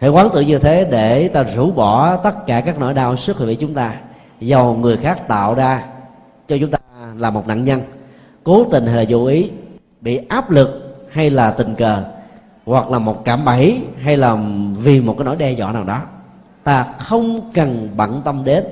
Hãy 0.00 0.10
quán 0.10 0.28
tự 0.34 0.40
như 0.40 0.58
thế 0.58 0.88
để 0.90 1.28
ta 1.28 1.42
rũ 1.42 1.70
bỏ 1.70 2.16
tất 2.16 2.46
cả 2.46 2.60
các 2.60 2.78
nỗi 2.78 2.94
đau 2.94 3.16
sức 3.16 3.36
khỏe 3.36 3.46
của 3.46 3.54
chúng 3.54 3.74
ta, 3.74 3.94
do 4.40 4.64
người 4.64 4.96
khác 4.96 5.28
tạo 5.28 5.54
ra 5.54 5.86
cho 6.50 6.56
chúng 6.60 6.70
ta 6.70 6.78
là 7.18 7.30
một 7.30 7.46
nạn 7.46 7.64
nhân. 7.64 7.80
Cố 8.44 8.64
tình 8.70 8.86
hay 8.86 8.96
là 8.96 9.04
vô 9.08 9.24
ý, 9.24 9.50
bị 10.00 10.16
áp 10.16 10.50
lực 10.50 10.96
hay 11.10 11.30
là 11.30 11.50
tình 11.50 11.74
cờ, 11.74 12.02
hoặc 12.66 12.90
là 12.90 12.98
một 12.98 13.24
cảm 13.24 13.44
bẫy 13.44 13.80
hay 14.00 14.16
là 14.16 14.38
vì 14.82 15.00
một 15.00 15.14
cái 15.18 15.24
nỗi 15.24 15.36
đe 15.36 15.52
dọa 15.52 15.72
nào 15.72 15.84
đó, 15.84 16.02
ta 16.64 16.86
không 16.98 17.50
cần 17.54 17.88
bận 17.96 18.22
tâm 18.24 18.44
đến, 18.44 18.64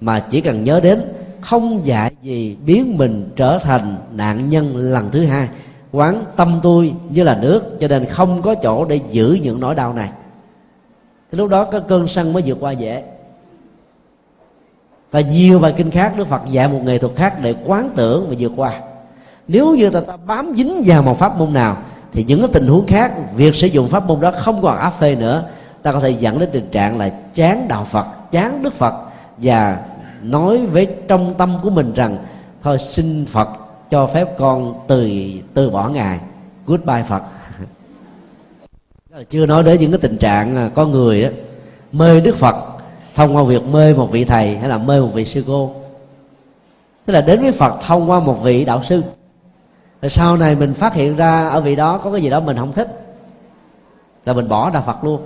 mà 0.00 0.20
chỉ 0.20 0.40
cần 0.40 0.64
nhớ 0.64 0.80
đến 0.80 1.00
không 1.40 1.86
dạy 1.86 2.10
gì 2.22 2.56
biến 2.66 2.98
mình 2.98 3.30
trở 3.36 3.58
thành 3.58 3.96
nạn 4.12 4.50
nhân 4.50 4.76
lần 4.76 5.10
thứ 5.10 5.24
hai. 5.24 5.48
Quán 5.92 6.24
tâm 6.36 6.60
tôi 6.62 6.94
như 7.10 7.24
là 7.24 7.38
nước, 7.42 7.76
cho 7.80 7.88
nên 7.88 8.04
không 8.04 8.42
có 8.42 8.54
chỗ 8.54 8.84
để 8.84 9.00
giữ 9.10 9.38
những 9.42 9.60
nỗi 9.60 9.74
đau 9.74 9.92
này. 9.92 10.10
Thì 11.32 11.38
lúc 11.38 11.50
đó 11.50 11.64
cái 11.64 11.80
cơn 11.88 12.08
sân 12.08 12.32
mới 12.32 12.42
vượt 12.46 12.58
qua 12.60 12.72
dễ 12.72 13.02
và 15.12 15.20
nhiều 15.20 15.58
bài 15.58 15.74
kinh 15.76 15.90
khác 15.90 16.14
đức 16.16 16.26
phật 16.28 16.42
dạy 16.50 16.68
một 16.68 16.80
nghệ 16.84 16.98
thuật 16.98 17.12
khác 17.16 17.36
để 17.42 17.54
quán 17.64 17.90
tưởng 17.96 18.26
và 18.28 18.34
vượt 18.38 18.52
qua. 18.56 18.80
Nếu 19.48 19.74
như 19.74 19.90
ta, 19.90 20.00
ta 20.00 20.16
bám 20.16 20.52
dính 20.56 20.82
vào 20.86 21.02
một 21.02 21.18
pháp 21.18 21.38
môn 21.38 21.52
nào 21.52 21.76
thì 22.12 22.24
những 22.24 22.38
cái 22.38 22.48
tình 22.52 22.66
huống 22.66 22.86
khác 22.86 23.12
việc 23.34 23.54
sử 23.54 23.66
dụng 23.66 23.88
pháp 23.88 24.06
môn 24.06 24.20
đó 24.20 24.32
không 24.38 24.62
còn 24.62 24.78
áp 24.78 24.90
phê 24.90 25.14
nữa. 25.14 25.44
Ta 25.82 25.92
có 25.92 26.00
thể 26.00 26.10
dẫn 26.10 26.38
đến 26.38 26.48
tình 26.52 26.68
trạng 26.72 26.98
là 26.98 27.08
chán 27.34 27.68
đạo 27.68 27.84
phật 27.84 28.06
chán 28.30 28.62
đức 28.62 28.72
phật 28.72 28.94
và 29.38 29.78
nói 30.22 30.66
với 30.66 30.86
trong 31.08 31.34
tâm 31.38 31.58
của 31.62 31.70
mình 31.70 31.92
rằng 31.94 32.18
thôi 32.62 32.78
xin 32.78 33.26
phật 33.26 33.48
cho 33.90 34.06
phép 34.06 34.38
con 34.38 34.74
từ 34.88 35.10
từ 35.54 35.70
bỏ 35.70 35.88
ngài. 35.88 36.20
Goodbye 36.66 37.02
phật. 37.08 37.22
Chưa 39.28 39.46
nói 39.46 39.62
đến 39.62 39.80
những 39.80 39.90
cái 39.90 39.98
tình 39.98 40.16
trạng 40.16 40.56
à, 40.56 40.70
có 40.74 40.86
người 40.86 41.24
đó, 41.24 41.28
mê 41.92 42.20
đức 42.20 42.36
phật 42.36 42.71
thông 43.14 43.36
qua 43.36 43.42
việc 43.42 43.62
mê 43.66 43.94
một 43.94 44.10
vị 44.10 44.24
thầy 44.24 44.56
hay 44.56 44.68
là 44.68 44.78
mê 44.78 45.00
một 45.00 45.10
vị 45.14 45.24
sư 45.24 45.44
cô. 45.46 45.74
Tức 47.06 47.12
là 47.12 47.20
đến 47.20 47.42
với 47.42 47.52
phật 47.52 47.78
thông 47.86 48.10
qua 48.10 48.20
một 48.20 48.42
vị 48.42 48.64
đạo 48.64 48.82
sư. 48.82 49.02
Rồi 50.02 50.10
sau 50.10 50.36
này 50.36 50.54
mình 50.54 50.74
phát 50.74 50.94
hiện 50.94 51.16
ra 51.16 51.48
ở 51.48 51.60
vị 51.60 51.76
đó 51.76 51.98
có 51.98 52.12
cái 52.12 52.22
gì 52.22 52.30
đó 52.30 52.40
mình 52.40 52.56
không 52.56 52.72
thích, 52.72 53.16
là 54.24 54.32
mình 54.32 54.48
bỏ 54.48 54.70
đạo 54.70 54.82
phật 54.86 55.04
luôn. 55.04 55.20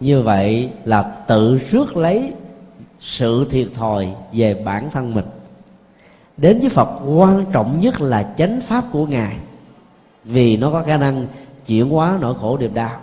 Như 0.00 0.22
vậy 0.22 0.70
là 0.84 1.02
tự 1.02 1.58
rước 1.70 1.96
lấy 1.96 2.32
sự 3.00 3.46
thiệt 3.50 3.68
thòi 3.74 4.08
về 4.32 4.54
bản 4.54 4.90
thân 4.90 5.14
mình. 5.14 5.24
Đến 6.36 6.60
với 6.60 6.68
phật, 6.68 6.88
quan 7.06 7.44
trọng 7.52 7.80
nhất 7.80 8.00
là 8.00 8.34
chánh 8.38 8.60
pháp 8.60 8.84
của 8.92 9.06
ngài. 9.06 9.36
Vì 10.24 10.56
nó 10.56 10.70
có 10.70 10.82
khả 10.82 10.96
năng 10.96 11.26
chuyển 11.66 11.90
hóa 11.90 12.18
nỗi 12.20 12.34
khổ 12.40 12.58
niềm 12.58 12.74
đau. 12.74 13.00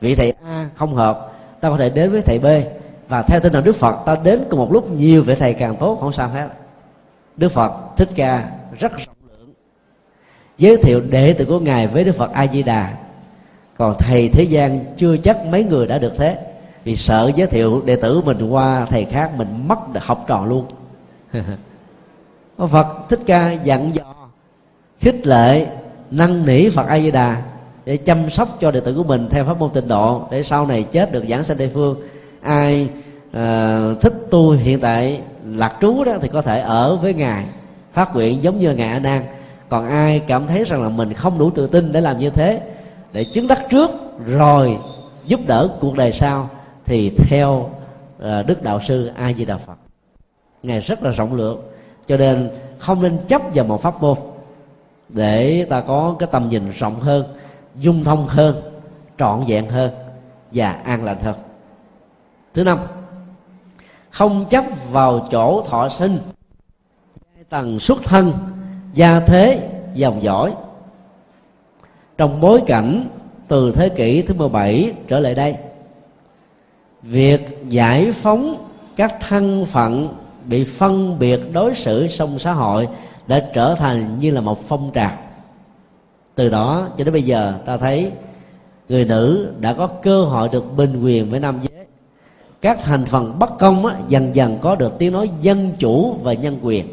Vị 0.00 0.14
thầy 0.14 0.32
a 0.44 0.68
không 0.74 0.94
hợp, 0.94 1.32
ta 1.60 1.70
có 1.70 1.76
thể 1.76 1.90
đến 1.90 2.10
với 2.10 2.22
thầy 2.22 2.38
b 2.38 2.46
và 3.08 3.22
theo 3.22 3.40
tinh 3.40 3.52
thần 3.52 3.64
đức 3.64 3.76
phật, 3.76 3.96
ta 4.06 4.16
đến 4.24 4.44
cùng 4.50 4.60
một 4.60 4.72
lúc 4.72 4.90
nhiều 4.90 5.22
vị 5.22 5.34
thầy 5.34 5.54
càng 5.54 5.76
tốt, 5.76 5.98
không 6.00 6.12
sao 6.12 6.28
hết. 6.28 6.48
Đức 7.36 7.48
phật 7.48 7.72
thích 7.96 8.08
ca 8.14 8.50
rất 8.78 8.92
rộng 8.92 9.16
lượng, 9.28 9.52
giới 10.58 10.76
thiệu 10.76 11.00
đệ 11.10 11.32
tử 11.32 11.44
của 11.44 11.58
ngài 11.58 11.86
với 11.86 12.04
đức 12.04 12.12
phật 12.12 12.32
a 12.32 12.46
di 12.46 12.62
đà 12.62 12.94
còn 13.78 13.94
thầy 13.98 14.28
thế 14.28 14.42
gian 14.44 14.84
chưa 14.96 15.16
chắc 15.16 15.46
mấy 15.46 15.64
người 15.64 15.86
đã 15.86 15.98
được 15.98 16.12
thế, 16.16 16.38
vì 16.84 16.96
sợ 16.96 17.32
giới 17.36 17.46
thiệu 17.46 17.82
đệ 17.84 17.96
tử 17.96 18.20
mình 18.20 18.48
qua 18.50 18.86
thầy 18.90 19.04
khác 19.04 19.30
mình 19.36 19.68
mất 19.68 19.78
học 20.00 20.24
trò 20.28 20.44
luôn. 20.44 20.66
Phật 22.70 22.86
thích 23.08 23.20
ca 23.26 23.52
dặn 23.52 23.94
dò, 23.94 24.14
khích 25.00 25.26
lệ, 25.26 25.66
năn 26.10 26.46
nỉ 26.46 26.68
Phật 26.68 26.86
A 26.86 26.98
Di 26.98 27.10
Đà 27.10 27.42
để 27.84 27.96
chăm 27.96 28.30
sóc 28.30 28.48
cho 28.60 28.70
đệ 28.70 28.80
tử 28.80 28.94
của 28.94 29.04
mình 29.04 29.28
theo 29.30 29.44
pháp 29.44 29.58
môn 29.58 29.70
tịnh 29.74 29.88
độ 29.88 30.22
để 30.30 30.42
sau 30.42 30.66
này 30.66 30.82
chết 30.82 31.12
được 31.12 31.24
giảng 31.28 31.44
sanh 31.44 31.56
tây 31.56 31.70
phương 31.74 31.96
ai 32.46 32.88
uh, 33.28 34.00
thích 34.00 34.14
tu 34.30 34.50
hiện 34.50 34.80
tại 34.80 35.20
lạc 35.44 35.74
trú 35.80 36.04
đó 36.04 36.12
thì 36.22 36.28
có 36.28 36.42
thể 36.42 36.60
ở 36.60 36.96
với 36.96 37.14
ngài 37.14 37.44
phát 37.92 38.14
nguyện 38.14 38.42
giống 38.42 38.58
như 38.58 38.72
ngài 38.72 38.88
a 38.88 38.98
nan 38.98 39.22
còn 39.68 39.88
ai 39.88 40.20
cảm 40.20 40.46
thấy 40.46 40.64
rằng 40.64 40.82
là 40.82 40.88
mình 40.88 41.12
không 41.12 41.38
đủ 41.38 41.50
tự 41.50 41.66
tin 41.66 41.92
để 41.92 42.00
làm 42.00 42.18
như 42.18 42.30
thế 42.30 42.60
để 43.12 43.24
chứng 43.24 43.48
đắc 43.48 43.62
trước 43.70 43.90
rồi 44.26 44.78
giúp 45.26 45.40
đỡ 45.46 45.68
cuộc 45.80 45.96
đời 45.96 46.12
sau 46.12 46.48
thì 46.84 47.10
theo 47.10 47.50
uh, 47.58 48.46
đức 48.46 48.62
đạo 48.62 48.80
sư 48.80 49.10
a 49.16 49.32
di 49.32 49.44
đà 49.44 49.56
phật. 49.58 49.76
Ngài 50.62 50.80
rất 50.80 51.02
là 51.02 51.10
rộng 51.10 51.34
lượng 51.34 51.60
cho 52.08 52.16
nên 52.16 52.50
không 52.78 53.02
nên 53.02 53.18
chấp 53.28 53.42
vào 53.54 53.64
một 53.64 53.82
pháp 53.82 54.02
môn 54.02 54.16
để 55.08 55.66
ta 55.70 55.80
có 55.80 56.16
cái 56.18 56.28
tầm 56.32 56.48
nhìn 56.48 56.70
rộng 56.70 57.00
hơn 57.00 57.24
dung 57.76 58.04
thông 58.04 58.26
hơn 58.26 58.56
trọn 59.18 59.44
vẹn 59.48 59.68
hơn 59.68 59.90
và 60.52 60.72
an 60.72 61.04
lành 61.04 61.22
hơn 61.22 61.34
thứ 62.56 62.64
năm, 62.64 62.78
không 64.10 64.46
chấp 64.50 64.64
vào 64.90 65.28
chỗ 65.30 65.62
thọ 65.62 65.88
sinh. 65.88 66.18
Tầng 67.48 67.78
xuất 67.78 68.02
thân, 68.04 68.32
gia 68.94 69.20
thế, 69.20 69.68
dòng 69.94 70.22
dõi. 70.22 70.54
Trong 72.18 72.40
bối 72.40 72.62
cảnh 72.66 73.08
từ 73.48 73.72
thế 73.72 73.88
kỷ 73.88 74.22
thứ 74.22 74.34
17 74.34 74.92
trở 75.08 75.20
lại 75.20 75.34
đây, 75.34 75.56
việc 77.02 77.58
giải 77.68 78.12
phóng 78.12 78.68
các 78.96 79.14
thân 79.28 79.64
phận 79.64 80.08
bị 80.44 80.64
phân 80.64 81.18
biệt 81.18 81.40
đối 81.52 81.74
xử 81.74 82.06
trong 82.08 82.38
xã 82.38 82.52
hội 82.52 82.88
đã 83.26 83.50
trở 83.54 83.74
thành 83.74 84.20
như 84.20 84.30
là 84.30 84.40
một 84.40 84.68
phong 84.68 84.90
trào. 84.94 85.12
Từ 86.34 86.48
đó 86.48 86.88
cho 86.98 87.04
đến 87.04 87.12
bây 87.12 87.22
giờ, 87.22 87.54
ta 87.66 87.76
thấy 87.76 88.12
người 88.88 89.04
nữ 89.04 89.52
đã 89.60 89.72
có 89.72 89.86
cơ 89.86 90.24
hội 90.24 90.48
được 90.48 90.76
bình 90.76 91.02
quyền 91.02 91.30
với 91.30 91.40
nam 91.40 91.58
giới 91.62 91.75
các 92.66 92.78
thành 92.84 93.04
phần 93.04 93.38
bất 93.38 93.58
công 93.58 93.86
á, 93.86 93.96
dần 94.08 94.34
dần 94.34 94.58
có 94.60 94.76
được 94.76 94.98
tiếng 94.98 95.12
nói 95.12 95.30
dân 95.40 95.72
chủ 95.78 96.16
và 96.22 96.32
nhân 96.32 96.58
quyền. 96.62 96.86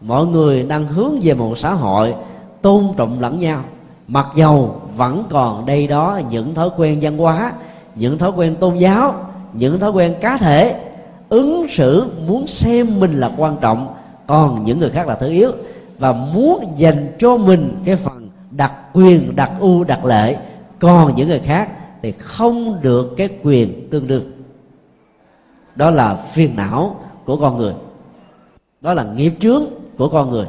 Mọi 0.00 0.26
người 0.26 0.62
đang 0.62 0.86
hướng 0.86 1.20
về 1.22 1.34
một 1.34 1.58
xã 1.58 1.74
hội 1.74 2.14
tôn 2.62 2.84
trọng 2.96 3.20
lẫn 3.20 3.38
nhau. 3.38 3.60
Mặc 4.08 4.26
dầu 4.36 4.80
vẫn 4.96 5.24
còn 5.30 5.66
đây 5.66 5.86
đó 5.86 6.20
những 6.30 6.54
thói 6.54 6.70
quen 6.76 6.98
văn 7.02 7.18
hóa 7.18 7.52
những 7.94 8.18
thói 8.18 8.32
quen 8.36 8.56
tôn 8.56 8.76
giáo 8.76 9.14
những 9.52 9.80
thói 9.80 9.90
quen 9.90 10.14
cá 10.20 10.36
thể 10.36 10.80
ứng 11.28 11.66
xử 11.70 12.06
muốn 12.26 12.46
xem 12.46 13.00
mình 13.00 13.12
là 13.12 13.30
quan 13.36 13.56
trọng 13.60 13.94
còn 14.26 14.64
những 14.64 14.78
người 14.78 14.90
khác 14.90 15.08
là 15.08 15.14
thứ 15.14 15.28
yếu. 15.28 15.50
Và 15.98 16.12
muốn 16.12 16.74
dành 16.76 17.16
cho 17.18 17.36
mình 17.36 17.76
cái 17.84 17.96
phần 17.96 18.28
đặc 18.50 18.72
quyền 18.92 19.36
đặc 19.36 19.50
ưu 19.60 19.84
đặc 19.84 20.04
lệ 20.04 20.36
còn 20.78 21.14
những 21.14 21.28
người 21.28 21.40
khác 21.40 21.68
thì 22.02 22.12
không 22.18 22.78
được 22.82 23.14
cái 23.16 23.28
quyền 23.42 23.90
tương 23.90 24.06
đương 24.06 24.37
đó 25.78 25.90
là 25.90 26.14
phiền 26.14 26.56
não 26.56 26.96
của 27.24 27.36
con 27.36 27.56
người. 27.56 27.74
Đó 28.80 28.94
là 28.94 29.04
nghiệp 29.04 29.32
chướng 29.40 29.64
của 29.98 30.08
con 30.08 30.30
người. 30.30 30.46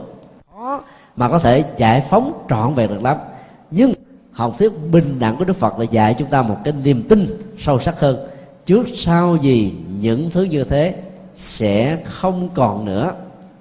Mà 1.16 1.30
có 1.30 1.40
thể 1.40 1.64
giải 1.78 2.06
phóng 2.10 2.46
trọn 2.50 2.74
vẹn 2.76 2.90
được 2.90 3.02
lắm. 3.02 3.18
Nhưng 3.72 3.94
học 4.32 4.56
thuyết 4.60 4.72
bình 4.92 5.20
đẳng 5.20 5.38
của 5.38 5.46
đức 5.46 5.56
phật 5.56 5.80
là 5.80 5.86
dạy 5.86 6.16
chúng 6.20 6.28
ta 6.28 6.42
một 6.42 6.58
cái 6.64 6.74
niềm 6.84 7.04
tin 7.10 7.28
sâu 7.58 7.80
sắc 7.80 8.00
hơn. 8.00 8.28
Trước 8.66 8.88
sau 8.96 9.36
gì 9.36 9.76
những 10.00 10.30
thứ 10.32 10.44
như 10.44 10.64
thế 10.64 10.96
sẽ 11.36 12.04
không 12.06 12.50
còn 12.54 12.86
nữa. 12.86 13.12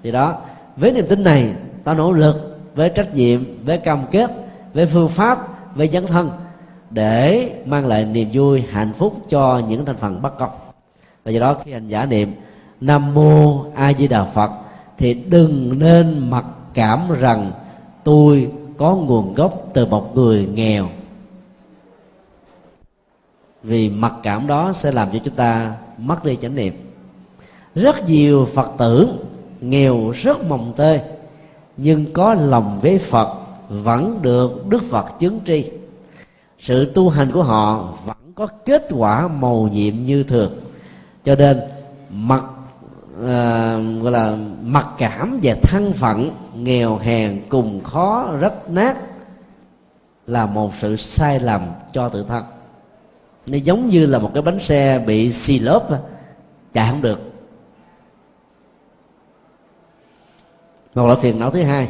Thì 0.03 0.11
đó 0.11 0.35
với 0.77 0.91
niềm 0.91 1.05
tin 1.09 1.23
này 1.23 1.55
ta 1.83 1.93
nỗ 1.93 2.11
lực 2.11 2.59
với 2.75 2.89
trách 2.89 3.15
nhiệm 3.15 3.41
với 3.65 3.77
cam 3.77 3.99
kết 4.11 4.31
với 4.73 4.85
phương 4.85 5.09
pháp 5.09 5.47
với 5.75 5.89
dấn 5.93 6.07
thân 6.07 6.29
để 6.89 7.49
mang 7.65 7.87
lại 7.87 8.05
niềm 8.05 8.29
vui 8.33 8.63
hạnh 8.71 8.93
phúc 8.93 9.15
cho 9.29 9.61
những 9.67 9.85
thành 9.85 9.97
phần 9.97 10.21
bất 10.21 10.37
công 10.39 10.68
và 11.23 11.31
do 11.31 11.39
đó 11.39 11.55
khi 11.63 11.71
hành 11.71 11.87
giả 11.87 12.05
niệm, 12.05 12.31
nam 12.81 13.13
mô 13.13 13.65
a 13.75 13.93
di 13.93 14.07
đà 14.07 14.23
phật, 14.23 14.51
thì 14.97 15.13
đừng 15.13 15.79
nên 15.79 16.29
mặc 16.29 16.45
cảm 16.73 16.99
rằng 17.19 17.51
tôi 18.03 18.51
có 18.77 18.95
nguồn 18.95 19.33
gốc 19.33 19.69
từ 19.73 19.85
một 19.85 20.15
người 20.15 20.47
nghèo. 20.53 20.89
Vì 23.63 23.89
mặc 23.89 24.13
cảm 24.23 24.47
đó 24.47 24.73
sẽ 24.73 24.91
làm 24.91 25.07
cho 25.13 25.19
chúng 25.23 25.35
ta 25.35 25.75
mất 25.97 26.23
đi 26.23 26.37
chánh 26.41 26.55
niệm. 26.55 26.73
Rất 27.75 28.07
nhiều 28.07 28.47
phật 28.53 28.71
tử 28.77 29.19
nghèo 29.61 30.09
rất 30.09 30.43
mồng 30.49 30.73
tơi, 30.75 31.01
nhưng 31.77 32.13
có 32.13 32.33
lòng 32.33 32.79
với 32.81 32.97
phật 32.97 33.37
vẫn 33.69 34.19
được 34.21 34.67
đức 34.69 34.83
phật 34.83 35.05
chứng 35.19 35.39
tri. 35.47 35.71
Sự 36.59 36.91
tu 36.95 37.09
hành 37.09 37.31
của 37.31 37.43
họ 37.43 37.93
vẫn 38.05 38.17
có 38.35 38.47
kết 38.65 38.87
quả 38.91 39.27
màu 39.27 39.69
nhiệm 39.73 39.93
như 40.05 40.23
thường 40.23 40.51
cho 41.29 41.35
nên 41.35 41.61
mặc 42.09 42.43
à, 43.27 43.77
gọi 44.01 44.11
là 44.11 44.37
mặc 44.63 44.87
cảm 44.97 45.39
về 45.43 45.55
thân 45.61 45.93
phận 45.93 46.31
nghèo 46.55 46.97
hèn 46.97 47.41
cùng 47.49 47.83
khó 47.83 48.31
rất 48.39 48.69
nát 48.69 48.97
là 50.27 50.45
một 50.45 50.71
sự 50.79 50.95
sai 50.95 51.39
lầm 51.39 51.61
cho 51.93 52.09
tự 52.09 52.25
thân. 52.27 52.43
Nó 53.47 53.57
giống 53.57 53.89
như 53.89 54.05
là 54.05 54.19
một 54.19 54.31
cái 54.33 54.41
bánh 54.41 54.59
xe 54.59 55.03
bị 55.07 55.31
xì 55.31 55.59
lốp 55.59 55.89
chạy 56.73 56.87
không 56.91 57.01
được. 57.01 57.19
Một 60.95 61.05
loại 61.05 61.19
phiền 61.21 61.39
não 61.39 61.49
thứ 61.49 61.63
hai 61.63 61.89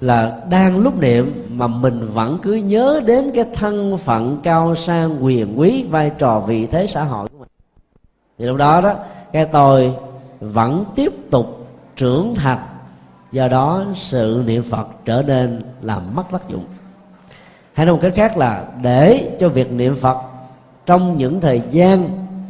là 0.00 0.42
đang 0.50 0.78
lúc 0.78 1.00
niệm 1.00 1.46
mà 1.50 1.66
mình 1.66 2.08
vẫn 2.12 2.38
cứ 2.42 2.54
nhớ 2.54 3.00
đến 3.06 3.30
cái 3.34 3.44
thân 3.54 3.98
phận 3.98 4.40
cao 4.42 4.74
sang 4.74 5.24
quyền 5.24 5.60
quý 5.60 5.84
vai 5.90 6.10
trò 6.18 6.40
vị 6.40 6.66
thế 6.66 6.86
xã 6.86 7.04
hội 7.04 7.29
thì 8.40 8.46
lúc 8.46 8.56
đó 8.56 8.80
đó, 8.80 8.94
cái 9.32 9.44
tôi 9.44 9.94
vẫn 10.40 10.84
tiếp 10.94 11.12
tục 11.30 11.66
trưởng 11.96 12.34
thành. 12.34 12.58
Do 13.32 13.48
đó, 13.48 13.84
sự 13.94 14.44
niệm 14.46 14.62
phật 14.62 14.88
trở 15.04 15.22
nên 15.26 15.62
làm 15.82 16.14
mất 16.14 16.22
tác 16.32 16.48
dụng. 16.48 16.64
Hay 17.72 17.86
nói 17.86 17.94
một 17.94 18.00
cách 18.02 18.12
khác 18.14 18.36
là 18.36 18.64
để 18.82 19.30
cho 19.40 19.48
việc 19.48 19.72
niệm 19.72 19.96
phật 19.96 20.16
trong 20.86 21.18
những 21.18 21.40
thời 21.40 21.62
gian 21.70 22.08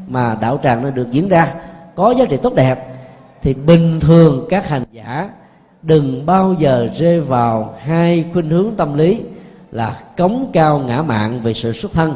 mà 0.08 0.36
đạo 0.40 0.60
tràng 0.62 0.82
nó 0.82 0.90
được 0.90 1.10
diễn 1.10 1.28
ra 1.28 1.54
có 1.96 2.14
giá 2.18 2.24
trị 2.24 2.36
tốt 2.36 2.54
đẹp, 2.54 2.94
thì 3.42 3.54
bình 3.54 4.00
thường 4.00 4.46
các 4.50 4.68
hành 4.68 4.84
giả 4.92 5.30
đừng 5.82 6.26
bao 6.26 6.54
giờ 6.58 6.88
rơi 6.96 7.20
vào 7.20 7.74
hai 7.78 8.24
khuynh 8.32 8.50
hướng 8.50 8.74
tâm 8.76 8.94
lý 8.94 9.22
là 9.72 10.00
cống 10.16 10.50
cao 10.52 10.78
ngã 10.78 11.02
mạng 11.02 11.40
về 11.42 11.54
sự 11.54 11.72
xuất 11.72 11.92
thân, 11.92 12.14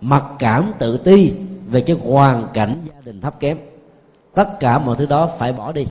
mặc 0.00 0.24
cảm 0.38 0.72
tự 0.78 0.96
ti 0.96 1.32
về 1.66 1.80
cái 1.80 1.96
hoàn 2.04 2.46
cảnh 2.54 2.76
gia 2.84 2.95
đình 3.06 3.20
thấp 3.20 3.40
kém. 3.40 3.58
Tất 4.34 4.60
cả 4.60 4.78
mọi 4.78 4.96
thứ 4.96 5.06
đó 5.06 5.30
phải 5.38 5.52
bỏ 5.52 5.72
đi. 5.72 5.86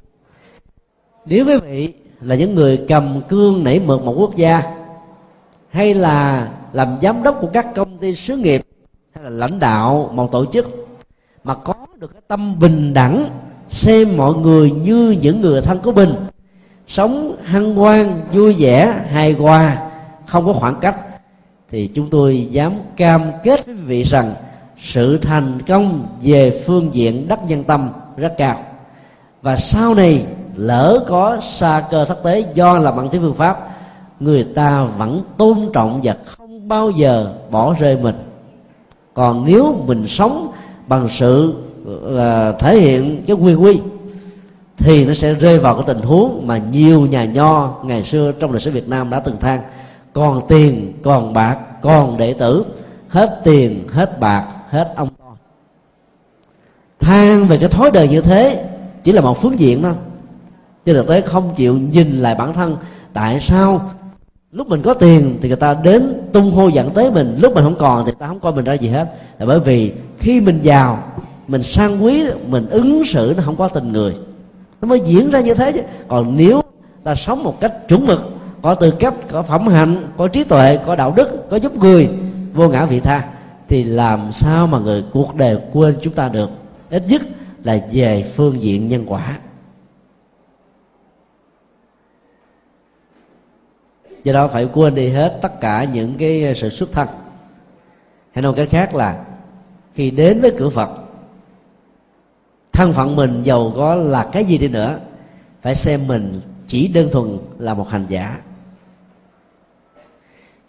Nếu 1.26 1.46
quý 1.46 1.58
vị 1.58 1.94
là 2.22 2.36
những 2.36 2.56
người 2.56 2.86
cầm 2.88 3.22
cương 3.28 3.64
nảy 3.64 3.80
mượt 3.80 4.04
một 4.04 4.16
quốc 4.18 4.36
gia, 4.36 4.62
hay 5.70 5.94
là 5.94 6.50
làm 6.74 6.98
giám 7.02 7.24
đốc 7.24 7.38
của 7.42 7.50
các 7.54 7.68
công 7.76 7.98
ty 7.98 8.16
xứ 8.16 8.38
nghiệp, 8.38 8.62
hay 9.14 9.24
là 9.24 9.30
lãnh 9.30 9.60
đạo 9.60 10.10
một 10.14 10.32
tổ 10.32 10.46
chức, 10.46 10.88
mà 11.44 11.56
có 11.56 11.74
được 12.00 12.14
cái 12.14 12.22
tâm 12.28 12.60
bình 12.60 12.94
đẳng, 12.94 13.30
xem 13.70 14.18
mọi 14.18 14.34
người 14.34 14.72
như 14.72 15.16
những 15.22 15.42
người 15.42 15.62
thân 15.62 15.80
của 15.84 15.92
mình, 15.92 16.16
sống 16.88 17.38
hân 17.44 17.76
hoan, 17.76 18.22
vui 18.32 18.56
vẻ, 18.60 19.04
hài 19.10 19.34
hòa, 19.34 19.90
không 20.26 20.46
có 20.46 20.54
khoảng 20.54 20.80
cách, 20.82 20.96
thì 21.70 21.88
chúng 21.88 22.10
tôi 22.10 22.48
dám 22.52 22.74
cam 22.98 23.32
kết 23.44 23.66
với 23.66 23.76
quý 23.76 23.82
vị 23.82 24.04
rằng 24.04 24.34
sự 24.80 25.18
thành 25.18 25.62
công 25.68 26.06
về 26.22 26.64
phương 26.66 26.94
diện 26.94 27.28
đắc 27.28 27.40
nhân 27.48 27.64
tâm 27.64 27.90
rất 28.18 28.34
cao. 28.38 28.58
Và 29.42 29.56
sau 29.56 29.96
này 29.96 30.26
lỡ 30.56 31.04
có 31.08 31.38
xa 31.42 31.84
cơ 31.92 32.06
thất 32.06 32.24
tế 32.24 32.46
do 32.54 32.80
làm 32.80 32.98
ăn 32.98 33.10
thiếu 33.10 33.22
phương 33.22 33.34
pháp, 33.34 33.70
người 34.20 34.44
ta 34.44 34.84
vẫn 34.84 35.22
tôn 35.38 35.58
trọng 35.74 36.00
và 36.04 36.16
không 36.26 36.68
bao 36.68 36.90
giờ 36.90 37.34
bỏ 37.52 37.74
rơi 37.80 37.98
mình. 37.98 38.16
Còn 39.14 39.46
nếu 39.46 39.84
mình 39.86 40.08
sống 40.08 40.52
bằng 40.88 41.08
sự 41.12 41.54
là 42.04 42.52
thể 42.52 42.78
hiện 42.78 43.24
cái 43.28 43.36
quy 43.36 43.54
quy, 43.54 43.80
thì 44.78 45.06
nó 45.06 45.14
sẽ 45.14 45.34
rơi 45.34 45.60
vào 45.60 45.76
cái 45.76 45.84
tình 45.88 46.02
huống 46.02 46.48
mà 46.48 46.58
nhiều 46.58 47.02
nhà 47.02 47.26
nho 47.26 47.74
ngày 47.84 48.04
xưa 48.04 48.32
trong 48.32 48.52
lịch 48.52 48.62
sử 48.62 48.72
Việt 48.72 48.88
Nam 48.88 49.10
đã 49.10 49.20
từng 49.20 49.38
than, 49.40 49.60
còn 50.14 50.42
tiền, 50.48 50.94
còn 51.04 51.34
bạc, 51.34 51.58
còn 51.82 52.18
đệ 52.18 52.34
tử, 52.34 52.66
hết 53.08 53.42
tiền, 53.44 53.88
hết 53.94 54.20
bạc 54.20 54.46
hết 54.76 54.94
ông 54.96 55.10
to. 55.20 55.36
Than 57.00 57.46
về 57.46 57.58
cái 57.58 57.70
thói 57.70 57.92
đời 57.92 58.08
như 58.08 58.22
thế 58.22 58.66
chỉ 59.04 59.12
là 59.12 59.22
một 59.22 59.42
phương 59.42 59.60
diện 59.60 59.82
thôi 59.82 59.94
chứ 60.86 60.94
thực 60.94 61.08
tế 61.08 61.22
không 61.22 61.54
chịu 61.56 61.78
nhìn 61.78 62.20
lại 62.20 62.36
bản 62.36 62.54
thân. 62.54 62.78
Tại 63.14 63.40
sao? 63.40 63.92
Lúc 64.52 64.68
mình 64.68 64.82
có 64.82 64.94
tiền 64.94 65.38
thì 65.42 65.48
người 65.48 65.58
ta 65.58 65.74
đến 65.74 66.22
tung 66.34 66.52
hô 66.52 66.68
dẫn 66.68 66.90
tới 66.90 67.12
mình. 67.12 67.38
Lúc 67.42 67.54
mình 67.54 67.64
không 67.64 67.76
còn 67.80 68.06
thì 68.06 68.12
ta 68.20 68.28
không 68.28 68.40
coi 68.40 68.54
mình 68.54 68.66
ra 68.66 68.74
gì 68.74 68.88
hết. 68.88 69.08
Là 69.40 69.46
bởi 69.46 69.60
vì 69.60 69.94
khi 70.18 70.42
mình 70.42 70.60
giàu, 70.62 71.04
mình 71.48 71.64
sang 71.64 72.04
quý, 72.04 72.24
mình 72.48 72.70
ứng 72.70 73.06
xử 73.06 73.34
nó 73.38 73.44
không 73.44 73.56
có 73.56 73.68
tình 73.68 73.92
người. 73.92 74.16
Nó 74.82 74.88
mới 74.88 75.00
diễn 75.00 75.32
ra 75.32 75.40
như 75.40 75.54
thế 75.54 75.72
chứ. 75.72 75.82
Còn 76.08 76.38
nếu 76.38 76.62
ta 77.04 77.16
sống 77.16 77.44
một 77.44 77.60
cách 77.62 77.74
chuẩn 77.88 78.08
mực, 78.08 78.30
có 78.62 78.74
tư 78.74 78.92
cách, 78.92 79.14
có 79.32 79.44
phẩm 79.44 79.68
hạnh, 79.68 80.08
có 80.18 80.28
trí 80.28 80.44
tuệ, 80.44 80.80
có 80.86 80.96
đạo 80.96 81.14
đức, 81.16 81.50
có 81.50 81.58
giúp 81.58 81.78
người, 81.78 82.10
vô 82.54 82.70
ngã 82.70 82.86
vị 82.86 83.00
tha 83.00 83.24
thì 83.76 83.84
làm 83.84 84.34
sao 84.34 84.68
mà 84.68 84.80
người 84.80 85.06
cuộc 85.14 85.36
đời 85.36 85.60
quên 85.74 85.96
chúng 86.02 86.14
ta 86.14 86.30
được? 86.30 86.50
Ít 86.90 87.04
nhất 87.10 87.22
là 87.64 87.88
về 87.92 88.24
phương 88.36 88.62
diện 88.62 88.88
nhân 88.88 89.06
quả. 89.08 89.40
Do 94.24 94.34
đó 94.34 94.48
phải 94.48 94.70
quên 94.74 94.96
đi 94.96 95.10
hết 95.10 95.40
tất 95.42 95.62
cả 95.62 95.84
những 95.84 96.16
cái 96.18 96.56
sự 96.56 96.70
xuất 96.70 96.92
thân. 96.92 97.08
Hay 98.32 98.42
nói 98.42 98.54
cách 98.56 98.68
khác 98.72 98.96
là, 98.96 99.26
khi 99.94 100.12
đến 100.12 100.42
với 100.42 100.54
cửa 100.58 100.70
phật, 100.70 100.90
thân 102.74 102.94
phận 102.94 103.16
mình 103.16 103.42
giàu 103.44 103.74
có 103.76 103.96
là 103.96 104.30
cái 104.32 104.46
gì 104.46 104.58
đi 104.58 104.68
nữa, 104.68 105.00
phải 105.62 105.76
xem 105.76 106.08
mình 106.08 106.42
chỉ 106.68 106.88
đơn 106.88 107.10
thuần 107.12 107.38
là 107.60 107.74
một 107.74 107.90
hành 107.90 108.06
giả. 108.10 108.42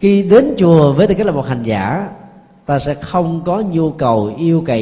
Khi 0.01 0.23
đến 0.23 0.55
chùa 0.59 0.93
với 0.93 1.07
tư 1.07 1.15
cách 1.15 1.27
là 1.27 1.33
một 1.33 1.47
hành 1.47 1.63
giả 1.63 2.09
ta 2.67 2.79
sẽ 2.79 2.95
không 2.95 3.43
có 3.45 3.63
nhu 3.71 3.91
cầu 3.91 4.35
yêu 4.39 4.63
cầu 4.67 4.79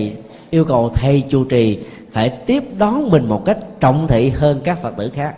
yêu 0.50 0.64
cầu 0.64 0.90
thầy 0.94 1.24
chủ 1.28 1.44
trì 1.44 1.78
phải 2.12 2.28
tiếp 2.28 2.62
đón 2.78 3.10
mình 3.10 3.28
một 3.28 3.44
cách 3.44 3.58
trọng 3.80 4.06
thị 4.08 4.28
hơn 4.28 4.60
các 4.64 4.78
phật 4.82 4.96
tử 4.96 5.10
khác. 5.14 5.36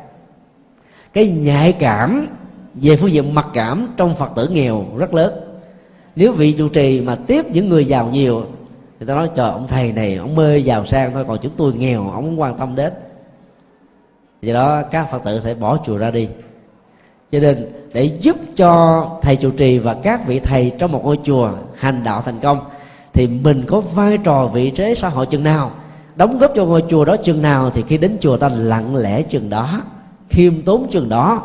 Cái 1.12 1.28
nhạy 1.28 1.72
cảm 1.72 2.26
về 2.74 2.96
phương 2.96 3.10
diện 3.10 3.34
mặc 3.34 3.46
cảm 3.54 3.88
trong 3.96 4.14
phật 4.14 4.30
tử 4.36 4.48
nghèo 4.48 4.84
rất 4.96 5.14
lớn. 5.14 5.32
Nếu 6.16 6.32
vị 6.32 6.52
trụ 6.52 6.68
trì 6.68 7.00
mà 7.00 7.16
tiếp 7.26 7.46
những 7.52 7.68
người 7.68 7.84
giàu 7.84 8.10
nhiều, 8.12 8.44
thì 9.00 9.06
ta 9.06 9.14
nói 9.14 9.30
chờ 9.34 9.50
ông 9.50 9.66
thầy 9.68 9.92
này, 9.92 10.14
ông 10.14 10.34
mê 10.34 10.58
giàu 10.58 10.84
sang 10.84 11.12
thôi, 11.12 11.24
còn 11.28 11.38
chúng 11.42 11.52
tôi 11.56 11.74
nghèo, 11.74 12.10
ông 12.10 12.24
không 12.24 12.40
quan 12.40 12.58
tâm 12.58 12.74
đến. 12.76 12.92
Do 14.42 14.54
đó, 14.54 14.82
các 14.90 15.10
phật 15.10 15.22
tử 15.24 15.40
phải 15.44 15.54
bỏ 15.54 15.78
chùa 15.86 15.96
ra 15.96 16.10
đi 16.10 16.28
cho 17.32 17.40
nên 17.40 17.66
để 17.92 18.04
giúp 18.04 18.36
cho 18.56 19.02
thầy 19.22 19.36
trụ 19.36 19.50
trì 19.50 19.78
và 19.78 19.94
các 19.94 20.26
vị 20.26 20.40
thầy 20.40 20.72
trong 20.78 20.92
một 20.92 21.04
ngôi 21.04 21.18
chùa 21.24 21.50
hành 21.74 22.04
đạo 22.04 22.22
thành 22.24 22.40
công, 22.40 22.58
thì 23.12 23.26
mình 23.26 23.64
có 23.66 23.80
vai 23.80 24.18
trò 24.18 24.46
vị 24.46 24.70
trí 24.70 24.94
xã 24.94 25.08
hội 25.08 25.26
chừng 25.26 25.44
nào, 25.44 25.70
đóng 26.16 26.38
góp 26.38 26.52
cho 26.56 26.64
ngôi 26.64 26.84
chùa 26.90 27.04
đó 27.04 27.16
chừng 27.16 27.42
nào, 27.42 27.70
thì 27.70 27.84
khi 27.88 27.98
đến 27.98 28.16
chùa 28.20 28.36
ta 28.36 28.48
lặng 28.48 28.96
lẽ 28.96 29.22
chừng 29.22 29.50
đó, 29.50 29.82
khiêm 30.28 30.62
tốn 30.62 30.86
chừng 30.90 31.08
đó, 31.08 31.42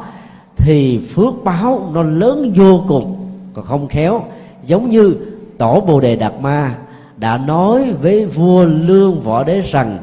thì 0.56 1.00
phước 1.14 1.34
báo 1.44 1.90
nó 1.94 2.04
lớn 2.04 2.54
vô 2.56 2.84
cùng, 2.88 3.30
còn 3.54 3.66
không 3.66 3.88
khéo, 3.88 4.24
giống 4.68 4.90
như 4.90 5.16
tổ 5.58 5.82
bồ 5.82 6.00
đề 6.00 6.16
đạt 6.16 6.34
ma 6.42 6.76
đã 7.18 7.38
nói 7.38 7.94
với 8.02 8.26
vua 8.26 8.64
lương 8.64 9.22
võ 9.22 9.44
đế 9.44 9.62
rằng 9.62 9.98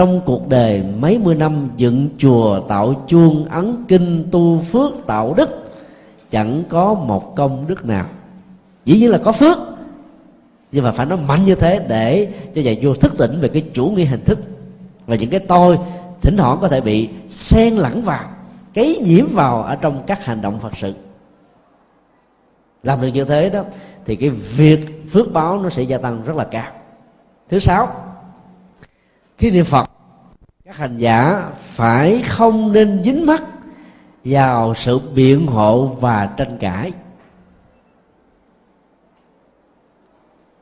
trong 0.00 0.20
cuộc 0.24 0.48
đời 0.48 0.82
mấy 0.98 1.18
mươi 1.18 1.34
năm 1.34 1.70
dựng 1.76 2.08
chùa 2.18 2.60
tạo 2.60 3.04
chuông 3.06 3.44
ấn 3.44 3.84
kinh 3.88 4.28
tu 4.30 4.60
phước 4.60 4.92
tạo 5.06 5.34
đức, 5.36 5.70
chẳng 6.30 6.62
có 6.68 6.94
một 6.94 7.36
công 7.36 7.64
đức 7.66 7.84
nào. 7.84 8.06
Dĩ 8.84 8.98
nhiên 8.98 9.10
là 9.10 9.18
có 9.18 9.32
phước, 9.32 9.58
nhưng 10.72 10.84
mà 10.84 10.92
phải 10.92 11.06
nói 11.06 11.18
mạnh 11.26 11.44
như 11.44 11.54
thế 11.54 11.86
để 11.88 12.28
cho 12.54 12.62
nhà 12.62 12.72
vua 12.82 12.94
thức 12.94 13.18
tỉnh 13.18 13.40
về 13.40 13.48
cái 13.48 13.64
chủ 13.74 13.86
nghĩa 13.86 14.04
hình 14.04 14.24
thức. 14.24 14.38
Và 15.06 15.16
những 15.16 15.30
cái 15.30 15.40
tôi 15.40 15.78
thỉnh 16.20 16.36
thoảng 16.36 16.58
có 16.60 16.68
thể 16.68 16.80
bị 16.80 17.08
xen 17.28 17.76
lẫn 17.76 18.02
vào, 18.02 18.24
cấy 18.74 19.02
nhiễm 19.04 19.26
vào 19.26 19.62
ở 19.62 19.76
trong 19.76 20.02
các 20.06 20.24
hành 20.24 20.42
động 20.42 20.60
phật 20.60 20.72
sự. 20.76 20.94
Làm 22.82 23.00
được 23.00 23.08
như 23.14 23.24
thế 23.24 23.50
đó, 23.50 23.62
thì 24.04 24.16
cái 24.16 24.30
việc 24.30 25.10
phước 25.10 25.32
báo 25.32 25.58
nó 25.58 25.70
sẽ 25.70 25.82
gia 25.82 25.98
tăng 25.98 26.24
rất 26.24 26.36
là 26.36 26.44
cao. 26.44 26.72
Thứ 27.48 27.58
sáu 27.58 27.88
khi 29.40 29.50
niệm 29.50 29.64
phật, 29.64 29.90
các 30.64 30.76
hành 30.76 30.98
giả 30.98 31.50
phải 31.56 32.22
không 32.22 32.72
nên 32.72 33.02
dính 33.04 33.26
mắt 33.26 33.42
vào 34.24 34.74
sự 34.74 35.00
biện 35.14 35.46
hộ 35.46 35.86
và 35.86 36.26
tranh 36.26 36.58
cãi. 36.60 36.92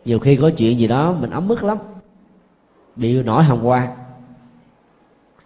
Nhiều 0.04 0.18
khi 0.18 0.36
có 0.36 0.50
chuyện 0.56 0.78
gì 0.78 0.88
đó 0.88 1.12
mình 1.12 1.30
ấm 1.30 1.48
ức 1.48 1.64
lắm, 1.64 1.78
bị 2.96 3.22
nổi 3.22 3.42
hồng 3.42 3.68
qua 3.68 3.88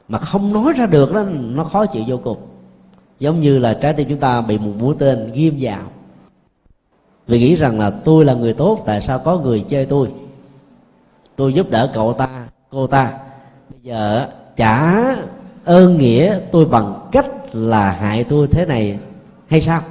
mà 0.08 0.18
không 0.18 0.52
nói 0.52 0.72
ra 0.76 0.86
được 0.86 1.12
đó, 1.12 1.24
nó 1.32 1.64
khó 1.64 1.86
chịu 1.86 2.04
vô 2.06 2.20
cùng. 2.24 2.38
Giống 3.18 3.40
như 3.40 3.58
là 3.58 3.78
trái 3.82 3.92
tim 3.92 4.08
chúng 4.08 4.20
ta 4.20 4.40
bị 4.40 4.58
một 4.58 4.72
mũi 4.78 4.94
tên 4.98 5.32
ghim 5.34 5.56
vào. 5.60 5.82
Vì 7.26 7.38
nghĩ 7.38 7.56
rằng 7.56 7.78
là 7.78 7.90
tôi 7.90 8.24
là 8.24 8.34
người 8.34 8.52
tốt, 8.52 8.82
tại 8.86 9.02
sao 9.02 9.18
có 9.18 9.38
người 9.38 9.64
chơi 9.68 9.84
tôi? 9.84 10.12
Tôi 11.36 11.52
giúp 11.52 11.70
đỡ 11.70 11.90
cậu 11.94 12.12
ta 12.12 12.46
cô 12.72 12.86
ta. 12.86 13.12
Bây 13.70 13.80
giờ 13.82 14.28
trả 14.56 14.94
ơn 15.64 15.96
nghĩa 15.96 16.38
tôi 16.52 16.64
bằng 16.64 17.08
cách 17.12 17.26
là 17.52 17.90
hại 17.90 18.24
tôi 18.24 18.46
thế 18.46 18.66
này 18.66 18.98
hay 19.48 19.60
sao? 19.60 19.82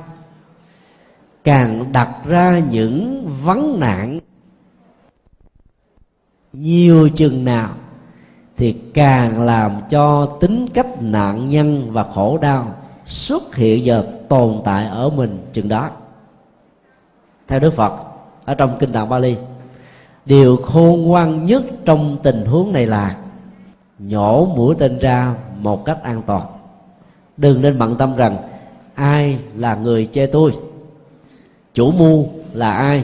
Càng 1.44 1.92
đặt 1.94 2.10
ra 2.26 2.60
những 2.60 3.28
vấn 3.44 3.80
nạn 3.80 4.20
nhiều 6.54 7.10
chừng 7.10 7.46
nào 7.46 7.70
thì 8.58 8.76
càng 8.94 9.42
làm 9.42 9.72
cho 9.90 10.26
tính 10.26 10.68
cách 10.74 10.88
nạn 11.02 11.50
nhân 11.50 11.92
và 11.92 12.04
khổ 12.04 12.38
đau 12.42 12.76
xuất 13.06 13.56
hiện 13.56 13.84
và 13.86 14.04
tồn 14.30 14.62
tại 14.66 14.86
ở 14.86 15.10
mình 15.10 15.38
chừng 15.54 15.70
đó. 15.70 15.90
Theo 17.48 17.60
đức 17.60 17.74
phật, 17.74 17.94
ở 18.46 18.54
trong 18.54 18.78
kinh 18.80 18.92
tạng 18.92 19.10
bali 19.10 19.36
điều 20.26 20.58
khôn 20.58 21.02
ngoan 21.02 21.46
nhất 21.46 21.64
trong 21.86 22.18
tình 22.24 22.46
huống 22.46 22.74
này 22.74 22.88
là 22.88 23.16
nhổ 24.00 24.46
mũi 24.46 24.76
tên 24.80 25.00
ra 25.00 25.36
một 25.60 25.86
cách 25.86 26.04
an 26.04 26.22
toàn. 26.28 26.42
Đừng 27.38 27.62
nên 27.62 27.80
bận 27.80 27.96
tâm 27.96 28.16
rằng 28.16 28.38
ai 28.96 29.38
là 29.56 29.76
người 29.76 30.06
chê 30.06 30.26
tôi. 30.26 30.52
Chủ 31.74 31.92
mưu 31.92 32.26
là 32.54 32.74
ai? 32.74 33.04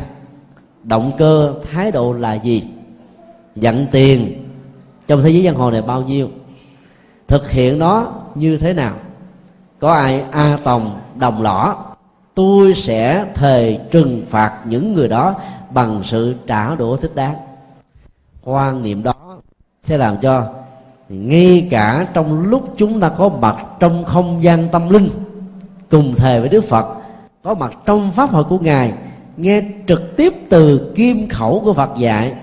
Động 0.83 1.11
cơ, 1.17 1.53
thái 1.71 1.91
độ 1.91 2.13
là 2.13 2.33
gì? 2.33 2.63
Nhận 3.55 3.87
tiền 3.91 4.43
trong 5.07 5.21
thế 5.21 5.29
giới 5.29 5.45
giang 5.45 5.55
hồ 5.55 5.71
này 5.71 5.81
bao 5.81 6.01
nhiêu? 6.01 6.29
Thực 7.27 7.51
hiện 7.51 7.79
nó 7.79 8.11
như 8.35 8.57
thế 8.57 8.73
nào? 8.73 8.95
Có 9.79 9.93
ai 9.93 10.23
a 10.31 10.57
tòng 10.63 10.99
đồng 11.19 11.41
lõ 11.41 11.75
tôi 12.35 12.73
sẽ 12.73 13.25
thề 13.35 13.79
trừng 13.91 14.25
phạt 14.29 14.59
những 14.65 14.93
người 14.93 15.07
đó 15.07 15.35
bằng 15.71 16.01
sự 16.03 16.35
trả 16.47 16.75
đũa 16.75 16.95
thích 16.95 17.15
đáng. 17.15 17.35
Quan 18.43 18.83
niệm 18.83 19.03
đó 19.03 19.37
sẽ 19.81 19.97
làm 19.97 20.17
cho 20.17 20.53
ngay 21.09 21.67
cả 21.71 22.07
trong 22.13 22.41
lúc 22.41 22.73
chúng 22.77 22.99
ta 22.99 23.09
có 23.09 23.29
mặt 23.29 23.65
trong 23.79 24.03
không 24.03 24.43
gian 24.43 24.69
tâm 24.69 24.89
linh, 24.89 25.09
cùng 25.89 26.13
thề 26.15 26.39
với 26.39 26.49
đức 26.49 26.63
phật, 26.63 26.97
có 27.43 27.53
mặt 27.53 27.77
trong 27.85 28.11
pháp 28.11 28.29
hội 28.29 28.43
của 28.43 28.59
ngài, 28.59 28.93
nghe 29.37 29.61
trực 29.87 30.17
tiếp 30.17 30.33
từ 30.49 30.93
kim 30.95 31.29
khẩu 31.29 31.61
của 31.65 31.73
phật 31.73 31.89
dạy, 31.97 32.35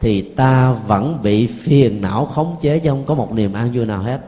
thì 0.00 0.22
ta 0.22 0.72
vẫn 0.72 1.18
bị 1.22 1.46
phiền 1.46 2.00
não 2.00 2.26
khống 2.26 2.56
chế 2.60 2.78
chứ 2.78 2.90
không 2.90 3.04
có 3.06 3.14
một 3.14 3.32
niềm 3.32 3.52
an 3.52 3.70
vui 3.74 3.86
nào 3.86 4.02
hết. 4.02 4.20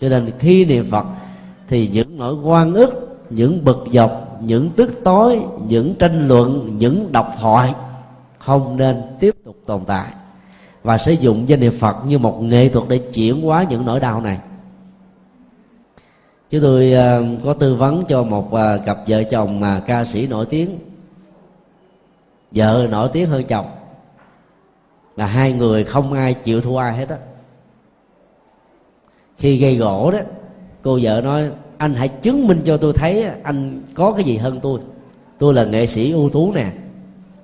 Cho 0.00 0.08
nên 0.08 0.30
khi 0.38 0.64
niệm 0.64 0.86
phật, 0.90 1.06
thì 1.68 1.88
những 1.92 2.18
nỗi 2.18 2.34
quan 2.34 2.74
ức, 2.74 3.18
những 3.30 3.64
bực 3.64 3.84
dọc 3.92 4.29
những 4.40 4.70
tức 4.76 4.90
tối, 5.04 5.42
những 5.68 5.94
tranh 5.94 6.28
luận, 6.28 6.78
những 6.78 7.12
độc 7.12 7.34
thoại 7.40 7.74
không 8.38 8.76
nên 8.76 9.02
tiếp 9.20 9.34
tục 9.44 9.56
tồn 9.66 9.80
tại 9.86 10.12
và 10.82 10.98
sử 10.98 11.12
dụng 11.12 11.48
danh 11.48 11.60
niệm 11.60 11.72
phật 11.78 11.96
như 12.06 12.18
một 12.18 12.42
nghệ 12.42 12.68
thuật 12.68 12.88
để 12.88 12.98
chuyển 12.98 13.42
hóa 13.42 13.66
những 13.70 13.86
nỗi 13.86 14.00
đau 14.00 14.20
này. 14.20 14.38
Chúng 16.50 16.62
tôi 16.62 16.92
ờ, 16.92 17.24
có 17.44 17.52
tư 17.52 17.74
vấn 17.74 18.04
cho 18.08 18.22
một 18.22 18.54
ờ, 18.54 18.80
cặp 18.86 18.98
vợ 19.06 19.22
chồng 19.22 19.60
mà 19.60 19.82
ca 19.86 20.04
sĩ 20.04 20.26
nổi 20.26 20.46
tiếng. 20.46 20.78
Vợ 22.50 22.86
nổi 22.90 23.08
tiếng 23.12 23.28
hơn 23.28 23.44
chồng. 23.44 23.66
Là 25.16 25.26
hai 25.26 25.52
người 25.52 25.84
không 25.84 26.12
ai 26.12 26.34
chịu 26.34 26.60
thua 26.60 26.76
ai 26.76 26.96
hết 26.96 27.08
á. 27.08 27.16
Khi 29.38 29.58
gây 29.58 29.76
gỗ 29.76 30.10
đó, 30.10 30.18
cô 30.82 30.98
vợ 31.02 31.20
nói 31.20 31.50
anh 31.80 31.94
hãy 31.94 32.08
chứng 32.08 32.46
minh 32.46 32.62
cho 32.64 32.76
tôi 32.76 32.92
thấy 32.92 33.24
anh 33.42 33.82
có 33.94 34.12
cái 34.12 34.24
gì 34.24 34.36
hơn 34.36 34.60
tôi. 34.62 34.80
Tôi 35.38 35.54
là 35.54 35.64
nghệ 35.64 35.86
sĩ 35.86 36.12
ưu 36.12 36.30
tú 36.30 36.52
nè. 36.52 36.72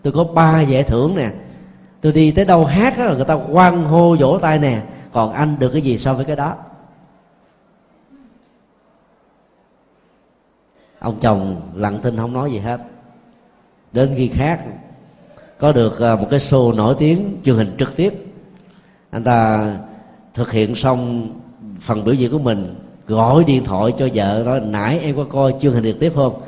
Tôi 0.03 0.13
có 0.13 0.25
ba 0.25 0.61
giải 0.61 0.83
thưởng 0.83 1.17
nè. 1.17 1.31
Tôi 2.01 2.13
đi 2.13 2.31
tới 2.31 2.45
đâu 2.45 2.65
hát 2.65 2.99
đó, 2.99 3.13
người 3.17 3.25
ta 3.25 3.35
quan 3.35 3.85
hô 3.85 4.17
vỗ 4.17 4.39
tay 4.43 4.59
nè. 4.59 4.83
Còn 5.13 5.33
anh 5.33 5.57
được 5.59 5.71
cái 5.71 5.83
gì 5.83 5.99
so 5.99 6.15
với 6.15 6.25
cái 6.25 6.37
đó? 6.37 6.55
Ông 10.99 11.21
chồng 11.21 11.61
lặng 11.75 12.01
thinh 12.03 12.17
không 12.17 12.33
nói 12.33 12.53
gì 12.53 12.59
hết. 12.59 12.81
Đến 13.93 14.15
khi 14.17 14.29
khác 14.29 14.65
có 15.59 15.73
được 15.73 16.01
à, 16.01 16.17
một 16.17 16.27
cái 16.31 16.41
show 16.41 16.77
nổi 16.77 16.95
tiếng 16.99 17.41
truyền 17.45 17.57
hình 17.57 17.75
trực 17.79 17.97
tiếp. 17.97 18.15
Anh 19.11 19.25
ta 19.25 19.71
thực 20.35 20.53
hiện 20.53 20.75
xong 20.75 21.29
phần 21.81 22.05
biểu 22.05 22.15
diễn 22.15 22.33
của 22.33 22.39
mình 22.39 22.75
gọi 23.07 23.45
điện 23.45 23.65
thoại 23.65 23.93
cho 23.99 24.09
vợ 24.15 24.43
nói, 24.47 24.61
nãy 24.61 24.99
em 24.99 25.17
có 25.17 25.25
coi 25.25 25.55
chương 25.61 25.75
trình 25.75 25.85
trực 25.85 26.01
tiếp 26.01 26.13
không? 26.15 26.41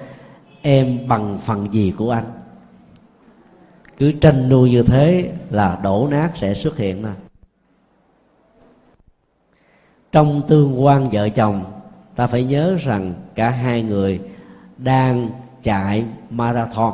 Em 0.63 0.99
bằng 1.09 1.39
phần 1.45 1.73
gì 1.73 1.93
của 1.99 2.11
anh? 2.11 2.25
Cứ 3.97 4.13
tranh 4.13 4.49
nuôi 4.49 4.71
như 4.71 4.83
thế 4.83 5.33
là 5.51 5.79
đổ 5.85 6.09
nát 6.11 6.31
sẽ 6.35 6.55
xuất 6.55 6.77
hiện 6.77 7.03
nè 7.03 7.11
trong 10.13 10.43
tương 10.49 10.85
quan 10.85 11.09
vợ 11.13 11.29
chồng, 11.29 11.65
ta 12.17 12.27
phải 12.27 12.45
nhớ 12.45 12.77
rằng 12.81 13.15
cả 13.35 13.51
hai 13.51 13.83
người 13.83 14.21
đang 14.79 15.31
chạy 15.63 16.05
marathon. 16.31 16.93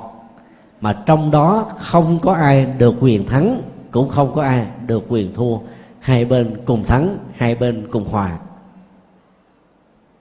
Mà 0.81 1.03
trong 1.07 1.31
đó 1.31 1.73
không 1.79 2.19
có 2.23 2.33
ai 2.33 2.67
được 2.79 2.95
quyền 3.01 3.27
thắng, 3.27 3.61
cũng 3.91 4.09
không 4.09 4.35
có 4.35 4.43
ai 4.43 4.67
được 4.87 5.05
quyền 5.09 5.35
thua. 5.35 5.59
Hai 6.01 6.25
bên 6.25 6.57
cùng 6.65 6.85
thắng, 6.85 7.19
hai 7.35 7.55
bên 7.55 7.87
cùng 7.91 8.05
hòa 8.05 8.39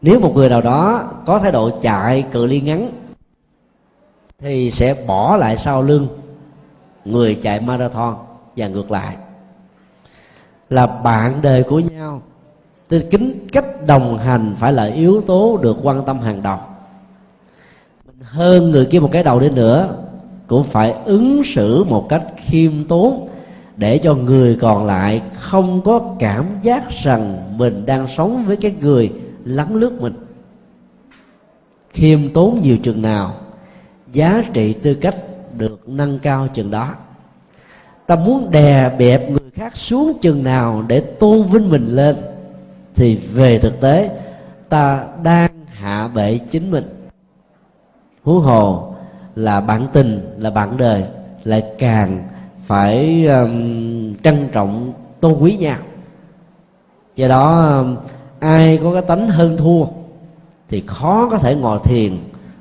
nếu 0.03 0.19
một 0.19 0.31
người 0.35 0.49
nào 0.49 0.61
đó 0.61 1.03
có 1.25 1.39
thái 1.39 1.51
độ 1.51 1.69
chạy 1.81 2.21
cự 2.21 2.45
ly 2.45 2.61
ngắn, 2.61 2.89
thì 4.39 4.71
sẽ 4.71 4.93
bỏ 5.07 5.37
lại 5.37 5.57
sau 5.57 5.81
lưng 5.81 6.07
người 7.05 7.35
chạy 7.35 7.61
marathon 7.61 8.15
và 8.57 8.67
ngược 8.67 8.91
lại. 8.91 9.15
Là 10.69 10.87
bạn 10.87 11.33
đời 11.41 11.63
của 11.63 11.79
nhau. 11.79 12.21
Thì 12.89 12.99
kính 13.11 13.47
cách 13.51 13.85
đồng 13.85 14.17
hành 14.17 14.55
phải 14.59 14.73
là 14.73 14.83
yếu 14.83 15.21
tố 15.21 15.57
được 15.61 15.77
quan 15.83 16.05
tâm 16.05 16.19
hàng 16.19 16.43
đầu. 16.43 16.57
Mình 18.05 18.15
hơn 18.21 18.71
người 18.71 18.85
kia 18.85 18.99
một 18.99 19.09
cái 19.11 19.23
đầu 19.23 19.39
đi 19.39 19.49
nữa, 19.49 19.95
cũng 20.47 20.63
phải 20.63 20.93
ứng 21.05 21.41
xử 21.45 21.83
một 21.83 22.05
cách 22.09 22.23
khiêm 22.37 22.87
tốn 22.87 23.27
để 23.77 23.97
cho 23.97 24.15
người 24.15 24.57
còn 24.61 24.85
lại 24.85 25.21
không 25.33 25.81
có 25.81 26.15
cảm 26.19 26.45
giác 26.61 26.89
rằng 26.89 27.53
mình 27.57 27.85
đang 27.85 28.07
sống 28.07 28.43
với 28.45 28.55
cái 28.55 28.75
người 28.81 29.11
lắng 29.45 29.75
lướt 29.75 30.01
mình. 30.01 30.13
Khiêm 31.89 32.29
tốn 32.33 32.59
nhiều 32.61 32.77
chừng 32.83 33.01
nào 33.01 33.35
giá 34.13 34.43
trị 34.53 34.73
tư 34.73 34.93
cách 34.93 35.15
được 35.57 35.89
nâng 35.89 36.19
cao 36.19 36.47
chừng 36.53 36.71
đó. 36.71 36.95
Ta 38.07 38.15
muốn 38.15 38.51
đè 38.51 38.95
bẹp 38.99 39.29
người 39.29 39.51
khác 39.53 39.77
xuống 39.77 40.17
chừng 40.21 40.43
nào 40.43 40.83
để 40.87 40.99
tôn 40.99 41.41
vinh 41.47 41.69
mình 41.69 41.87
lên 41.87 42.15
thì 42.95 43.15
về 43.15 43.57
thực 43.59 43.81
tế 43.81 44.09
ta 44.69 45.05
đang 45.23 45.51
hạ 45.65 46.07
bệ 46.15 46.37
chính 46.37 46.71
mình. 46.71 46.83
Huống 48.23 48.41
hồ 48.41 48.93
là 49.35 49.61
bạn 49.61 49.87
tình 49.93 50.19
là 50.37 50.51
bạn 50.51 50.77
đời 50.77 51.03
lại 51.43 51.63
càng 51.79 52.27
phải 52.65 53.25
um, 53.25 54.15
trân 54.23 54.47
trọng 54.51 54.93
tôn 55.19 55.33
quý 55.39 55.57
nhau. 55.57 55.77
Do 57.15 57.27
đó 57.27 57.69
um, 57.79 57.95
ai 58.43 58.79
có 58.83 58.93
cái 58.93 59.01
tánh 59.01 59.27
hơn 59.27 59.57
thua, 59.57 59.85
thì 60.69 60.83
khó 60.87 61.27
có 61.31 61.37
thể 61.37 61.55
ngồi 61.55 61.79
thiền, 61.83 62.17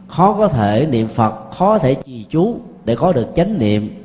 khó 0.08 0.32
có 0.32 0.48
thể 0.48 0.86
niệm 0.90 1.08
phật, 1.08 1.34
khó 1.50 1.72
có 1.72 1.78
thể 1.78 1.94
trì 1.94 2.26
chú 2.30 2.56
để 2.84 2.96
có 2.96 3.12
được 3.12 3.26
chánh 3.34 3.58
niệm. 3.58 4.04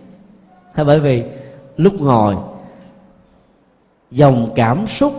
Hay 0.73 0.85
bởi 0.85 0.99
vì 0.99 1.23
lúc 1.77 1.93
ngồi, 1.99 2.35
dòng 4.11 4.47
cảm 4.55 4.87
xúc 4.87 5.13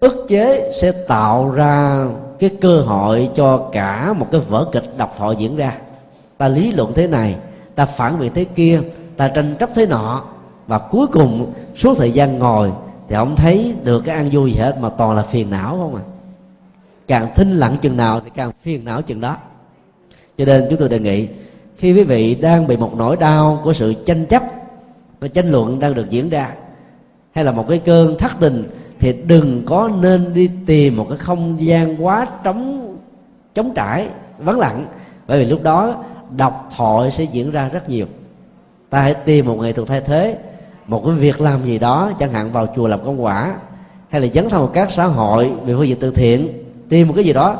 ức 0.00 0.26
chế 0.28 0.70
sẽ 0.80 0.92
tạo 0.92 1.50
ra 1.50 2.06
cái 2.38 2.50
cơ 2.60 2.80
hội 2.80 3.30
cho 3.34 3.58
cả 3.72 4.12
một 4.12 4.26
cái 4.32 4.40
vở 4.40 4.66
kịch 4.72 4.94
độc 4.96 5.14
thoại 5.18 5.36
diễn 5.38 5.56
ra. 5.56 5.78
Ta 6.38 6.48
lý 6.48 6.72
luận 6.72 6.92
thế 6.94 7.06
này, 7.06 7.36
ta 7.74 7.86
phản 7.86 8.18
biện 8.18 8.32
thế 8.34 8.44
kia, 8.44 8.80
ta 9.16 9.28
tranh 9.28 9.54
chấp 9.60 9.70
thế 9.74 9.86
nọ, 9.86 10.22
và 10.66 10.78
cuối 10.78 11.06
cùng, 11.06 11.52
suốt 11.76 11.98
thời 11.98 12.12
gian 12.12 12.38
ngồi 12.38 12.72
thì 13.08 13.14
không 13.14 13.36
thấy 13.36 13.74
được 13.84 14.02
cái 14.04 14.16
an 14.16 14.28
vui 14.32 14.52
gì 14.52 14.58
hết, 14.58 14.78
mà 14.80 14.88
toàn 14.88 15.16
là 15.16 15.22
phiền 15.22 15.50
não 15.50 15.76
không 15.76 15.94
à? 15.94 16.02
Càng 17.06 17.28
thinh 17.34 17.52
lặng 17.52 17.76
chừng 17.82 17.96
nào 17.96 18.20
thì 18.20 18.30
càng 18.34 18.50
phiền 18.62 18.84
não 18.84 19.02
chừng 19.02 19.20
đó. 19.20 19.36
Cho 20.38 20.44
nên 20.44 20.66
chúng 20.70 20.78
tôi 20.78 20.88
đề 20.88 20.98
nghị, 20.98 21.28
khi 21.76 21.92
quý 21.92 22.04
vị 22.04 22.34
đang 22.34 22.66
bị 22.66 22.76
một 22.76 22.94
nỗi 22.96 23.16
đau 23.16 23.60
của 23.64 23.72
sự 23.72 23.94
tranh 24.06 24.26
chấp 24.26 24.42
và 25.20 25.28
tranh 25.28 25.50
luận 25.50 25.78
đang 25.78 25.94
được 25.94 26.10
diễn 26.10 26.30
ra, 26.30 26.52
hay 27.34 27.44
là 27.44 27.52
một 27.52 27.68
cái 27.68 27.78
cơn 27.78 28.18
thất 28.18 28.32
tình, 28.40 28.70
thì 28.98 29.12
đừng 29.12 29.62
có 29.66 29.90
nên 30.00 30.34
đi 30.34 30.50
tìm 30.66 30.96
một 30.96 31.06
cái 31.08 31.18
không 31.18 31.56
gian 31.62 32.04
quá 32.04 32.26
trống 32.44 32.96
trống 33.54 33.72
trải, 33.74 34.08
vắng 34.38 34.58
lặng. 34.58 34.86
Bởi 35.26 35.38
vì 35.38 35.50
lúc 35.50 35.62
đó 35.62 36.04
độc 36.36 36.68
thoại 36.76 37.10
sẽ 37.10 37.24
diễn 37.24 37.50
ra 37.50 37.68
rất 37.68 37.88
nhiều. 37.88 38.06
Ta 38.90 39.00
hãy 39.00 39.14
tìm 39.14 39.46
một 39.46 39.58
nghệ 39.58 39.72
thuật 39.72 39.88
thay 39.88 40.00
thế 40.00 40.38
một 40.92 41.02
cái 41.06 41.14
việc 41.14 41.40
làm 41.40 41.64
gì 41.64 41.78
đó 41.78 42.10
chẳng 42.18 42.32
hạn 42.32 42.52
vào 42.52 42.66
chùa 42.76 42.88
làm 42.88 43.04
công 43.04 43.24
quả 43.24 43.54
hay 44.08 44.20
là 44.20 44.28
dấn 44.34 44.48
thân 44.48 44.60
vào 44.60 44.70
các 44.74 44.90
xã 44.90 45.04
hội 45.04 45.52
về 45.64 45.74
phương 45.74 45.88
diện 45.88 45.98
từ 46.00 46.10
thiện 46.10 46.64
tìm 46.88 47.08
một 47.08 47.14
cái 47.16 47.24
gì 47.24 47.32
đó 47.32 47.58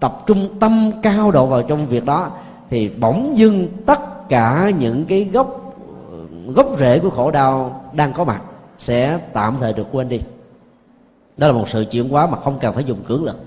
tập 0.00 0.18
trung 0.26 0.48
tâm 0.60 0.90
cao 1.02 1.30
độ 1.30 1.46
vào 1.46 1.62
trong 1.62 1.86
việc 1.86 2.04
đó 2.04 2.30
thì 2.70 2.88
bỗng 2.88 3.38
dưng 3.38 3.68
tất 3.86 4.28
cả 4.28 4.72
những 4.78 5.04
cái 5.04 5.24
gốc 5.24 5.74
gốc 6.54 6.66
rễ 6.78 6.98
của 6.98 7.10
khổ 7.10 7.30
đau 7.30 7.82
đang 7.92 8.12
có 8.12 8.24
mặt 8.24 8.40
sẽ 8.78 9.20
tạm 9.32 9.56
thời 9.60 9.72
được 9.72 9.86
quên 9.92 10.08
đi. 10.08 10.20
Đó 11.36 11.46
là 11.46 11.52
một 11.52 11.68
sự 11.68 11.84
chuyển 11.90 12.08
hóa 12.08 12.26
mà 12.26 12.40
không 12.40 12.58
cần 12.60 12.74
phải 12.74 12.84
dùng 12.84 13.04
cưỡng 13.04 13.24
lực. 13.24 13.38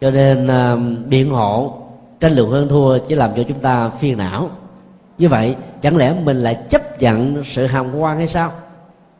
Cho 0.00 0.10
nên 0.10 0.46
uh, 0.46 1.08
biện 1.08 1.30
hộ 1.30 1.74
tranh 2.20 2.32
luận 2.32 2.50
hơn 2.50 2.68
thua 2.68 2.98
chỉ 2.98 3.14
làm 3.14 3.30
cho 3.36 3.42
chúng 3.48 3.58
ta 3.58 3.88
phiền 3.88 4.18
não 4.18 4.50
như 5.20 5.28
vậy, 5.28 5.56
chẳng 5.80 5.96
lẽ 5.96 6.14
mình 6.24 6.36
lại 6.36 6.58
chấp 6.68 7.00
nhận 7.00 7.44
sự 7.46 7.66
hàm 7.66 7.98
quan 7.98 8.18
hay 8.18 8.28
sao? 8.28 8.52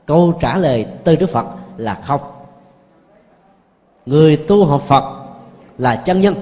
Câu 0.07 0.39
trả 0.41 0.57
lời 0.57 0.87
từ 1.05 1.17
đức 1.17 1.31
phật 1.31 1.47
là 1.77 2.03
không. 2.07 2.21
Người 4.07 4.37
tu 4.37 4.65
học 4.65 4.83
phật 4.83 5.05
là 5.79 5.97
chân 5.97 6.21
nhân. 6.21 6.35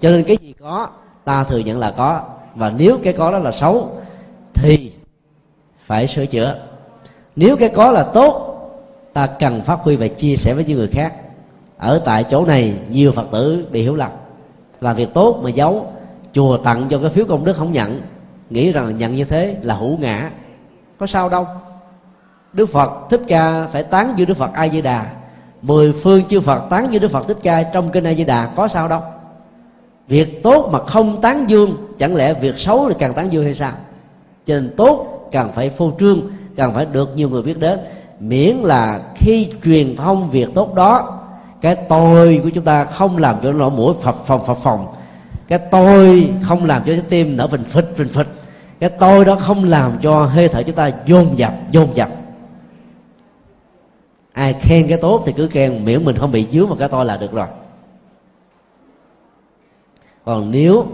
Cho 0.00 0.10
nên 0.10 0.24
cái 0.24 0.36
gì 0.40 0.54
có, 0.60 0.88
ta 1.24 1.44
thừa 1.44 1.58
nhận 1.58 1.78
là 1.78 1.90
có. 1.90 2.20
Và 2.54 2.70
nếu 2.70 2.98
cái 3.02 3.12
có 3.12 3.32
đó 3.32 3.38
là 3.38 3.52
xấu, 3.52 3.90
thì 4.54 4.92
phải 5.84 6.06
sửa 6.06 6.26
chữa. 6.26 6.56
Nếu 7.36 7.56
cái 7.56 7.68
có 7.68 7.90
là 7.90 8.02
tốt, 8.02 8.58
ta 9.12 9.26
cần 9.26 9.62
phát 9.62 9.78
huy 9.80 9.96
và 9.96 10.08
chia 10.08 10.36
sẻ 10.36 10.54
với 10.54 10.64
những 10.64 10.78
người 10.78 10.88
khác. 10.92 11.14
Ở 11.78 12.02
tại 12.04 12.24
chỗ 12.24 12.46
này, 12.46 12.74
nhiều 12.90 13.12
phật 13.12 13.26
tử 13.32 13.66
bị 13.70 13.82
hiểu 13.82 13.94
lầm. 13.94 14.10
Làm 14.80 14.96
việc 14.96 15.14
tốt 15.14 15.40
mà 15.42 15.50
giấu, 15.50 15.92
chùa 16.32 16.56
tặng 16.56 16.86
cho 16.90 16.98
cái 16.98 17.10
phiếu 17.10 17.24
công 17.24 17.44
đức 17.44 17.56
không 17.56 17.72
nhận 17.72 18.00
nghĩ 18.50 18.72
rằng 18.72 18.98
nhận 18.98 19.16
như 19.16 19.24
thế 19.24 19.56
là 19.62 19.74
hữu 19.74 19.98
ngã. 19.98 20.30
Có 20.98 21.06
sao 21.06 21.28
đâu. 21.28 21.46
Đức 22.52 22.66
phật 22.66 22.90
thích 23.10 23.22
ca 23.28 23.66
phải 23.66 23.82
tán 23.82 24.14
dương 24.16 24.28
đức 24.28 24.36
phật 24.36 24.50
a 24.52 24.68
di 24.68 24.80
đà 24.80 25.06
mười 25.62 25.92
phương 25.92 26.24
chư 26.24 26.40
phật 26.40 26.60
tán 26.70 26.92
dương 26.92 27.02
đức 27.02 27.10
phật 27.10 27.28
thích 27.28 27.38
ca 27.42 27.62
trong 27.62 27.88
kinh 27.88 28.04
a 28.04 28.12
di 28.14 28.24
đà 28.24 28.46
có 28.56 28.68
sao 28.68 28.88
đâu. 28.88 29.00
Việc 30.08 30.42
tốt 30.42 30.68
mà 30.72 30.78
không 30.78 31.20
tán 31.20 31.50
dương, 31.50 31.76
chẳng 31.98 32.14
lẽ 32.14 32.34
việc 32.34 32.58
xấu 32.58 32.88
thì 32.88 32.94
càng 32.98 33.14
tán 33.14 33.32
dương 33.32 33.44
hay 33.44 33.54
sao? 33.54 33.72
Cho 34.46 34.54
nên 34.54 34.74
tốt 34.76 35.28
càng 35.30 35.52
phải 35.52 35.70
phô 35.70 35.92
trương, 35.98 36.20
càng 36.56 36.74
phải 36.74 36.86
được 36.86 37.10
nhiều 37.14 37.28
người 37.28 37.42
biết 37.42 37.58
đến. 37.58 37.78
Miễn 38.20 38.56
là 38.56 39.00
khi 39.14 39.48
truyền 39.64 39.96
thông 39.96 40.30
việc 40.30 40.48
tốt 40.54 40.74
đó, 40.74 41.18
cái 41.60 41.74
tôi 41.74 42.40
của 42.42 42.50
chúng 42.50 42.64
ta 42.64 42.84
không 42.84 43.18
làm 43.18 43.36
cho 43.42 43.52
nó 43.52 43.68
mũi 43.68 43.94
phập 44.02 44.26
phòng 44.26 44.46
phập 44.46 44.56
phòng 44.56 44.86
cái 45.48 45.58
tôi 45.58 46.30
không 46.42 46.64
làm 46.64 46.82
cho 46.86 46.92
trái 46.92 47.02
tim 47.08 47.36
nở 47.36 47.48
phình 47.48 47.64
phịch 47.64 47.92
phình 47.96 48.08
phịch. 48.08 48.28
Cái 48.80 48.90
tôi 48.90 49.24
đó 49.24 49.36
không 49.36 49.64
làm 49.64 49.98
cho 50.02 50.24
hơi 50.24 50.48
thở 50.48 50.62
chúng 50.62 50.74
ta 50.74 50.90
dồn 51.06 51.38
dập 51.38 51.52
dồn 51.70 51.96
dập. 51.96 52.08
Ai 54.32 54.52
khen 54.60 54.88
cái 54.88 54.98
tốt 54.98 55.22
thì 55.26 55.32
cứ 55.36 55.48
khen, 55.48 55.84
miễn 55.84 56.04
mình 56.04 56.18
không 56.18 56.32
bị 56.32 56.46
dướng 56.52 56.68
vào 56.68 56.76
cái 56.76 56.88
tôi 56.88 57.04
là 57.04 57.16
được 57.16 57.32
rồi. 57.32 57.46
Còn 60.24 60.50
nếu 60.50 60.86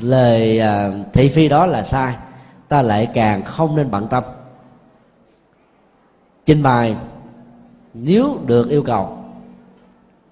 lời 0.00 0.60
à, 0.60 0.90
thị 1.12 1.28
phi 1.28 1.48
đó 1.48 1.66
là 1.66 1.84
sai, 1.84 2.14
ta 2.68 2.82
lại 2.82 3.08
càng 3.14 3.42
không 3.42 3.76
nên 3.76 3.90
bận 3.90 4.06
tâm. 4.08 4.24
Trình 6.46 6.62
bày, 6.62 6.96
nếu 7.94 8.38
được 8.46 8.70
yêu 8.70 8.82
cầu, 8.82 9.18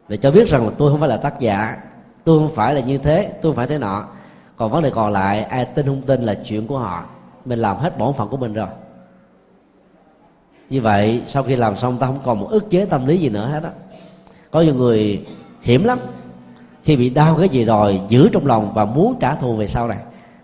để 0.08 0.16
cho 0.16 0.30
biết 0.30 0.48
rằng 0.48 0.64
là 0.64 0.70
tôi 0.78 0.90
không 0.90 1.00
phải 1.00 1.08
là 1.08 1.16
tác 1.16 1.40
giả 1.40 1.76
tôi 2.26 2.38
không 2.38 2.54
phải 2.54 2.74
là 2.74 2.80
như 2.80 2.98
thế, 2.98 3.32
tôi 3.42 3.52
không 3.52 3.56
phải 3.56 3.66
thế 3.66 3.78
nọ. 3.78 4.04
Còn 4.56 4.70
vấn 4.70 4.82
đề 4.82 4.90
còn 4.90 5.12
lại, 5.12 5.42
ai 5.42 5.64
tin 5.64 5.86
không 5.86 6.02
tin 6.02 6.22
là 6.22 6.34
chuyện 6.34 6.66
của 6.66 6.78
họ. 6.78 7.04
Mình 7.44 7.58
làm 7.58 7.76
hết 7.76 7.98
bổn 7.98 8.12
phận 8.12 8.28
của 8.28 8.36
mình 8.36 8.52
rồi. 8.52 8.66
Như 10.70 10.80
vậy, 10.80 11.22
sau 11.26 11.42
khi 11.42 11.56
làm 11.56 11.76
xong, 11.76 11.98
ta 11.98 12.06
không 12.06 12.18
còn 12.24 12.40
một 12.40 12.48
ức 12.50 12.70
chế 12.70 12.84
tâm 12.84 13.06
lý 13.06 13.18
gì 13.18 13.28
nữa 13.28 13.48
hết 13.52 13.62
á. 13.62 13.70
Có 14.50 14.60
nhiều 14.60 14.74
người 14.74 15.24
hiểm 15.62 15.84
lắm. 15.84 15.98
Khi 16.84 16.96
bị 16.96 17.10
đau 17.10 17.34
cái 17.38 17.48
gì 17.48 17.64
rồi, 17.64 18.00
giữ 18.08 18.28
trong 18.32 18.46
lòng 18.46 18.72
và 18.74 18.84
muốn 18.84 19.14
trả 19.20 19.34
thù 19.34 19.56
về 19.56 19.68
sau 19.68 19.88
này. 19.88 19.98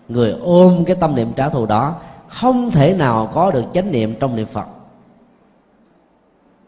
Người 0.09 0.31
ôm 0.41 0.85
cái 0.85 0.95
tâm 0.95 1.15
niệm 1.15 1.33
trả 1.35 1.49
thù 1.49 1.65
đó, 1.65 1.95
không 2.27 2.71
thể 2.71 2.93
nào 2.93 3.29
có 3.33 3.51
được 3.51 3.63
chánh 3.73 3.91
niệm 3.91 4.15
trong 4.19 4.35
niệm 4.35 4.47
phật. 4.47 4.67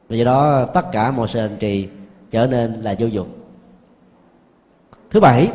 Vì 0.09 0.23
đó, 0.23 0.65
tất 0.65 0.91
cả 0.91 1.11
mọi 1.11 1.27
sự 1.27 1.39
hành 1.39 1.57
trì 1.59 1.87
trở 2.31 2.47
nên 2.47 2.81
là 2.81 2.95
vô 2.99 3.07
dụng 3.07 3.27
thứ 5.15 5.21
bảy 5.21 5.51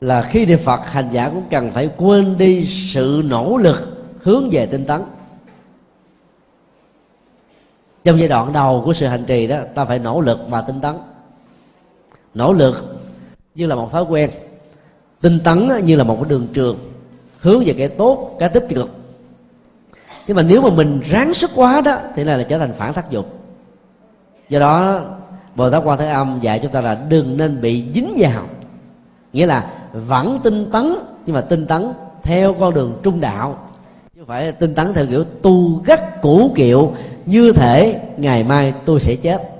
là 0.00 0.22
khi 0.22 0.46
niệm 0.46 0.58
phật 0.58 0.86
hành 0.86 1.08
giả 1.12 1.28
cũng 1.28 1.42
cần 1.50 1.70
phải 1.70 1.90
quên 1.96 2.38
đi 2.38 2.66
sự 2.66 3.22
nỗ 3.24 3.56
lực 3.56 4.06
hướng 4.22 4.50
về 4.50 4.66
tinh 4.66 4.84
tấn. 4.84 5.02
Trong 8.04 8.18
giai 8.18 8.28
đoạn 8.28 8.52
đầu 8.52 8.82
của 8.84 8.92
sự 8.92 9.06
hành 9.06 9.24
trì 9.26 9.46
đó, 9.46 9.56
ta 9.74 9.84
phải 9.84 9.98
nỗ 9.98 10.20
lực 10.20 10.48
mà 10.48 10.60
tinh 10.60 10.80
tấn. 10.80 10.96
Nỗ 12.34 12.52
lực 12.52 13.02
như 13.54 13.66
là 13.66 13.74
một 13.74 13.92
thói 13.92 14.02
quen, 14.02 14.30
tinh 15.20 15.38
tấn 15.44 15.68
như 15.84 15.96
là 15.96 16.04
một 16.04 16.16
cái 16.20 16.30
đường 16.30 16.46
trường, 16.52 16.78
hướng 17.40 17.62
về 17.64 17.74
cái 17.78 17.88
tốt, 17.88 18.36
cái 18.38 18.48
tích 18.48 18.66
cực. 18.68 18.90
Nhưng 20.26 20.36
mà 20.36 20.42
nếu 20.42 20.62
mà 20.62 20.70
mình 20.70 21.00
ráng 21.04 21.34
sức 21.34 21.50
quá 21.54 21.80
đó, 21.80 21.98
thì 22.14 22.24
này 22.24 22.38
là 22.38 22.44
trở 22.44 22.58
thành 22.58 22.72
phản 22.72 22.92
tác 22.92 23.10
dụng. 23.10 23.26
Do 24.48 24.60
đó 24.60 25.00
bồ 25.60 25.70
tát 25.70 25.82
quan 25.84 25.98
thế 25.98 26.08
âm 26.08 26.38
dạy 26.40 26.58
chúng 26.58 26.72
ta 26.72 26.80
là 26.80 26.98
đừng 27.08 27.36
nên 27.36 27.60
bị 27.60 27.84
dính 27.94 28.14
vào. 28.18 28.42
Nghĩa 29.32 29.46
là 29.46 29.70
vẫn 29.92 30.38
tinh 30.42 30.70
tấn, 30.72 30.94
nhưng 31.26 31.34
mà 31.34 31.40
tinh 31.40 31.66
tấn 31.66 31.92
theo 32.22 32.54
con 32.54 32.74
đường 32.74 33.00
trung 33.02 33.20
đạo. 33.20 33.58
Chứ 34.14 34.24
phải 34.26 34.52
tinh 34.52 34.74
tấn 34.74 34.92
theo 34.94 35.06
kiểu 35.06 35.24
tu 35.24 35.82
gắt 35.84 36.22
cũ 36.22 36.52
kiệu, 36.54 36.92
như 37.26 37.52
thể 37.52 38.00
ngày 38.16 38.44
mai 38.44 38.74
tôi 38.84 39.00
sẽ 39.00 39.16
chết. 39.16 39.50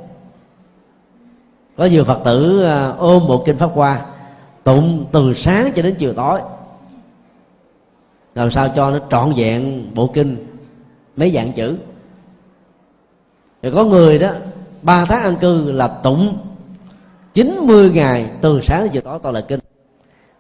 Có 1.77 1.85
nhiều 1.85 2.05
phật 2.05 2.21
tử 2.25 2.65
à, 2.65 2.89
ôm 2.99 3.27
một 3.27 3.43
kinh 3.47 3.57
pháp 3.57 3.71
hoa, 3.75 4.01
tụng 4.65 5.07
từ 5.13 5.35
sáng 5.35 5.73
cho 5.75 5.83
đến 5.83 5.95
chiều 5.99 6.13
tối. 6.13 6.41
Làm 8.35 8.51
sao 8.51 8.69
cho 8.77 8.91
nó 8.91 8.99
trọn 9.11 9.33
vẹn 9.37 9.87
bộ 9.95 10.07
kinh, 10.07 10.37
mấy 11.17 11.31
dạng 11.31 11.53
chữ. 11.53 11.77
Rồi 13.63 13.73
có 13.73 13.85
người 13.85 14.19
đó 14.19 14.29
ba 14.83 15.05
tháng 15.05 15.23
ăn 15.23 15.37
cư 15.37 15.73
là 15.73 15.89
tụng. 15.89 16.39
90 17.35 17.91
ngày 17.95 18.31
từ 18.41 18.61
sáng 18.61 18.83
đến 18.83 18.93
chiều 18.93 19.03
tối 19.03 19.19
tôi 19.23 19.33
là 19.33 19.41
kinh. 19.41 19.61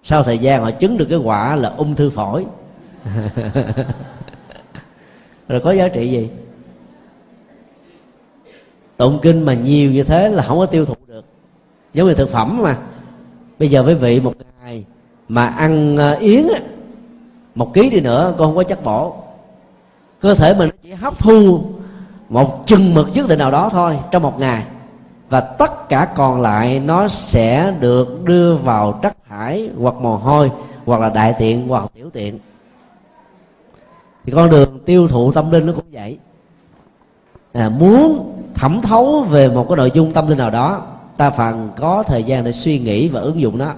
Sau 0.02 0.22
thời 0.22 0.38
gian 0.38 0.62
họ 0.62 0.70
chứng 0.70 0.98
được 0.98 1.06
cái 1.10 1.18
quả 1.18 1.56
là 1.56 1.68
ung 1.68 1.94
thư 1.94 2.10
phổi. 2.10 2.46
Rồi 5.48 5.60
có 5.60 5.72
giá 5.72 5.88
trị 5.88 6.10
gì? 6.10 6.28
Tụng 8.96 9.18
kinh 9.22 9.44
mà 9.44 9.54
nhiều 9.54 9.90
như 9.90 10.02
thế 10.02 10.28
là 10.28 10.42
không 10.42 10.58
có 10.58 10.66
tiêu 10.66 10.86
thụ 10.86 10.94
được. 11.06 11.24
Giống 11.94 12.08
như 12.08 12.14
thực 12.14 12.28
phẩm 12.28 12.62
mà. 12.62 12.76
Bây 13.58 13.70
giờ 13.70 13.82
với 13.82 13.94
vị 13.94 14.20
một 14.20 14.34
ngày 14.62 14.84
mà 15.28 15.46
ăn 15.46 15.96
ờ, 15.96 16.14
yến 16.14 16.46
một 17.54 17.74
ký 17.74 17.90
đi 17.90 18.00
nữa, 18.00 18.34
con 18.38 18.48
không 18.48 18.56
có 18.56 18.62
chất 18.62 18.84
bổ. 18.84 19.16
Cơ 20.20 20.34
thể 20.34 20.54
mình 20.54 20.70
chỉ 20.82 20.90
hấp 20.92 21.18
thu 21.18 21.62
một 22.30 22.66
chừng 22.66 22.94
mực 22.94 23.08
nhất 23.14 23.28
định 23.28 23.38
nào 23.38 23.50
đó 23.50 23.68
thôi 23.72 23.98
trong 24.10 24.22
một 24.22 24.38
ngày. 24.38 24.64
Và 25.28 25.40
tất 25.40 25.88
cả 25.88 26.08
còn 26.16 26.40
lại 26.40 26.80
nó 26.80 27.08
sẽ 27.08 27.74
được 27.80 28.24
đưa 28.24 28.56
vào 28.56 29.00
trắc 29.02 29.16
thải 29.28 29.70
hoặc 29.78 29.94
mồ 29.94 30.16
hôi 30.16 30.50
hoặc 30.86 31.00
là 31.00 31.08
đại 31.08 31.34
tiện 31.38 31.68
hoặc 31.68 31.90
tiểu 31.94 32.10
tiện. 32.10 32.38
Thì 34.24 34.32
con 34.32 34.50
đường 34.50 34.78
tiêu 34.86 35.08
thụ 35.08 35.32
tâm 35.32 35.50
linh 35.50 35.66
nó 35.66 35.72
cũng 35.72 35.84
vậy. 35.92 36.18
À, 37.52 37.68
muốn 37.68 38.32
thẩm 38.54 38.80
thấu 38.82 39.20
về 39.22 39.48
một 39.48 39.66
cái 39.68 39.76
nội 39.76 39.90
dung 39.94 40.12
tâm 40.12 40.28
linh 40.28 40.38
nào 40.38 40.50
đó 40.50 40.82
ta 41.16 41.30
phần 41.30 41.70
có 41.76 42.02
thời 42.02 42.24
gian 42.24 42.44
để 42.44 42.52
suy 42.52 42.78
nghĩ 42.78 43.08
và 43.08 43.20
ứng 43.20 43.40
dụng 43.40 43.58
nó. 43.58 43.72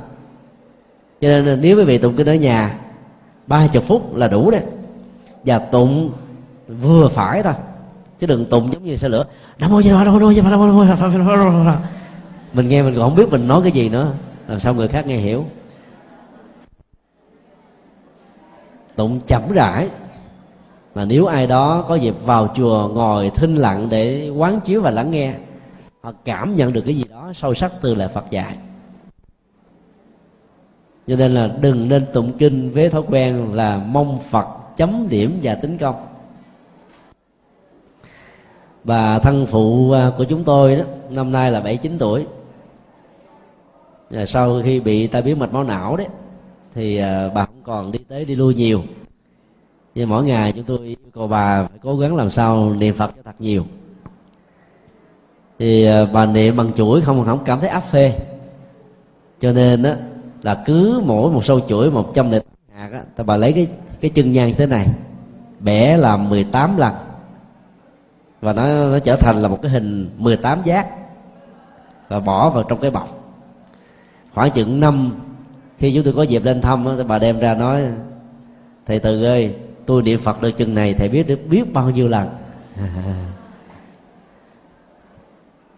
Cho 1.21 1.29
nên 1.29 1.61
nếu 1.61 1.77
quý 1.77 1.85
vị 1.85 1.99
tụng 1.99 2.17
kinh 2.17 2.29
ở 2.29 2.35
nhà 2.35 2.79
ba 3.47 3.67
chục 3.67 3.85
phút 3.87 4.15
là 4.15 4.29
đủ 4.29 4.51
đấy. 4.51 4.63
Và 5.45 5.59
tụng 5.59 6.11
vừa 6.83 7.09
phải 7.09 7.43
thôi 7.43 7.55
chứ 8.23 8.27
đừng 8.27 8.47
tụng 8.47 8.73
giống 8.73 8.85
như 8.85 8.97
xe 8.97 9.09
lửa. 9.09 9.25
Nam 9.59 9.71
mô 9.71 9.83
di 9.83 9.91
đà 9.91 10.05
nam 10.05 10.21
mô 10.21 10.33
di 10.33 10.41
đà 10.41 10.51
nam 10.51 10.61
mô 10.61 10.85
di 10.85 11.19
đà 11.19 11.79
mình 12.53 12.69
nghe 12.69 12.83
mình 12.83 12.95
còn 12.97 13.09
không 13.09 13.17
biết 13.17 13.31
mình 13.31 13.49
nói 13.49 13.63
cái 13.63 13.73
gì 13.73 13.89
nữa. 13.89 14.13
Làm 14.49 14.61
sao 14.61 14.75
người 14.75 14.89
khác 14.89 15.07
nghe 15.07 15.17
hiểu? 15.17 15.45
Tụng 18.97 19.21
chậm 19.27 19.43
rãi. 19.53 19.89
Mà 20.95 21.05
nếu 21.05 21.27
ai 21.27 21.47
đó 21.47 21.85
có 21.89 21.95
dịp 21.95 22.15
vào 22.25 22.55
chùa 22.57 22.89
ngồi 22.95 23.31
thinh 23.31 23.57
lặng 23.57 23.89
để 23.91 24.29
quán 24.29 24.61
chiếu 24.61 24.81
và 24.81 24.91
lắng 24.91 25.11
nghe, 25.11 25.35
họ 26.03 26.13
cảm 26.25 26.57
nhận 26.57 26.73
được 26.73 26.83
cái 26.87 26.97
gì 26.97 27.05
đó 27.11 27.33
sâu 27.35 27.55
sắc 27.55 27.73
từ 27.81 27.95
lời 27.95 28.09
Phật 28.15 28.31
dạy. 28.31 28.57
Cho 31.07 31.17
nên 31.17 31.35
là 31.35 31.51
đừng 31.61 31.89
nên 31.89 32.07
tụng 32.13 32.33
kinh 32.39 32.71
với 32.73 32.89
thói 32.89 33.03
quen 33.09 33.53
là 33.53 33.79
mong 33.79 34.19
Phật 34.19 34.47
chấm 34.77 35.09
điểm 35.09 35.41
và 35.43 35.55
tính 35.55 35.79
công 35.79 36.12
và 38.85 39.19
thân 39.19 39.47
phụ 39.47 39.91
à, 39.91 40.11
của 40.19 40.25
chúng 40.25 40.45
tôi 40.45 40.77
đó, 40.77 40.85
năm 41.11 41.33
nay 41.33 41.51
là 41.51 41.61
79 41.61 41.99
tuổi. 41.99 42.27
Và 44.11 44.27
sau 44.27 44.61
khi 44.65 44.81
bị 44.81 45.07
tai 45.07 45.23
biến 45.23 45.39
mạch 45.39 45.53
máu 45.53 45.65
não 45.65 45.97
đấy, 45.97 46.09
thì 46.75 46.97
à, 46.97 47.29
bà 47.35 47.47
không 47.47 47.63
còn 47.63 47.93
đi 47.93 47.99
tới 48.09 48.25
đi 48.25 48.37
lui 48.37 48.55
nhiều. 48.55 48.83
Nhưng 49.95 50.09
mỗi 50.09 50.25
ngày 50.25 50.53
chúng 50.53 50.65
tôi 50.65 50.79
yêu 50.79 50.97
cầu 51.15 51.29
bà 51.29 51.65
phải 51.65 51.79
cố 51.83 51.97
gắng 51.97 52.17
làm 52.17 52.31
sao 52.31 52.75
niệm 52.75 52.95
phật 52.95 53.13
cho 53.17 53.23
thật 53.25 53.35
nhiều. 53.39 53.65
Thì 55.59 55.87
à, 55.87 56.05
bà 56.13 56.27
niệm 56.27 56.57
bằng 56.57 56.73
chuỗi 56.73 57.01
không 57.01 57.25
không 57.25 57.39
cảm 57.45 57.61
thấy 57.61 57.69
áp 57.69 57.81
phê. 57.81 58.19
Cho 59.41 59.53
nên 59.53 59.83
đó 59.83 59.91
là 60.43 60.63
cứ 60.67 61.03
mỗi 61.05 61.31
một 61.31 61.45
sâu 61.45 61.61
chuỗi 61.61 61.91
một 61.91 62.15
trăm 62.15 62.31
lẻ 62.31 62.41
hạt 62.75 62.91
á 63.17 63.23
bà 63.23 63.37
lấy 63.37 63.53
cái 63.53 63.69
cái 64.01 64.11
chân 64.11 64.33
nhang 64.33 64.49
như 64.49 64.55
thế 64.55 64.67
này, 64.67 64.87
bẻ 65.61 65.97
làm 65.97 66.29
18 66.29 66.77
lần 66.77 66.93
và 68.43 68.53
nó 68.53 68.91
nó 68.91 68.99
trở 68.99 69.17
thành 69.17 69.43
là 69.43 69.49
một 69.49 69.59
cái 69.63 69.71
hình 69.71 70.11
18 70.19 70.63
giác. 70.65 70.87
Và 72.09 72.21
bỏ 72.21 72.51
vào 72.51 72.63
trong 72.63 72.81
cái 72.81 72.91
bọc. 72.91 73.35
Khoảng 74.35 74.51
chừng 74.51 74.81
năm 74.81 75.13
khi 75.79 75.95
chúng 75.95 76.05
tôi 76.05 76.13
có 76.13 76.23
dịp 76.23 76.45
lên 76.45 76.61
thăm 76.61 76.85
thì 76.97 77.05
bà 77.09 77.19
đem 77.19 77.39
ra 77.39 77.55
nói 77.55 77.83
thầy 78.87 78.99
từ 78.99 79.25
ơi 79.25 79.55
tôi 79.87 80.03
niệm 80.03 80.21
phật 80.21 80.43
được 80.43 80.51
chừng 80.51 80.75
này 80.75 80.95
thầy 80.95 81.09
biết 81.09 81.27
được 81.27 81.41
biết 81.49 81.73
bao 81.73 81.91
nhiêu 81.91 82.09
lần. 82.09 82.29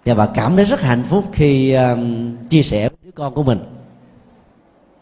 Và 0.04 0.14
bà 0.14 0.26
cảm 0.26 0.56
thấy 0.56 0.64
rất 0.64 0.80
hạnh 0.80 1.02
phúc 1.02 1.24
khi 1.32 1.72
um, 1.72 2.36
chia 2.48 2.62
sẻ 2.62 2.88
với 2.88 2.98
đứa 3.02 3.10
con 3.10 3.34
của 3.34 3.42
mình. 3.42 3.58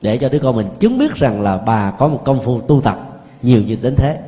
Để 0.01 0.19
cho 0.19 0.29
đứa 0.29 0.39
con 0.39 0.57
mình 0.57 0.67
chứng 0.81 0.99
biết 0.99 1.15
rằng 1.15 1.43
là 1.43 1.57
bà 1.57 1.91
có 1.91 2.09
một 2.09 2.23
công 2.25 2.41
phu 2.41 2.61
tu 2.61 2.81
tập 2.81 3.23
nhiều 3.43 3.63
như 3.63 3.77
đến 3.83 3.95
thế 3.97 4.21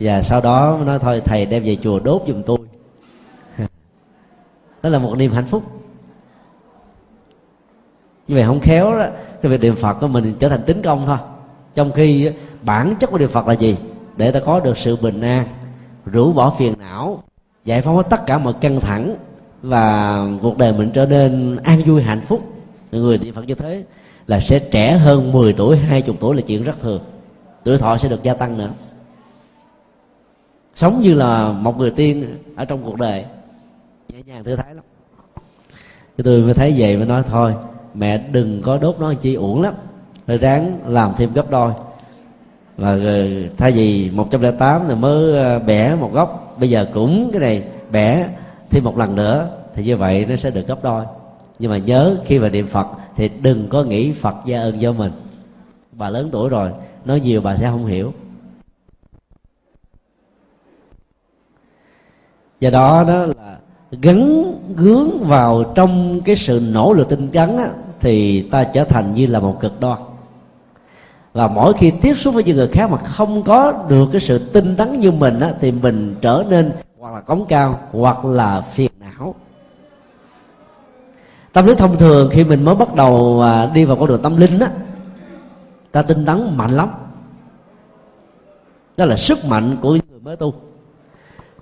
và 0.00 0.22
sau 0.22 0.40
đó 0.40 0.78
nói, 0.86 0.98
thôi, 0.98 1.22
thầy 1.24 1.46
đem 1.46 1.64
về 1.64 1.76
chùa 1.82 2.00
đốt 2.00 2.22
giùm 2.26 2.42
tôi. 2.42 2.58
Đó 4.82 4.90
là 4.90 4.98
một 4.98 5.18
niềm 5.18 5.32
hạnh 5.32 5.46
phúc. 5.46 5.62
Như 8.28 8.34
vậy 8.34 8.44
không 8.44 8.60
khéo 8.60 8.98
đó, 8.98 9.04
cái 9.42 9.50
việc 9.52 9.60
niệm 9.60 9.74
phật 9.74 9.94
của 10.00 10.08
mình 10.08 10.34
trở 10.38 10.48
thành 10.48 10.62
tính 10.62 10.82
công 10.82 11.06
thôi. 11.06 11.16
Trong 11.74 11.92
khi 11.92 12.30
bản 12.62 12.94
chất 13.00 13.10
của 13.10 13.18
niệm 13.18 13.28
phật 13.28 13.46
là 13.46 13.52
gì? 13.52 13.76
Để 14.16 14.30
ta 14.30 14.40
có 14.40 14.60
được 14.60 14.78
sự 14.78 14.96
bình 14.96 15.20
an, 15.20 15.46
rũ 16.06 16.32
bỏ 16.32 16.50
phiền 16.50 16.74
não, 16.78 17.22
giải 17.64 17.82
phóng 17.82 18.02
tất 18.10 18.26
cả 18.26 18.38
mọi 18.38 18.52
căng 18.52 18.80
thẳng 18.80 19.16
và 19.62 20.18
cuộc 20.42 20.58
đời 20.58 20.72
mình 20.72 20.90
trở 20.90 21.06
nên 21.06 21.56
an 21.64 21.82
vui, 21.86 22.02
hạnh 22.02 22.20
phúc. 22.20 22.40
Người 22.92 23.18
niệm 23.18 23.34
phật 23.34 23.42
như 23.46 23.54
thế 23.54 23.84
là 24.26 24.40
sẽ 24.40 24.58
trẻ 24.58 24.96
hơn 24.96 25.32
10 25.32 25.52
tuổi 25.52 25.76
20 25.76 26.16
tuổi 26.20 26.36
là 26.36 26.42
chuyện 26.42 26.64
rất 26.64 26.80
thường. 26.80 27.00
Tuổi 27.64 27.78
thọ 27.78 27.96
sẽ 27.96 28.08
được 28.08 28.22
gia 28.22 28.34
tăng 28.34 28.58
nữa 28.58 28.70
sống 30.78 31.00
như 31.02 31.14
là 31.14 31.52
một 31.52 31.78
người 31.78 31.90
tiên 31.90 32.36
ở 32.56 32.64
trong 32.64 32.82
cuộc 32.84 32.96
đời. 32.96 33.24
Nhẹ 34.12 34.18
nhàng 34.26 34.44
thư 34.44 34.56
thái 34.56 34.74
lắm. 34.74 34.84
Cái 36.16 36.24
tôi 36.24 36.40
mới 36.40 36.54
thấy 36.54 36.74
vậy 36.78 36.96
mới 36.96 37.06
nói 37.06 37.22
thôi, 37.30 37.54
mẹ 37.94 38.18
đừng 38.18 38.62
có 38.62 38.78
đốt 38.78 38.96
nó 39.00 39.14
chi 39.14 39.34
uổng 39.34 39.62
lắm. 39.62 39.74
Rồi 40.26 40.38
ráng 40.38 40.80
làm 40.86 41.12
thêm 41.16 41.32
gấp 41.32 41.50
đôi. 41.50 41.72
Và 42.76 42.90
ờ, 42.90 43.26
thay 43.56 43.72
vì 43.72 44.10
108 44.14 44.88
là 44.88 44.94
mới 44.94 45.38
ờ, 45.38 45.58
bẻ 45.58 45.94
một 45.94 46.10
góc, 46.12 46.56
bây 46.60 46.70
giờ 46.70 46.86
cũng 46.94 47.30
cái 47.32 47.40
này 47.40 47.64
bẻ 47.92 48.28
thêm 48.70 48.84
một 48.84 48.98
lần 48.98 49.16
nữa, 49.16 49.48
thì 49.74 49.84
như 49.84 49.96
vậy 49.96 50.26
nó 50.28 50.36
sẽ 50.36 50.50
được 50.50 50.66
gấp 50.66 50.84
đôi. 50.84 51.04
Nhưng 51.58 51.70
mà 51.70 51.78
nhớ 51.78 52.16
khi 52.24 52.38
mà 52.38 52.48
niệm 52.48 52.66
phật 52.66 52.86
thì 53.16 53.30
đừng 53.42 53.68
có 53.68 53.84
nghĩ 53.84 54.12
phật 54.12 54.36
gia 54.46 54.60
ơn 54.60 54.78
cho 54.80 54.92
mình. 54.92 55.12
Bà 55.92 56.10
lớn 56.10 56.28
tuổi 56.32 56.48
rồi, 56.48 56.70
nói 57.04 57.20
nhiều 57.20 57.40
bà 57.40 57.56
sẽ 57.56 57.66
không 57.66 57.86
hiểu. 57.86 58.12
Do 62.60 62.70
đó 62.70 63.04
đó 63.08 63.26
là 63.26 63.58
gắn 64.02 64.44
gướng 64.76 65.10
vào 65.20 65.64
trong 65.74 66.20
cái 66.24 66.36
sự 66.36 66.62
nỗ 66.72 66.92
lực 66.92 67.08
tinh 67.08 67.28
tấn 67.32 67.56
á, 67.56 67.68
thì 68.00 68.42
ta 68.42 68.64
trở 68.64 68.84
thành 68.84 69.14
như 69.14 69.26
là 69.26 69.40
một 69.40 69.60
cực 69.60 69.80
đoan. 69.80 69.98
Và 71.32 71.48
mỗi 71.48 71.72
khi 71.72 71.90
tiếp 71.90 72.14
xúc 72.14 72.34
với 72.34 72.44
những 72.44 72.56
người 72.56 72.68
khác 72.68 72.90
mà 72.90 72.98
không 72.98 73.42
có 73.42 73.72
được 73.88 74.08
cái 74.12 74.20
sự 74.20 74.38
tinh 74.38 74.76
tấn 74.76 75.00
như 75.00 75.12
mình 75.12 75.40
á, 75.40 75.52
thì 75.60 75.72
mình 75.72 76.16
trở 76.20 76.44
nên 76.50 76.72
hoặc 76.98 77.14
là 77.14 77.20
cống 77.20 77.44
cao 77.48 77.78
hoặc 77.92 78.24
là 78.24 78.60
phiền 78.60 78.90
não. 79.00 79.34
Tâm 81.52 81.66
lý 81.66 81.74
thông 81.74 81.96
thường 81.96 82.28
khi 82.32 82.44
mình 82.44 82.64
mới 82.64 82.74
bắt 82.74 82.94
đầu 82.94 83.42
à, 83.42 83.66
đi 83.74 83.84
vào 83.84 83.96
con 83.96 84.08
đường 84.08 84.22
tâm 84.22 84.36
linh 84.36 84.58
á 84.58 84.70
ta 85.92 86.02
tinh 86.02 86.24
tấn 86.24 86.56
mạnh 86.56 86.70
lắm. 86.70 86.88
Đó 88.96 89.04
là 89.04 89.16
sức 89.16 89.44
mạnh 89.44 89.76
của 89.80 89.90
người 89.90 90.20
mới 90.22 90.36
tu 90.36 90.54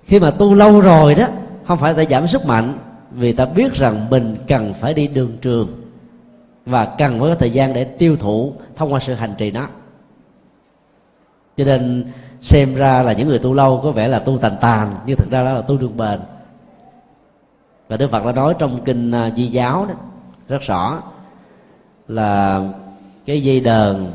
khi 0.06 0.20
mà 0.20 0.30
tu 0.30 0.54
lâu 0.54 0.80
rồi 0.80 1.14
đó, 1.14 1.26
không 1.64 1.78
phải 1.78 1.94
ta 1.94 2.04
giảm 2.04 2.26
sức 2.26 2.46
mạnh, 2.46 2.78
vì 3.10 3.32
ta 3.32 3.46
biết 3.46 3.74
rằng 3.74 4.06
mình 4.10 4.36
cần 4.48 4.74
phải 4.74 4.94
đi 4.94 5.06
đường 5.06 5.36
trường 5.40 5.68
và 6.66 6.84
cần 6.84 7.20
phải 7.20 7.28
có 7.28 7.34
thời 7.34 7.50
gian 7.50 7.72
để 7.72 7.84
tiêu 7.84 8.16
thụ 8.16 8.52
thông 8.76 8.92
qua 8.92 9.00
sự 9.00 9.14
hành 9.14 9.34
trì 9.38 9.50
đó 9.50 9.66
cho 11.56 11.64
nên 11.64 12.12
xem 12.42 12.74
ra 12.74 13.02
là 13.02 13.12
những 13.12 13.28
người 13.28 13.38
tu 13.38 13.54
lâu 13.54 13.80
có 13.84 13.90
vẻ 13.90 14.08
là 14.08 14.18
tu 14.18 14.38
tàn 14.38 14.56
tàn, 14.60 14.94
nhưng 15.06 15.16
thực 15.16 15.30
ra 15.30 15.44
đó 15.44 15.52
là 15.52 15.62
tu 15.62 15.76
đường 15.76 15.96
bền. 15.96 16.20
Và 17.88 17.96
đức 17.96 18.10
phật 18.10 18.24
đã 18.24 18.32
nói 18.32 18.54
trong 18.58 18.84
kinh 18.84 19.10
à, 19.10 19.30
di 19.36 19.46
giáo 19.46 19.86
đó, 19.86 19.94
rất 20.48 20.62
rõ 20.62 21.02
là 22.08 22.62
cái 23.26 23.42
dây 23.42 23.60
đờn 23.60 24.06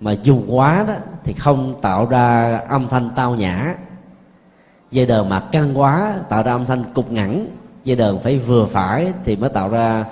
mà 0.00 0.12
dùng 0.12 0.44
quá 0.48 0.84
đó 0.88 0.94
thì 1.24 1.32
không 1.32 1.74
tạo 1.82 2.06
ra 2.06 2.56
âm 2.68 2.88
thanh 2.88 3.10
tao 3.16 3.34
nhã 3.34 3.74
dây 4.90 5.06
đờn 5.06 5.28
mà 5.28 5.40
căng 5.40 5.78
quá, 5.78 6.14
tạo 6.28 6.42
ra 6.42 6.52
âm 6.52 6.64
thanh 6.64 6.84
cục 6.94 7.12
ngẳng. 7.12 7.46
Dây 7.84 7.96
đờn 7.96 8.18
phải 8.18 8.38
vừa 8.38 8.66
phải 8.66 9.12
thì 9.24 9.36
mới 9.36 9.50
tạo 9.50 9.68
ra 9.68 10.04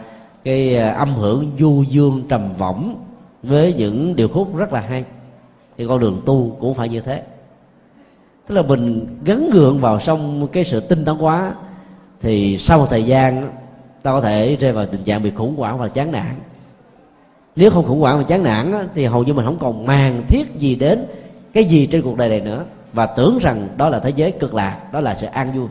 cái 0.45 0.77
ờ, 0.77 0.91
âm 0.91 1.14
hưởng 1.14 1.51
du 1.59 1.83
dương 1.83 2.22
trầm 2.29 2.53
võng 2.59 3.05
với 3.43 3.75
những 3.75 4.16
điều 4.16 4.29
khúc 4.29 4.57
rất 4.57 4.72
là 4.72 4.81
hay. 4.81 5.05
Thì 5.79 5.87
con 5.87 6.01
đường 6.01 6.22
tu 6.27 6.57
cũng 6.61 6.75
phải 6.75 6.89
như 6.89 7.01
thế. 7.01 7.22
Tức 8.49 8.55
là 8.55 8.62
mình 8.62 9.07
gắn 9.25 9.51
gượng 9.51 9.81
vào 9.81 10.01
xong 10.01 10.49
cái 10.53 10.64
sự 10.64 10.81
tinh 10.81 11.05
tấn 11.05 11.18
quá, 11.18 11.53
thì 12.20 12.59
sau 12.59 12.79
một 12.79 12.87
thời 12.91 13.05
gian, 13.05 13.43
ta 14.03 14.12
có 14.12 14.20
thể 14.20 14.57
rơi 14.61 14.72
vào 14.72 14.87
tình 14.87 15.03
trạng 15.03 15.22
bị 15.22 15.31
khủng 15.31 15.57
hoảng 15.57 15.79
và 15.79 15.89
chán 15.89 16.12
nản. 16.12 16.35
Nếu 17.57 17.70
không 17.70 17.87
khủng 17.87 18.01
hoảng 18.01 18.18
và 18.18 18.25
chán 18.25 18.43
nản 18.43 18.72
thì 18.95 19.05
hầu 19.05 19.25
như 19.25 19.35
mình 19.35 19.45
không 19.45 19.59
còn 19.59 19.87
màng 19.87 20.22
thiết 20.29 20.59
gì 20.59 20.75
đến 20.75 21.07
cái 21.53 21.64
gì 21.64 21.87
trên 21.87 22.03
cuộc 22.03 22.16
đời 22.16 22.29
này 22.29 22.41
nữa 22.41 22.64
và 22.95 23.07
tưởng 23.07 23.39
rằng 23.39 23.69
đó 23.77 23.89
là 23.89 23.99
thế 23.99 24.11
giới 24.11 24.31
cực 24.33 24.55
lạc 24.55 24.93
đó 24.93 25.01
là 25.01 25.15
sự 25.15 25.27
an 25.27 25.53
vui. 25.53 25.69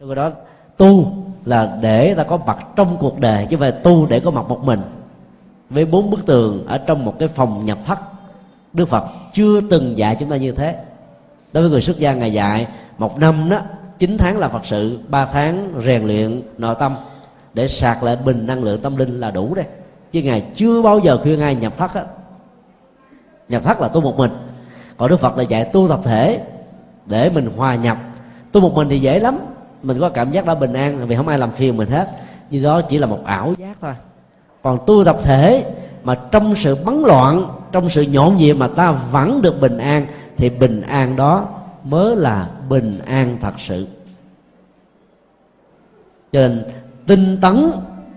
Trong 0.00 0.14
đó, 0.14 0.30
tu 0.76 1.04
là 1.44 1.78
để 1.80 2.14
ta 2.14 2.24
có 2.24 2.36
mặt 2.36 2.58
trong 2.76 2.96
cuộc 3.00 3.20
đời, 3.20 3.46
chứ 3.50 3.56
về 3.56 3.70
tu 3.70 4.06
để 4.06 4.20
có 4.20 4.30
mặt 4.30 4.44
một 4.48 4.64
mình. 4.64 4.80
Với 5.70 5.84
bốn 5.84 6.10
bức 6.10 6.26
tường 6.26 6.66
ở 6.66 6.78
trong 6.78 7.04
một 7.04 7.14
cái 7.18 7.28
phòng 7.28 7.64
nhập 7.64 7.78
thất, 7.86 7.98
đức 8.72 8.88
phật 8.88 9.04
chưa 9.34 9.60
từng 9.70 9.98
dạy 9.98 10.16
chúng 10.20 10.30
ta 10.30 10.36
như 10.36 10.52
thế. 10.52 10.76
Đối 11.52 11.62
với 11.62 11.70
người 11.70 11.80
xuất 11.80 11.98
gia 11.98 12.14
ngày 12.14 12.32
dạy, 12.32 12.66
một 12.98 13.18
năm 13.18 13.48
đó 13.50 13.58
9 13.98 14.16
tháng 14.18 14.38
là 14.38 14.48
phật 14.48 14.66
sự 14.66 14.98
3 15.08 15.26
tháng 15.26 15.80
rèn 15.84 16.06
luyện 16.06 16.42
nội 16.58 16.74
tâm, 16.78 16.94
để 17.54 17.68
sạc 17.68 18.02
lại 18.02 18.16
bình 18.24 18.46
năng 18.46 18.64
lượng 18.64 18.80
tâm 18.80 18.96
linh 18.96 19.20
là 19.20 19.30
đủ 19.30 19.54
đấy. 19.54 19.64
Chứ 20.12 20.22
ngài 20.22 20.40
chưa 20.54 20.82
bao 20.82 20.98
giờ 20.98 21.18
khuyên 21.22 21.40
ai 21.40 21.54
nhập 21.54 21.78
thất 21.78 21.94
á. 21.94 22.04
Nhập 23.48 23.62
thất 23.64 23.80
là 23.80 23.88
tu 23.88 24.00
một 24.00 24.16
mình. 24.16 24.30
Còn 24.96 25.10
đức 25.10 25.20
phật 25.20 25.36
là 25.36 25.42
dạy 25.42 25.64
tu 25.64 25.88
tập 25.88 26.00
thể 26.04 26.40
để 27.06 27.30
mình 27.30 27.50
hòa 27.56 27.74
nhập. 27.74 27.98
Tu 28.52 28.60
một 28.60 28.74
mình 28.74 28.88
thì 28.88 28.98
dễ 28.98 29.18
lắm. 29.18 29.38
Mình 29.82 30.00
có 30.00 30.08
cảm 30.08 30.30
giác 30.30 30.46
đã 30.46 30.54
bình 30.54 30.72
an, 30.72 31.06
vì 31.06 31.16
không 31.16 31.28
ai 31.28 31.38
làm 31.38 31.50
phiền 31.50 31.76
mình 31.76 31.90
hết. 31.90 32.08
Như 32.50 32.62
đó 32.62 32.80
chỉ 32.80 32.98
là 32.98 33.06
một 33.06 33.20
ảo 33.24 33.54
giác 33.58 33.76
thôi. 33.80 33.94
Còn 34.62 34.78
tu 34.86 35.04
tập 35.04 35.16
thể 35.22 35.74
mà 36.04 36.14
trong 36.30 36.54
sự 36.54 36.76
bấn 36.84 37.02
loạn, 37.02 37.44
trong 37.72 37.88
sự 37.88 38.02
nhộn 38.02 38.36
nhịp 38.36 38.52
mà 38.52 38.68
ta 38.68 38.92
vẫn 38.92 39.42
được 39.42 39.60
bình 39.60 39.78
an, 39.78 40.06
thì 40.36 40.50
bình 40.50 40.82
an 40.82 41.16
đó 41.16 41.48
mới 41.84 42.16
là 42.16 42.48
bình 42.68 42.98
an 43.06 43.38
thật 43.40 43.54
sự. 43.58 43.86
Cho 46.32 46.40
nên 46.40 46.64
tinh 47.06 47.38
tấn 47.40 47.70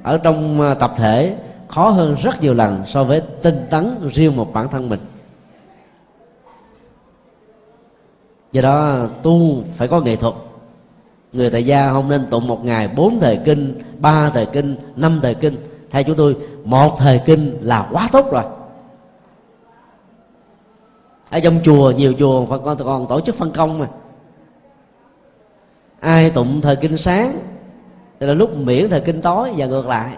ở 0.03 0.17
trong 0.17 0.61
à, 0.61 0.73
tập 0.73 0.93
thể 0.97 1.36
khó 1.67 1.89
hơn 1.89 2.15
rất 2.23 2.41
nhiều 2.41 2.53
lần 2.53 2.83
so 2.88 3.03
với 3.03 3.21
tinh 3.41 3.57
tấn 3.69 4.09
riêng 4.13 4.36
một 4.36 4.53
bản 4.53 4.67
thân 4.67 4.89
mình. 4.89 4.99
Do 8.56 8.62
đó 8.62 9.08
tu 9.24 9.64
phải 9.78 9.88
có 9.88 10.01
nghệ 10.01 10.16
thuật. 10.16 10.34
Người 11.34 11.49
tại 11.49 11.66
gia 11.66 11.91
không 11.91 12.10
nên 12.10 12.26
tụng 12.30 12.47
một 12.47 12.66
ngày 12.66 12.88
bốn 12.88 13.20
thời 13.20 13.38
kinh 13.45 13.82
ba 13.99 14.30
thời 14.30 14.45
kinh 14.45 14.76
năm 14.95 15.20
thời 15.22 15.36
kinh. 15.36 15.58
Theo 15.91 16.03
chúng 16.03 16.16
tôi 16.16 16.38
một 16.64 16.95
thời 16.99 17.22
kinh 17.26 17.58
là 17.62 17.88
quá 17.91 18.10
tốt 18.12 18.32
rồi. 18.32 18.43
Ở 21.30 21.39
trong 21.39 21.60
chùa 21.64 21.91
nhiều 21.91 22.14
chùa 22.20 22.45
phải 22.45 22.60
còn, 22.66 22.78
còn 22.78 23.08
tổ 23.08 23.22
chức 23.22 23.36
phân 23.36 23.51
công 23.51 23.80
mà. 23.80 23.88
Ai 25.99 26.30
tụng 26.30 26.62
thời 26.62 26.76
kinh 26.76 26.97
sáng 26.97 27.39
thì 28.20 28.28
là 28.28 28.34
lúc 28.34 28.58
miễn 28.58 28.89
thời 28.89 29.01
kinh 29.01 29.22
tối 29.22 29.51
và 29.58 29.66
ngược 29.66 29.88
lại. 29.88 30.10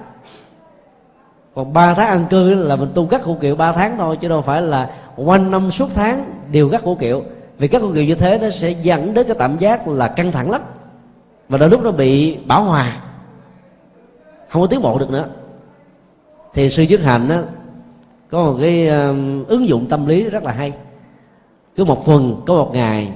Còn 1.55 1.73
ba 1.73 1.93
tháng 1.93 2.07
ăn 2.07 2.25
cư 2.29 2.63
là 2.63 2.75
mình 2.75 2.89
tu 2.93 3.05
gắt 3.05 3.21
khổ 3.21 3.37
kiệu 3.41 3.55
ba 3.55 3.71
tháng 3.71 3.97
thôi 3.97 4.17
chứ 4.21 4.27
đâu 4.27 4.41
phải 4.41 4.61
là 4.61 4.89
quanh 5.15 5.51
năm 5.51 5.71
suốt 5.71 5.89
tháng 5.95 6.33
đều 6.51 6.67
gắt 6.67 6.83
khổ 6.83 6.95
kiệu 6.95 7.23
vì 7.57 7.67
các 7.67 7.79
công 7.79 7.91
việc 7.91 8.05
như 8.05 8.15
thế 8.15 8.39
nó 8.41 8.49
sẽ 8.49 8.71
dẫn 8.71 9.13
đến 9.13 9.27
cái 9.27 9.35
cảm 9.39 9.57
giác 9.57 9.87
là 9.87 10.07
căng 10.07 10.31
thẳng 10.31 10.51
lắm. 10.51 10.61
Và 11.49 11.57
đôi 11.57 11.69
lúc 11.69 11.83
nó 11.83 11.91
bị 11.91 12.37
bảo 12.37 12.63
hòa. 12.63 12.97
Không 14.49 14.61
có 14.61 14.67
tiến 14.67 14.81
bộ 14.81 14.99
được 14.99 15.09
nữa. 15.09 15.25
Thì 16.53 16.69
sư 16.69 16.83
dứt 16.83 17.01
hạnh 17.01 17.27
đó, 17.27 17.35
có 18.29 18.43
một 18.43 18.57
cái 18.61 18.87
um, 18.87 19.43
ứng 19.43 19.67
dụng 19.67 19.85
tâm 19.89 20.05
lý 20.05 20.23
rất 20.23 20.43
là 20.43 20.51
hay. 20.51 20.73
Cứ 21.75 21.85
một 21.85 22.05
tuần 22.05 22.41
có 22.45 22.53
một 22.53 22.69
ngày 22.73 23.07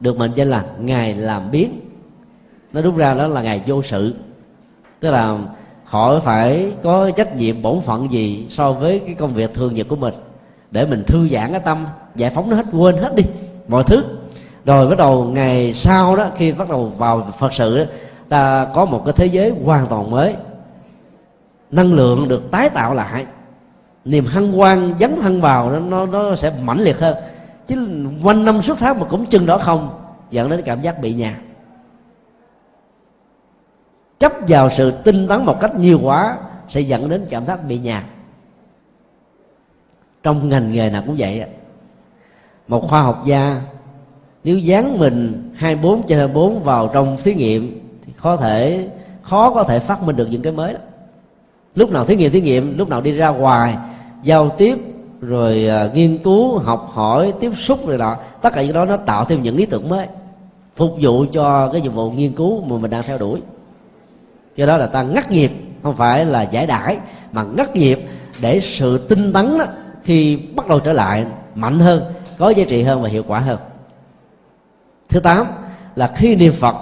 được 0.00 0.18
mệnh 0.18 0.32
danh 0.34 0.50
là 0.50 0.64
ngày 0.78 1.14
làm 1.14 1.50
biến. 1.50 1.80
Nó 2.72 2.82
đúng 2.82 2.96
ra 2.96 3.14
đó 3.14 3.26
là 3.26 3.42
ngày 3.42 3.62
vô 3.66 3.82
sự. 3.82 4.14
Tức 5.00 5.10
là 5.10 5.38
khỏi 5.84 6.20
phải 6.20 6.72
có 6.82 7.10
trách 7.10 7.36
nhiệm 7.36 7.62
bổn 7.62 7.80
phận 7.80 8.10
gì 8.10 8.46
so 8.48 8.72
với 8.72 8.98
cái 8.98 9.14
công 9.14 9.34
việc 9.34 9.54
thường 9.54 9.74
nhật 9.74 9.88
của 9.88 9.96
mình. 9.96 10.14
Để 10.70 10.86
mình 10.86 11.04
thư 11.06 11.28
giãn 11.28 11.50
cái 11.50 11.60
tâm 11.60 11.86
giải 12.16 12.30
phóng 12.30 12.50
nó 12.50 12.56
hết 12.56 12.66
quên 12.72 12.96
hết 12.96 13.14
đi 13.16 13.24
mọi 13.68 13.82
thứ. 13.82 14.04
Rồi 14.64 14.88
bắt 14.88 14.98
đầu 14.98 15.24
ngày 15.24 15.72
sau 15.72 16.16
đó 16.16 16.26
khi 16.36 16.52
bắt 16.52 16.68
đầu 16.68 16.92
vào 16.98 17.28
phật 17.38 17.54
sự 17.54 17.86
ta 18.28 18.66
có 18.74 18.84
một 18.84 19.02
cái 19.04 19.12
thế 19.16 19.26
giới 19.26 19.54
hoàn 19.64 19.86
toàn 19.86 20.10
mới. 20.10 20.34
Năng 21.70 21.94
lượng 21.94 22.28
được 22.28 22.50
tái 22.50 22.70
tạo 22.70 22.94
lại. 22.94 23.26
Niềm 24.04 24.26
hăng 24.26 24.52
hoan 24.52 24.94
dấn 25.00 25.16
thân 25.16 25.40
vào 25.40 25.70
nó 25.70 25.78
nó, 25.78 26.06
nó 26.06 26.34
sẽ 26.34 26.52
mãnh 26.62 26.80
liệt 26.80 26.98
hơn. 27.00 27.16
Chứ 27.66 28.06
quanh 28.22 28.44
năm 28.44 28.62
suốt 28.62 28.78
tháng 28.78 29.00
mà 29.00 29.06
cũng 29.06 29.26
chừng 29.26 29.46
đó 29.46 29.58
không 29.58 30.00
dẫn 30.30 30.48
đến 30.48 30.62
cảm 30.64 30.82
giác 30.82 31.00
bị 31.00 31.14
nhà. 31.14 31.38
chấp 34.18 34.32
vào 34.48 34.70
sự 34.70 34.90
tinh 34.90 35.28
tấn 35.28 35.44
một 35.44 35.60
cách 35.60 35.74
nhiều 35.74 36.00
quá 36.02 36.36
sẽ 36.68 36.80
dẫn 36.80 37.08
đến 37.08 37.26
cảm 37.30 37.46
giác 37.46 37.64
bị 37.64 37.78
nhạt. 37.78 38.04
Trong 40.22 40.48
ngành 40.48 40.72
nghề 40.72 40.90
nào 40.90 41.02
cũng 41.06 41.16
vậy 41.18 41.44
một 42.68 42.88
khoa 42.88 43.02
học 43.02 43.22
gia. 43.24 43.60
Nếu 44.44 44.58
dán 44.58 44.98
mình 44.98 45.50
24 45.56 46.02
trên 46.02 46.18
24 46.18 46.64
vào 46.64 46.90
trong 46.94 47.16
thí 47.24 47.34
nghiệm 47.34 47.80
thì 48.06 48.12
có 48.22 48.36
thể 48.36 48.88
khó 49.22 49.50
có 49.50 49.64
thể 49.64 49.78
phát 49.78 50.02
minh 50.02 50.16
được 50.16 50.26
những 50.30 50.42
cái 50.42 50.52
mới 50.52 50.72
đó. 50.72 50.78
Lúc 51.74 51.90
nào 51.90 52.04
thí 52.04 52.16
nghiệm 52.16 52.32
thí 52.32 52.40
nghiệm 52.40 52.78
lúc 52.78 52.88
nào 52.88 53.00
đi 53.00 53.12
ra 53.12 53.28
ngoài 53.28 53.76
giao 54.22 54.48
tiếp 54.48 54.78
rồi 55.20 55.68
uh, 55.86 55.94
nghiên 55.94 56.18
cứu 56.18 56.58
học 56.58 56.90
hỏi 56.92 57.32
tiếp 57.40 57.52
xúc 57.56 57.86
rồi 57.86 57.98
đó 57.98 58.16
tất 58.42 58.52
cả 58.52 58.62
những 58.62 58.72
đó 58.72 58.84
nó 58.84 58.96
tạo 58.96 59.24
thêm 59.24 59.42
những 59.42 59.56
ý 59.56 59.66
tưởng 59.66 59.88
mới 59.88 60.06
phục 60.76 60.96
vụ 61.00 61.24
cho 61.32 61.68
cái 61.68 61.80
nhiệm 61.80 61.92
vụ 61.92 62.10
nghiên 62.10 62.32
cứu 62.32 62.64
mà 62.64 62.76
mình 62.78 62.90
đang 62.90 63.02
theo 63.02 63.18
đuổi. 63.18 63.40
Do 64.56 64.66
đó 64.66 64.76
là 64.76 64.86
ta 64.86 65.02
ngắt 65.02 65.30
nhịp 65.30 65.52
không 65.82 65.96
phải 65.96 66.24
là 66.24 66.42
giải 66.42 66.66
đãi 66.66 66.98
mà 67.32 67.42
ngắt 67.42 67.76
nhịp 67.76 68.00
để 68.40 68.60
sự 68.62 68.98
tinh 68.98 69.32
tấn 69.32 69.58
đó, 69.58 69.64
khi 70.02 70.36
bắt 70.36 70.68
đầu 70.68 70.80
trở 70.80 70.92
lại 70.92 71.26
mạnh 71.54 71.78
hơn 71.78 72.02
có 72.38 72.50
giá 72.50 72.64
trị 72.68 72.82
hơn 72.82 73.02
và 73.02 73.08
hiệu 73.08 73.22
quả 73.26 73.38
hơn. 73.38 73.58
Thứ 75.08 75.20
tám 75.20 75.46
là 75.96 76.12
khi 76.16 76.36
niệm 76.36 76.52
phật 76.52 76.76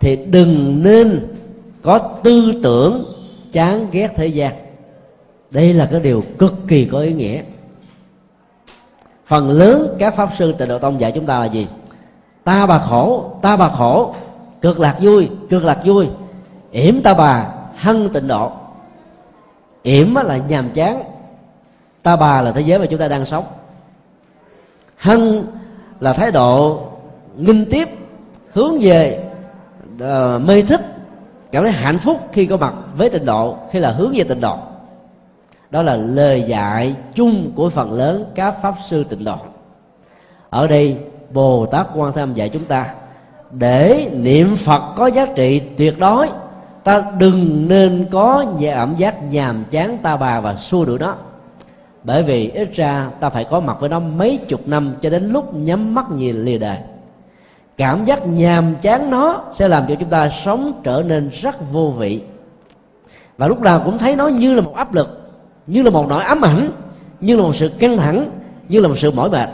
thì 0.00 0.16
đừng 0.16 0.82
nên 0.82 1.26
có 1.82 1.98
tư 1.98 2.60
tưởng 2.62 3.04
chán 3.52 3.86
ghét 3.90 4.12
thế 4.16 4.26
gian. 4.26 4.52
Đây 5.50 5.74
là 5.74 5.88
cái 5.90 6.00
điều 6.00 6.22
cực 6.38 6.54
kỳ 6.68 6.84
có 6.84 6.98
ý 6.98 7.12
nghĩa. 7.12 7.42
Phần 9.26 9.50
lớn 9.50 9.96
các 9.98 10.14
pháp 10.14 10.28
sư 10.38 10.54
tịnh 10.58 10.68
độ 10.68 10.78
tông 10.78 11.00
dạy 11.00 11.12
chúng 11.12 11.26
ta 11.26 11.38
là 11.38 11.44
gì? 11.44 11.66
Ta 12.44 12.66
bà 12.66 12.78
khổ, 12.78 13.30
ta 13.42 13.56
bà 13.56 13.68
khổ, 13.68 14.14
cực 14.60 14.80
lạc 14.80 14.96
vui, 15.00 15.30
cực 15.50 15.64
lạc 15.64 15.80
vui. 15.84 16.08
Yểm 16.72 17.02
ta 17.02 17.14
bà 17.14 17.48
hân 17.76 18.08
tịnh 18.08 18.28
độ. 18.28 18.52
Yểm 19.82 20.14
là 20.14 20.36
nhàm 20.36 20.70
chán. 20.70 21.02
Ta 22.02 22.16
bà 22.16 22.42
là 22.42 22.52
thế 22.52 22.60
giới 22.60 22.78
mà 22.78 22.86
chúng 22.86 23.00
ta 23.00 23.08
đang 23.08 23.26
sống 23.26 23.44
hân 24.98 25.46
là 26.00 26.12
thái 26.12 26.32
độ 26.32 26.80
nghinh 27.36 27.66
tiếp 27.70 27.88
hướng 28.52 28.78
về 28.80 29.30
uh, 29.94 30.42
mê 30.42 30.62
thích 30.62 30.80
cảm 31.52 31.62
thấy 31.62 31.72
hạnh 31.72 31.98
phúc 31.98 32.28
khi 32.32 32.46
có 32.46 32.56
mặt 32.56 32.74
với 32.96 33.10
tịnh 33.10 33.24
độ 33.24 33.56
khi 33.70 33.78
là 33.78 33.90
hướng 33.90 34.12
về 34.14 34.24
tịnh 34.24 34.40
độ. 34.40 34.56
Đó 35.70 35.82
là 35.82 35.96
lời 35.96 36.44
dạy 36.48 36.94
chung 37.14 37.52
của 37.54 37.70
phần 37.70 37.92
lớn 37.92 38.24
các 38.34 38.54
pháp 38.62 38.74
sư 38.84 39.04
tịnh 39.04 39.24
độ. 39.24 39.36
Ở 40.50 40.66
đây 40.66 40.96
bồ 41.30 41.66
tát 41.66 41.86
quan 41.94 42.12
Tham 42.12 42.34
dạy 42.34 42.48
chúng 42.48 42.64
ta 42.64 42.94
để 43.50 44.10
niệm 44.14 44.56
phật 44.56 44.82
có 44.96 45.06
giá 45.06 45.26
trị 45.26 45.60
tuyệt 45.76 45.98
đối 45.98 46.28
ta 46.84 47.04
đừng 47.18 47.68
nên 47.68 48.06
có 48.10 48.44
cảm 48.60 48.96
giác 48.96 49.22
nhàm 49.30 49.64
chán 49.70 49.98
ta 50.02 50.16
bà 50.16 50.40
và 50.40 50.56
xua 50.56 50.84
đuổi 50.84 50.98
nó 50.98 51.14
bởi 52.04 52.22
vì 52.22 52.50
ít 52.50 52.68
ra 52.74 53.10
ta 53.20 53.30
phải 53.30 53.44
có 53.44 53.60
mặt 53.60 53.76
với 53.80 53.88
nó 53.88 54.00
mấy 54.00 54.36
chục 54.48 54.68
năm 54.68 54.94
cho 55.02 55.10
đến 55.10 55.28
lúc 55.28 55.54
nhắm 55.54 55.94
mắt 55.94 56.10
nhìn 56.10 56.44
lìa 56.44 56.58
đời. 56.58 56.76
Cảm 57.76 58.04
giác 58.04 58.26
nhàm 58.26 58.74
chán 58.82 59.10
nó 59.10 59.44
sẽ 59.52 59.68
làm 59.68 59.84
cho 59.88 59.94
chúng 59.94 60.08
ta 60.08 60.30
sống 60.44 60.80
trở 60.84 61.02
nên 61.06 61.30
rất 61.32 61.72
vô 61.72 61.90
vị. 61.98 62.22
Và 63.38 63.48
lúc 63.48 63.60
nào 63.60 63.82
cũng 63.84 63.98
thấy 63.98 64.16
nó 64.16 64.28
như 64.28 64.54
là 64.54 64.62
một 64.62 64.74
áp 64.76 64.94
lực, 64.94 65.30
như 65.66 65.82
là 65.82 65.90
một 65.90 66.06
nỗi 66.08 66.22
ám 66.22 66.44
ảnh, 66.44 66.68
như 67.20 67.36
là 67.36 67.42
một 67.42 67.56
sự 67.56 67.68
căng 67.68 67.96
thẳng, 67.96 68.30
như 68.68 68.80
là 68.80 68.88
một 68.88 68.98
sự 68.98 69.10
mỏi 69.10 69.30
mệt. 69.30 69.48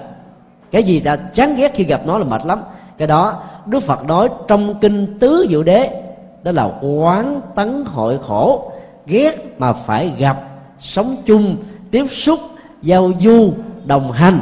Cái 0.71 0.83
gì 0.83 1.01
ta 1.01 1.17
chán 1.17 1.57
ghét 1.57 1.73
khi 1.75 1.85
gặp 1.85 2.01
nó 2.07 2.19
là 2.19 2.25
mệt 2.25 2.47
lắm. 2.47 2.61
Cái 2.99 3.09
đó, 3.09 3.43
đức 3.67 3.81
phật 3.81 4.05
nói 4.05 4.29
trong 4.49 4.75
kinh 4.81 5.19
tứ 5.19 5.47
diệu 5.49 5.63
đế, 5.63 6.03
đó 6.43 6.53
là 6.53 6.71
quán 6.83 7.41
tấn 7.55 7.85
hội 7.87 8.19
khổ, 8.27 8.73
ghét 9.07 9.55
mà 9.59 9.73
phải 9.73 10.13
gặp, 10.19 10.37
sống 10.79 11.17
chung 11.27 11.57
tiếp 11.91 12.07
xúc, 12.11 12.41
giao 12.83 13.13
du, 13.21 13.53
đồng 13.85 14.13
hành. 14.13 14.39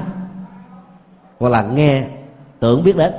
Hoặc 1.38 1.48
là 1.48 1.62
nghe 1.62 2.04
tưởng 2.60 2.84
biết 2.84 2.96
đến. 2.96 3.12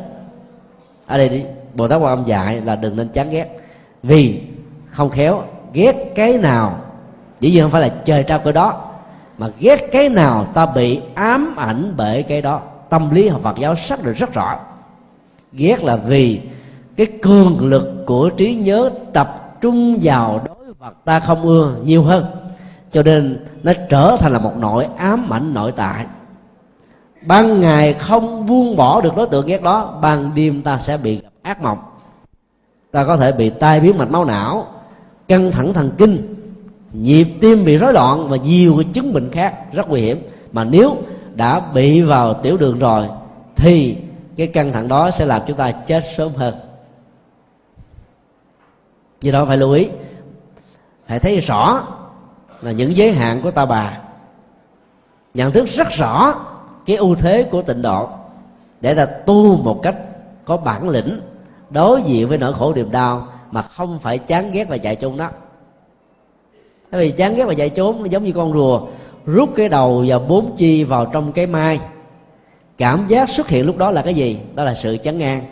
Ở 1.05 1.17
đây 1.17 1.29
đi, 1.29 1.43
bồ 1.73 1.87
tát 1.87 2.01
quan 2.01 2.17
âm 2.17 2.25
dạy 2.25 2.61
là 2.61 2.75
đừng 2.75 2.95
nên 2.95 3.07
chán 3.09 3.29
ghét. 3.29 3.57
Vì 4.03 4.41
không 4.89 5.09
khéo 5.09 5.43
ghét 5.73 6.11
cái 6.15 6.37
nào. 6.37 6.79
Dĩ 7.39 7.51
nhiên 7.51 7.61
không 7.61 7.71
phải 7.71 7.81
là 7.81 7.89
trời 8.05 8.23
trao 8.23 8.39
cái 8.39 8.53
đó, 8.53 8.91
mà 9.37 9.47
ghét 9.59 9.89
cái 9.91 10.09
nào 10.09 10.45
ta 10.53 10.65
bị 10.65 11.01
ám 11.13 11.55
ảnh 11.57 11.93
bởi 11.97 12.23
cái 12.23 12.41
đó. 12.41 12.61
Tâm 12.89 13.11
lý 13.11 13.27
học 13.27 13.41
Phật 13.43 13.57
giáo 13.59 13.75
xác 13.75 14.03
định 14.03 14.13
rất 14.13 14.33
rõ. 14.33 14.59
Ghét 15.53 15.83
là 15.83 15.95
vì 15.95 16.39
cái 16.97 17.07
cường 17.21 17.69
lực 17.69 18.03
của 18.05 18.29
trí 18.29 18.55
nhớ 18.55 18.89
tập 19.13 19.57
trung 19.61 19.99
vào 20.03 20.41
đối 20.45 20.73
vật 20.73 20.93
ta 21.05 21.19
không 21.19 21.41
ưa 21.41 21.75
nhiều 21.83 22.03
hơn 22.03 22.25
cho 22.91 23.03
nên 23.03 23.45
nó 23.63 23.71
trở 23.89 24.17
thành 24.19 24.31
là 24.31 24.39
một 24.39 24.53
nỗi 24.57 24.87
ám 24.97 25.33
ảnh 25.33 25.53
nội 25.53 25.71
tại. 25.71 26.05
Ban 27.21 27.61
ngày 27.61 27.93
không 27.93 28.45
buông 28.45 28.75
bỏ 28.75 29.01
được 29.01 29.15
đối 29.15 29.27
tượng 29.27 29.45
ghét 29.45 29.63
đó, 29.63 29.99
ban 30.01 30.35
đêm 30.35 30.61
ta 30.61 30.77
sẽ 30.77 30.97
bị 30.97 31.21
ác 31.41 31.61
mộng. 31.61 31.77
Ta 32.91 33.05
có 33.05 33.17
thể 33.17 33.31
bị 33.31 33.49
tai 33.49 33.79
biến 33.79 33.97
mạch 33.97 34.11
máu 34.11 34.25
não, 34.25 34.67
căng 35.27 35.51
thẳng 35.51 35.73
thần 35.73 35.91
kinh, 35.97 36.35
nhịp 36.93 37.27
tim 37.41 37.65
bị 37.65 37.77
rối 37.77 37.93
loạn 37.93 38.27
và 38.29 38.37
nhiều 38.37 38.75
cái 38.77 38.85
chứng 38.93 39.13
bệnh 39.13 39.31
khác 39.31 39.73
rất 39.73 39.89
nguy 39.89 40.01
hiểm. 40.01 40.21
Mà 40.51 40.63
nếu 40.63 40.97
đã 41.35 41.59
bị 41.73 42.01
vào 42.01 42.33
tiểu 42.33 42.57
đường 42.57 42.79
rồi, 42.79 43.07
thì 43.55 43.97
cái 44.35 44.47
căng 44.47 44.71
thẳng 44.71 44.87
đó 44.87 45.11
sẽ 45.11 45.25
làm 45.25 45.41
chúng 45.47 45.57
ta 45.57 45.71
chết 45.71 46.03
sớm 46.17 46.31
hơn. 46.35 46.55
Do 49.21 49.31
đó 49.31 49.45
phải 49.45 49.57
lưu 49.57 49.71
ý. 49.71 49.87
Hãy 51.05 51.19
thấy 51.19 51.39
rõ 51.39 51.83
là 52.61 52.71
những 52.71 52.97
giới 52.97 53.11
hạn 53.11 53.41
của 53.43 53.51
ta 53.51 53.65
bà. 53.65 53.97
Nhận 55.33 55.51
thức 55.51 55.67
rất 55.67 55.87
rõ 55.89 56.33
cái 56.85 56.95
ưu 56.95 57.15
thế 57.15 57.43
của 57.43 57.61
tịnh 57.61 57.81
độ 57.81 58.09
để 58.81 58.93
ta 58.95 59.05
tu 59.05 59.57
một 59.57 59.79
cách 59.83 59.95
có 60.45 60.57
bản 60.57 60.89
lĩnh 60.89 61.19
đối 61.69 62.01
diện 62.01 62.27
với 62.27 62.37
nỗi 62.37 62.53
khổ 62.53 62.73
niềm 62.73 62.91
đau 62.91 63.27
mà 63.51 63.61
không 63.61 63.99
phải 63.99 64.17
chán 64.17 64.51
ghét 64.51 64.69
và 64.69 64.77
chạy 64.77 64.95
trốn 64.95 65.17
đó. 65.17 65.29
Bởi 66.91 67.01
vì 67.01 67.11
chán 67.11 67.35
ghét 67.35 67.45
và 67.45 67.53
chạy 67.53 67.69
trốn 67.69 67.99
nó 67.99 68.05
giống 68.05 68.23
như 68.23 68.31
con 68.31 68.53
rùa, 68.53 68.87
rút 69.25 69.49
cái 69.55 69.69
đầu 69.69 70.03
và 70.07 70.19
bốn 70.19 70.55
chi 70.57 70.83
vào 70.83 71.05
trong 71.05 71.31
cái 71.31 71.47
mai. 71.47 71.79
Cảm 72.77 73.07
giác 73.07 73.29
xuất 73.29 73.47
hiện 73.47 73.65
lúc 73.65 73.77
đó 73.77 73.91
là 73.91 74.01
cái 74.01 74.13
gì? 74.13 74.39
Đó 74.55 74.63
là 74.63 74.75
sự 74.75 74.97
chán 75.03 75.17
ngang 75.17 75.45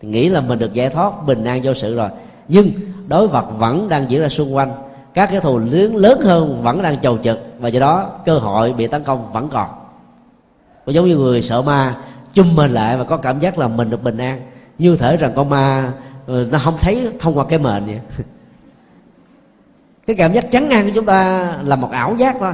thì 0.00 0.08
nghĩ 0.08 0.28
là 0.28 0.40
mình 0.40 0.58
được 0.58 0.72
giải 0.72 0.88
thoát, 0.88 1.26
bình 1.26 1.44
an 1.44 1.60
vô 1.64 1.74
sự 1.74 1.94
rồi. 1.96 2.08
Nhưng 2.48 2.70
đối 3.08 3.28
vật 3.28 3.46
vẫn 3.58 3.88
đang 3.88 4.10
diễn 4.10 4.20
ra 4.20 4.28
xung 4.28 4.54
quanh 4.54 4.72
các 5.14 5.28
cái 5.30 5.40
thù 5.40 5.58
lớn 5.58 5.96
lớn 5.96 6.20
hơn 6.20 6.62
vẫn 6.62 6.82
đang 6.82 7.00
chầu 7.00 7.18
trực 7.18 7.38
và 7.58 7.68
do 7.68 7.80
đó 7.80 8.10
cơ 8.24 8.38
hội 8.38 8.72
bị 8.72 8.86
tấn 8.86 9.02
công 9.04 9.32
vẫn 9.32 9.48
còn. 9.48 9.68
Và 10.84 10.92
giống 10.92 11.06
như 11.06 11.16
người 11.16 11.42
sợ 11.42 11.62
ma 11.62 11.96
chung 12.34 12.56
mình 12.56 12.70
lại 12.70 12.96
và 12.96 13.04
có 13.04 13.16
cảm 13.16 13.40
giác 13.40 13.58
là 13.58 13.68
mình 13.68 13.90
được 13.90 14.02
bình 14.02 14.18
an. 14.18 14.40
Như 14.78 14.96
thể 14.96 15.16
rằng 15.16 15.32
con 15.36 15.48
ma 15.48 15.92
ờ, 16.26 16.46
nó 16.50 16.58
không 16.58 16.74
thấy 16.80 17.08
thông 17.18 17.38
qua 17.38 17.44
cái 17.48 17.58
mền 17.58 17.86
vậy. 17.86 18.00
Cái 20.06 20.16
cảm 20.16 20.32
giác 20.32 20.50
chán 20.50 20.68
ngang 20.68 20.86
của 20.86 20.92
chúng 20.94 21.06
ta 21.06 21.52
là 21.62 21.76
một 21.76 21.90
ảo 21.90 22.14
giác 22.18 22.36
thôi. 22.40 22.52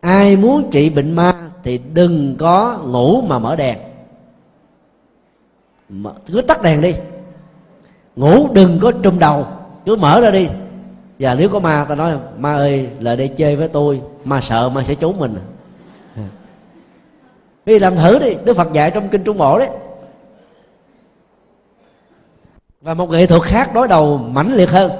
Ai 0.00 0.36
muốn 0.36 0.70
trị 0.70 0.90
bệnh 0.90 1.12
ma 1.12 1.34
thì 1.62 1.80
đừng 1.94 2.36
có 2.38 2.78
ngủ 2.86 3.20
mà 3.20 3.38
mở 3.38 3.56
đèn. 3.56 3.78
Cứ 6.26 6.40
tắt 6.40 6.62
đèn 6.62 6.80
đi. 6.80 6.94
Ngủ 8.16 8.48
đừng 8.52 8.78
có 8.82 8.92
trùm 9.02 9.18
đầu 9.18 9.46
cứ 9.86 9.96
mở 9.96 10.20
ra 10.20 10.30
đi. 10.30 10.48
Và 11.18 11.34
nếu 11.34 11.48
có 11.48 11.60
ma, 11.60 11.86
ta 11.88 11.94
nói, 11.94 12.12
ma 12.38 12.54
ơi 12.54 12.88
lại 13.00 13.16
đây 13.16 13.28
chơi 13.28 13.56
với 13.56 13.68
tôi, 13.68 14.00
ma 14.24 14.40
sợ 14.40 14.68
ma 14.68 14.82
sẽ 14.82 14.94
trốn 14.94 15.18
mình. 15.18 15.36
Đi 17.66 17.78
làm 17.78 17.96
thử 17.96 18.18
đi, 18.18 18.34
đức 18.44 18.56
phật 18.56 18.72
dạy 18.72 18.90
trong 18.90 19.08
kinh 19.08 19.24
trung 19.24 19.38
bộ 19.38 19.58
đấy. 19.58 19.68
Và 22.80 22.94
một 22.94 23.10
nghệ 23.10 23.26
thuật 23.26 23.42
khác 23.42 23.74
đối 23.74 23.88
đầu 23.88 24.18
mãnh 24.18 24.54
liệt 24.54 24.70
hơn 24.70 24.92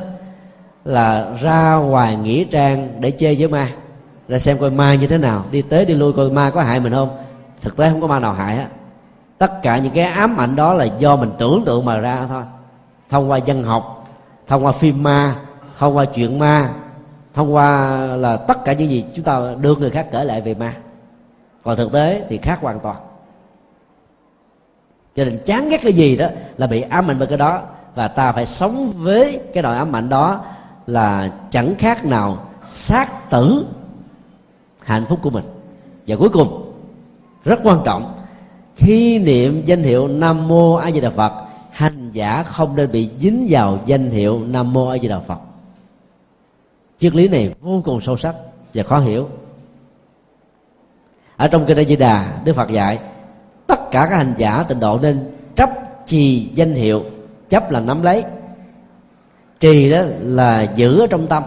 là 0.85 1.33
ra 1.41 1.75
ngoài 1.75 2.17
nghĩa 2.17 2.45
trang 2.45 2.89
để 3.01 3.11
chơi 3.11 3.37
với 3.39 3.49
ma. 3.49 3.69
Ra 4.29 4.39
xem 4.39 4.59
coi 4.59 4.71
ma 4.71 4.95
như 4.95 5.07
thế 5.07 5.19
nào. 5.19 5.45
Đi 5.51 5.63
tới 5.63 5.85
đi 5.85 5.95
lui 5.95 6.13
coi 6.13 6.31
ma 6.31 6.51
có 6.51 6.63
hại 6.63 6.81
mình 6.81 6.93
không. 6.93 7.17
Thực 7.61 7.77
tế 7.77 7.91
không 7.91 8.01
có 8.01 8.07
ma 8.07 8.21
nào 8.21 8.33
hại 8.33 8.57
hết. 8.57 8.67
Tất 9.39 9.63
cả 9.63 9.79
những 9.79 9.93
cái 9.93 10.05
ám 10.05 10.37
ảnh 10.37 10.57
đó 10.57 10.75
là 10.75 10.85
do 10.85 11.17
mình 11.17 11.31
tưởng 11.39 11.63
tượng 11.67 11.85
mà 11.85 11.99
ra 11.99 12.27
thôi. 12.29 12.43
Thông 13.11 13.31
qua 13.31 13.39
dân 13.39 13.65
học 13.65 14.02
thông 14.47 14.65
qua 14.65 14.73
phim 14.73 15.03
ma, 15.03 15.37
thông 15.79 15.97
qua 15.97 16.05
chuyện 16.05 16.39
ma, 16.39 16.71
thông 17.35 17.55
qua 17.55 17.97
là 18.17 18.37
tất 18.37 18.65
cả 18.65 18.73
những 18.73 18.91
gì 18.91 19.05
chúng 19.15 19.25
ta 19.25 19.55
đưa 19.61 19.77
người 19.77 19.91
khác 19.91 20.07
kể 20.13 20.25
lại 20.25 20.41
về 20.41 20.55
ma. 20.55 20.75
Còn 21.65 21.77
thực 21.77 21.93
tế 21.93 22.25
thì 22.29 22.39
khác 22.39 22.59
hoàn 22.61 22.81
toàn. 22.81 22.97
Cho 25.17 25.25
nên 25.25 25.39
chán 25.47 25.69
ghét 25.69 25.81
cái 25.83 25.93
gì 25.93 26.17
đó 26.17 26.27
là 26.59 26.67
bị 26.67 26.81
ám 26.81 27.11
ảnh 27.11 27.19
bởi 27.19 27.29
cái 27.29 27.39
đó. 27.39 27.63
Và 27.95 28.09
ta 28.09 28.33
phải 28.33 28.47
sống 28.47 28.93
với 28.97 29.41
cái 29.53 29.63
nỗi 29.63 29.77
ám 29.77 29.97
ảnh 29.97 30.09
đó 30.09 30.45
là 30.87 31.33
chẳng 31.51 31.75
khác 31.79 32.05
nào 32.05 32.39
sát 32.67 33.31
tử 33.31 33.67
hạnh 34.81 35.05
phúc 35.09 35.19
của 35.23 35.31
mình. 35.31 35.45
Và 36.07 36.17
cuối 36.17 36.29
cùng, 36.29 36.73
rất 37.45 37.61
quan 37.65 37.79
trọng, 37.85 38.15
khi 38.77 39.19
niệm 39.19 39.63
danh 39.65 39.83
hiệu 39.83 40.09
nam 40.09 40.49
mô 40.49 40.75
a 40.75 40.91
di 40.91 41.01
đà 41.01 41.11
phật 41.11 41.33
giả 42.13 42.43
không 42.43 42.77
nên 42.77 42.93
bị 42.93 43.11
dính 43.21 43.47
vào 43.51 43.79
danh 43.87 44.11
hiệu 44.11 44.41
nam 44.47 44.73
mô 44.73 44.89
a 44.89 44.99
di 44.99 45.09
đà 45.09 45.21
phật. 45.21 45.39
Triết 47.01 47.15
lý 47.15 47.29
này 47.29 47.55
vô 47.61 47.83
cùng 47.85 48.01
sâu 48.01 48.17
sắc 48.17 48.35
và 48.75 48.83
khó 48.83 48.99
hiểu. 48.99 49.29
Ở 51.37 51.49
trong 51.49 51.67
kinh 51.67 51.79
a 51.79 51.85
di 51.85 51.97
đà, 51.97 52.41
đức 52.45 52.57
phật 52.57 52.71
dạy, 52.71 52.99
tất 53.67 53.91
cả 53.91 54.07
các 54.11 54.17
hành 54.17 54.35
giả 54.37 54.63
tịnh 54.63 54.81
độ 54.81 54.99
nên 55.03 55.31
chấp 55.57 55.71
trì 56.07 56.49
danh 56.55 56.75
hiệu, 56.75 57.03
chấp 57.49 57.71
là 57.71 57.81
nắm 57.81 58.03
lấy. 58.03 58.25
Trì 59.61 59.91
đó 59.91 59.99
là 60.21 60.63
giữ 60.63 61.01
ở 61.01 61.07
trong 61.07 61.27
tâm. 61.27 61.43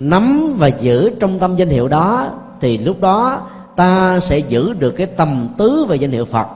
Nắm 0.00 0.54
và 0.58 0.68
giữ 0.68 1.10
trong 1.20 1.38
tâm 1.38 1.56
danh 1.56 1.68
hiệu 1.68 1.88
đó 1.88 2.30
thì 2.60 2.78
lúc 2.78 3.00
đó 3.00 3.48
ta 3.76 4.20
sẽ 4.20 4.38
giữ 4.38 4.72
được 4.72 4.90
cái 4.90 5.06
tầm 5.06 5.48
tứ 5.58 5.84
về 5.88 5.96
danh 5.96 6.10
hiệu 6.10 6.24
phật 6.24 6.46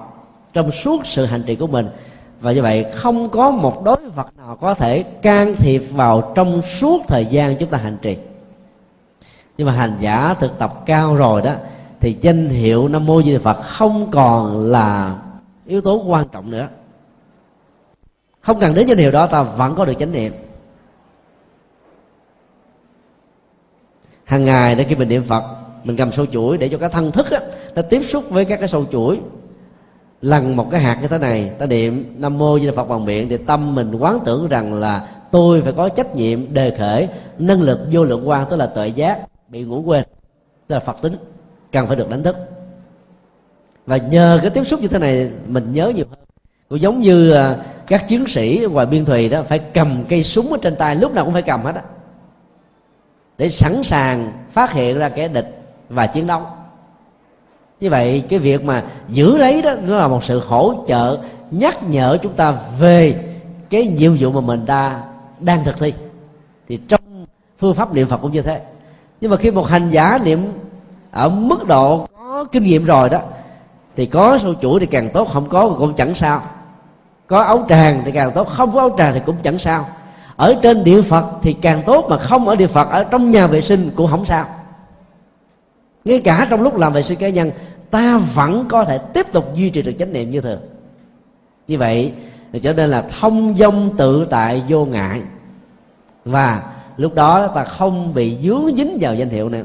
trong 0.52 0.70
suốt 0.70 1.06
sự 1.06 1.24
hành 1.24 1.42
trì 1.42 1.56
của 1.56 1.66
mình 1.66 1.88
và 2.40 2.52
như 2.52 2.62
vậy 2.62 2.86
không 2.94 3.30
có 3.30 3.50
một 3.50 3.84
đối 3.84 4.08
vật 4.14 4.28
nào 4.36 4.56
có 4.56 4.74
thể 4.74 5.02
can 5.02 5.56
thiệp 5.56 5.82
vào 5.90 6.32
trong 6.34 6.62
suốt 6.62 7.02
thời 7.08 7.26
gian 7.26 7.56
chúng 7.56 7.70
ta 7.70 7.78
hành 7.78 7.96
trì. 8.02 8.16
Nhưng 9.58 9.66
mà 9.66 9.72
hành 9.72 9.96
giả 10.00 10.34
thực 10.34 10.58
tập 10.58 10.74
cao 10.86 11.16
rồi 11.16 11.42
đó 11.42 11.52
thì 12.00 12.16
danh 12.20 12.48
hiệu 12.48 12.88
nam 12.88 13.06
mô 13.06 13.22
di 13.22 13.32
đà 13.32 13.38
phật 13.38 13.62
không 13.62 14.10
còn 14.10 14.58
là 14.58 15.18
yếu 15.66 15.80
tố 15.80 16.02
quan 16.06 16.28
trọng 16.28 16.50
nữa. 16.50 16.68
Không 18.40 18.60
cần 18.60 18.74
đến 18.74 18.86
danh 18.86 18.98
hiệu 18.98 19.10
đó 19.10 19.26
ta 19.26 19.42
vẫn 19.42 19.74
có 19.74 19.84
được 19.84 19.94
chánh 19.98 20.12
niệm. 20.12 20.32
Hàng 24.24 24.44
ngày 24.44 24.74
để 24.74 24.84
khi 24.84 24.96
mình 24.96 25.08
niệm 25.08 25.22
phật 25.24 25.44
mình 25.84 25.96
cầm 25.96 26.12
sâu 26.12 26.26
chuỗi 26.26 26.58
để 26.58 26.68
cho 26.68 26.78
cái 26.78 26.88
thân 26.88 27.12
thức 27.12 27.30
á, 27.30 27.40
nó 27.74 27.82
tiếp 27.82 28.02
xúc 28.02 28.30
với 28.30 28.44
các 28.44 28.58
cái 28.58 28.68
sâu 28.68 28.84
chuỗi 28.92 29.20
lần 30.22 30.56
một 30.56 30.70
cái 30.70 30.80
hạt 30.80 30.98
như 31.02 31.08
thế 31.08 31.18
này, 31.18 31.50
ta 31.58 31.66
niệm 31.66 32.14
nam 32.18 32.38
mô 32.38 32.58
di 32.58 32.66
đà 32.66 32.72
phật 32.72 32.84
bằng 32.84 33.04
miệng, 33.04 33.28
thì 33.28 33.36
tâm 33.36 33.74
mình 33.74 33.94
quán 33.94 34.18
tưởng 34.24 34.48
rằng 34.48 34.74
là 34.74 35.08
tôi 35.30 35.62
phải 35.62 35.72
có 35.72 35.88
trách 35.88 36.14
nhiệm 36.14 36.54
đề 36.54 36.76
khởi 36.78 37.08
năng 37.38 37.62
lực 37.62 37.78
vô 37.92 38.04
lượng 38.04 38.28
quan 38.28 38.46
tức 38.50 38.56
là 38.56 38.66
tuệ 38.66 38.88
giác, 38.88 39.20
bị 39.48 39.62
ngủ 39.62 39.82
quên. 39.82 40.04
Tức 40.66 40.74
là 40.74 40.80
phật 40.80 40.96
tính, 41.02 41.16
cần 41.72 41.86
phải 41.86 41.96
được 41.96 42.10
đánh 42.10 42.22
thức. 42.22 42.36
Và 43.86 43.96
nhờ 43.96 44.38
cái 44.42 44.50
tiếp 44.50 44.64
xúc 44.64 44.80
như 44.80 44.88
thế 44.88 44.98
này, 44.98 45.30
mình 45.46 45.72
nhớ 45.72 45.92
nhiều 45.94 46.04
hơn. 46.10 46.18
Cũng 46.68 46.80
giống 46.80 47.00
như 47.00 47.30
à, 47.30 47.56
các 47.86 48.08
chiến 48.08 48.24
sĩ 48.28 48.66
ngoài 48.70 48.86
biên 48.86 49.04
thùy 49.04 49.28
đó, 49.28 49.42
phải 49.42 49.58
cầm 49.58 50.04
cây 50.08 50.24
súng 50.24 50.52
ở 50.52 50.58
trên 50.62 50.76
tay, 50.76 50.96
lúc 50.96 51.12
nào 51.12 51.24
cũng 51.24 51.32
phải 51.32 51.42
cầm 51.42 51.62
hết 51.62 51.74
á, 51.74 51.82
để 53.38 53.48
sẵn 53.48 53.82
sàng 53.84 54.32
phát 54.52 54.72
hiện 54.72 54.98
ra 54.98 55.08
kẻ 55.08 55.28
địch 55.28 55.62
và 55.88 56.06
chiến 56.06 56.26
đấu 56.26 56.42
như 57.80 57.90
vậy, 57.90 58.22
cái 58.28 58.38
việc 58.38 58.64
mà 58.64 58.82
giữ 59.08 59.38
lấy 59.38 59.62
đó, 59.62 59.74
nó 59.82 59.96
là 59.96 60.08
một 60.08 60.24
sự 60.24 60.42
hỗ 60.46 60.74
trợ, 60.88 61.18
nhắc 61.50 61.90
nhở 61.90 62.18
chúng 62.22 62.32
ta 62.32 62.54
về 62.78 63.24
cái 63.70 63.86
nhiệm 63.86 64.16
vụ 64.18 64.32
mà 64.32 64.40
mình 64.40 64.66
đã, 64.66 65.02
đang 65.40 65.64
thực 65.64 65.78
thi. 65.78 65.92
Thì 66.68 66.76
trong 66.88 67.00
phương 67.58 67.74
pháp 67.74 67.94
niệm 67.94 68.08
phật 68.08 68.16
cũng 68.16 68.32
như 68.32 68.42
thế. 68.42 68.60
Nhưng 69.20 69.30
mà 69.30 69.36
khi 69.36 69.50
một 69.50 69.68
hành 69.68 69.90
giả 69.90 70.18
niệm 70.24 70.52
ở 71.10 71.28
mức 71.28 71.66
độ 71.66 72.06
có 72.18 72.44
kinh 72.52 72.62
nghiệm 72.62 72.84
rồi 72.84 73.08
đó, 73.08 73.18
thì 73.96 74.06
có 74.06 74.38
sâu 74.38 74.54
chuỗi 74.62 74.80
thì 74.80 74.86
càng 74.86 75.10
tốt, 75.14 75.28
không 75.32 75.48
có 75.48 75.68
thì 75.68 75.74
cũng 75.78 75.94
chẳng 75.94 76.14
sao. 76.14 76.42
Có 77.26 77.40
áo 77.42 77.66
tràng 77.68 78.02
thì 78.04 78.12
càng 78.12 78.32
tốt, 78.34 78.48
không 78.48 78.72
có 78.72 78.80
áo 78.80 78.94
tràng 78.98 79.14
thì 79.14 79.20
cũng 79.26 79.36
chẳng 79.42 79.58
sao. 79.58 79.86
Ở 80.36 80.54
trên 80.62 80.84
địa 80.84 81.02
phật 81.02 81.24
thì 81.42 81.52
càng 81.52 81.82
tốt 81.86 82.06
mà 82.10 82.18
không 82.18 82.48
ở 82.48 82.56
địa 82.56 82.66
phật, 82.66 82.90
ở 82.90 83.04
trong 83.04 83.30
nhà 83.30 83.46
vệ 83.46 83.60
sinh 83.60 83.90
cũng 83.96 84.06
không 84.06 84.24
sao 84.24 84.44
ngay 86.08 86.20
cả 86.20 86.46
trong 86.50 86.62
lúc 86.62 86.76
làm 86.76 86.92
vệ 86.92 87.02
sinh 87.02 87.18
cá 87.18 87.28
nhân, 87.28 87.50
ta 87.90 88.18
vẫn 88.18 88.64
có 88.68 88.84
thể 88.84 88.98
tiếp 88.98 89.26
tục 89.32 89.54
duy 89.54 89.70
trì 89.70 89.82
được 89.82 89.92
chánh 89.98 90.12
niệm 90.12 90.30
như 90.30 90.40
thường. 90.40 90.60
Như 91.68 91.78
vậy 91.78 92.12
cho 92.62 92.72
nên 92.72 92.90
là 92.90 93.02
thông 93.20 93.54
dong 93.58 93.96
tự 93.96 94.26
tại 94.30 94.62
vô 94.68 94.84
ngại. 94.84 95.20
Và 96.24 96.62
lúc 96.96 97.14
đó 97.14 97.46
ta 97.46 97.64
không 97.64 98.14
bị 98.14 98.36
dướng 98.42 98.76
dính 98.76 98.98
vào 99.00 99.14
danh 99.14 99.28
hiệu 99.28 99.48
nữa. 99.48 99.62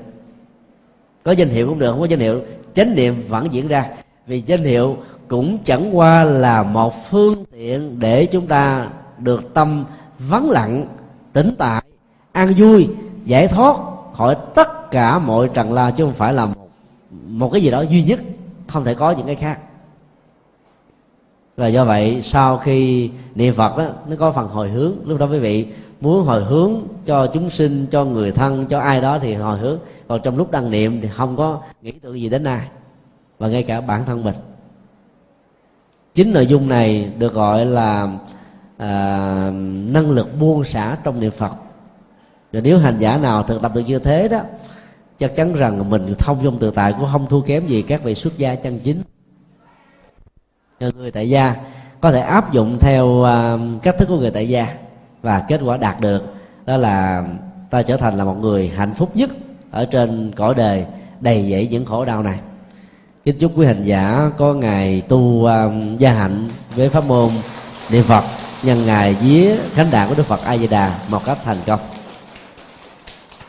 Có 1.23 1.31
danh 1.31 1.49
hiệu 1.49 1.67
cũng 1.67 1.79
được, 1.79 1.91
không 1.91 1.99
có 1.99 2.05
danh 2.05 2.19
hiệu, 2.19 2.41
chánh 2.73 2.95
niệm 2.95 3.23
vẫn 3.27 3.47
diễn 3.51 3.67
ra. 3.67 3.85
Vì 4.27 4.43
danh 4.45 4.63
hiệu 4.63 4.97
cũng 5.27 5.57
chẳng 5.63 5.97
qua 5.97 6.23
là 6.23 6.63
một 6.63 7.09
phương 7.09 7.45
tiện 7.51 7.99
để 7.99 8.25
chúng 8.25 8.47
ta 8.47 8.87
được 9.17 9.53
tâm 9.53 9.85
vắng 10.19 10.49
lặng 10.49 10.87
tĩnh 11.33 11.55
tại, 11.57 11.83
an 12.31 12.53
vui, 12.57 12.87
giải 13.25 13.47
thoát 13.47 13.77
khỏi 14.13 14.35
tất 14.55 14.82
cả 14.93 15.19
mọi 15.19 15.49
trần 15.53 15.73
la 15.73 15.91
chứ 15.91 16.03
không 16.03 16.13
phải 16.13 16.33
là 16.33 16.45
một, 16.45 16.69
một 17.27 17.49
cái 17.53 17.61
gì 17.61 17.71
đó 17.71 17.81
duy 17.81 18.03
nhất 18.03 18.19
không 18.67 18.83
thể 18.83 18.93
có 18.93 19.11
những 19.11 19.25
cái 19.25 19.35
khác. 19.35 19.59
Và 21.57 21.67
do 21.67 21.85
vậy 21.85 22.21
sau 22.21 22.57
khi 22.57 23.09
niệm 23.35 23.53
phật 23.53 23.77
đó, 23.77 23.85
nó 24.07 24.15
có 24.19 24.31
phần 24.31 24.47
hồi 24.47 24.69
hướng. 24.69 24.93
Lúc 25.05 25.19
đó 25.19 25.25
quý 25.31 25.39
vị 25.39 25.67
muốn 26.01 26.25
hồi 26.25 26.43
hướng 26.43 26.73
cho 27.05 27.27
chúng 27.27 27.49
sinh 27.49 27.87
cho 27.91 28.05
người 28.05 28.31
thân 28.31 28.65
cho 28.65 28.79
ai 28.79 29.01
đó 29.01 29.19
thì 29.19 29.33
hồi 29.33 29.59
hướng. 29.59 29.79
Còn 30.07 30.21
trong 30.23 30.37
lúc 30.37 30.51
đang 30.51 30.71
niệm 30.71 31.01
thì 31.01 31.07
không 31.07 31.37
có 31.37 31.59
nghĩ 31.81 31.91
tưởng 31.91 32.19
gì 32.19 32.29
đến 32.29 32.43
ai 32.43 32.67
và 33.39 33.47
ngay 33.47 33.63
cả 33.63 33.81
bản 33.81 34.05
thân 34.05 34.23
mình. 34.23 34.35
Chính 36.15 36.33
nội 36.33 36.47
dung 36.47 36.69
này 36.69 37.11
được 37.17 37.33
gọi 37.33 37.65
là 37.65 38.17
à, 38.77 39.51
năng 39.87 40.09
lực 40.11 40.39
buông 40.39 40.63
xả 40.63 40.97
trong 41.03 41.19
niệm 41.19 41.31
phật. 41.31 41.53
Và 42.53 42.61
nếu 42.61 42.77
hành 42.77 42.97
giả 42.99 43.17
nào 43.17 43.43
thực 43.43 43.61
tập 43.61 43.71
được 43.75 43.83
như 43.87 43.99
thế 43.99 44.27
đó 44.27 44.39
chắc 45.19 45.35
chắn 45.35 45.53
rằng 45.53 45.89
mình 45.89 46.15
thông 46.19 46.43
dong 46.43 46.59
tự 46.59 46.71
tại 46.71 46.93
cũng 46.93 47.07
không 47.11 47.27
thua 47.27 47.41
kém 47.41 47.67
gì 47.67 47.81
các 47.81 48.03
vị 48.03 48.15
xuất 48.15 48.37
gia 48.37 48.55
chân 48.55 48.79
chính. 48.83 49.01
Người 50.79 51.11
tại 51.11 51.29
gia 51.29 51.55
có 52.01 52.11
thể 52.11 52.19
áp 52.19 52.53
dụng 52.53 52.77
theo 52.79 53.23
à, 53.23 53.57
cách 53.83 53.95
thức 53.97 54.05
của 54.07 54.17
người 54.17 54.31
tại 54.31 54.49
gia 54.49 54.67
và 55.21 55.45
kết 55.47 55.61
quả 55.63 55.77
đạt 55.77 56.01
được, 56.01 56.33
đó 56.65 56.77
là 56.77 57.23
ta 57.69 57.81
trở 57.81 57.97
thành 57.97 58.17
là 58.17 58.25
một 58.25 58.37
người 58.41 58.69
hạnh 58.69 58.93
phúc 58.93 59.15
nhất 59.15 59.29
ở 59.71 59.85
trên 59.85 60.31
cõi 60.35 60.55
đời 60.55 60.85
đầy 61.19 61.49
dẫy 61.51 61.67
những 61.71 61.85
khổ 61.85 62.05
đau 62.05 62.23
này. 62.23 62.39
Kính 63.23 63.37
chúc 63.39 63.51
quý 63.55 63.65
hành 63.65 63.83
giả 63.83 64.31
có 64.37 64.53
ngày 64.53 65.01
tu 65.01 65.45
à, 65.45 65.65
gia 65.97 66.13
hạnh 66.13 66.49
với 66.75 66.89
pháp 66.89 67.05
môn 67.07 67.29
niệm 67.89 68.03
phật, 68.03 68.23
nhân 68.63 68.85
ngày 68.85 69.13
vía 69.13 69.55
khánh 69.73 69.91
đàn 69.91 70.09
của 70.09 70.15
đức 70.15 70.25
phật 70.25 70.43
a 70.45 70.57
di 70.57 70.67
đà, 70.67 70.99
một 71.09 71.25
cách 71.25 71.37
thành 71.43 71.57
công. 71.65 71.79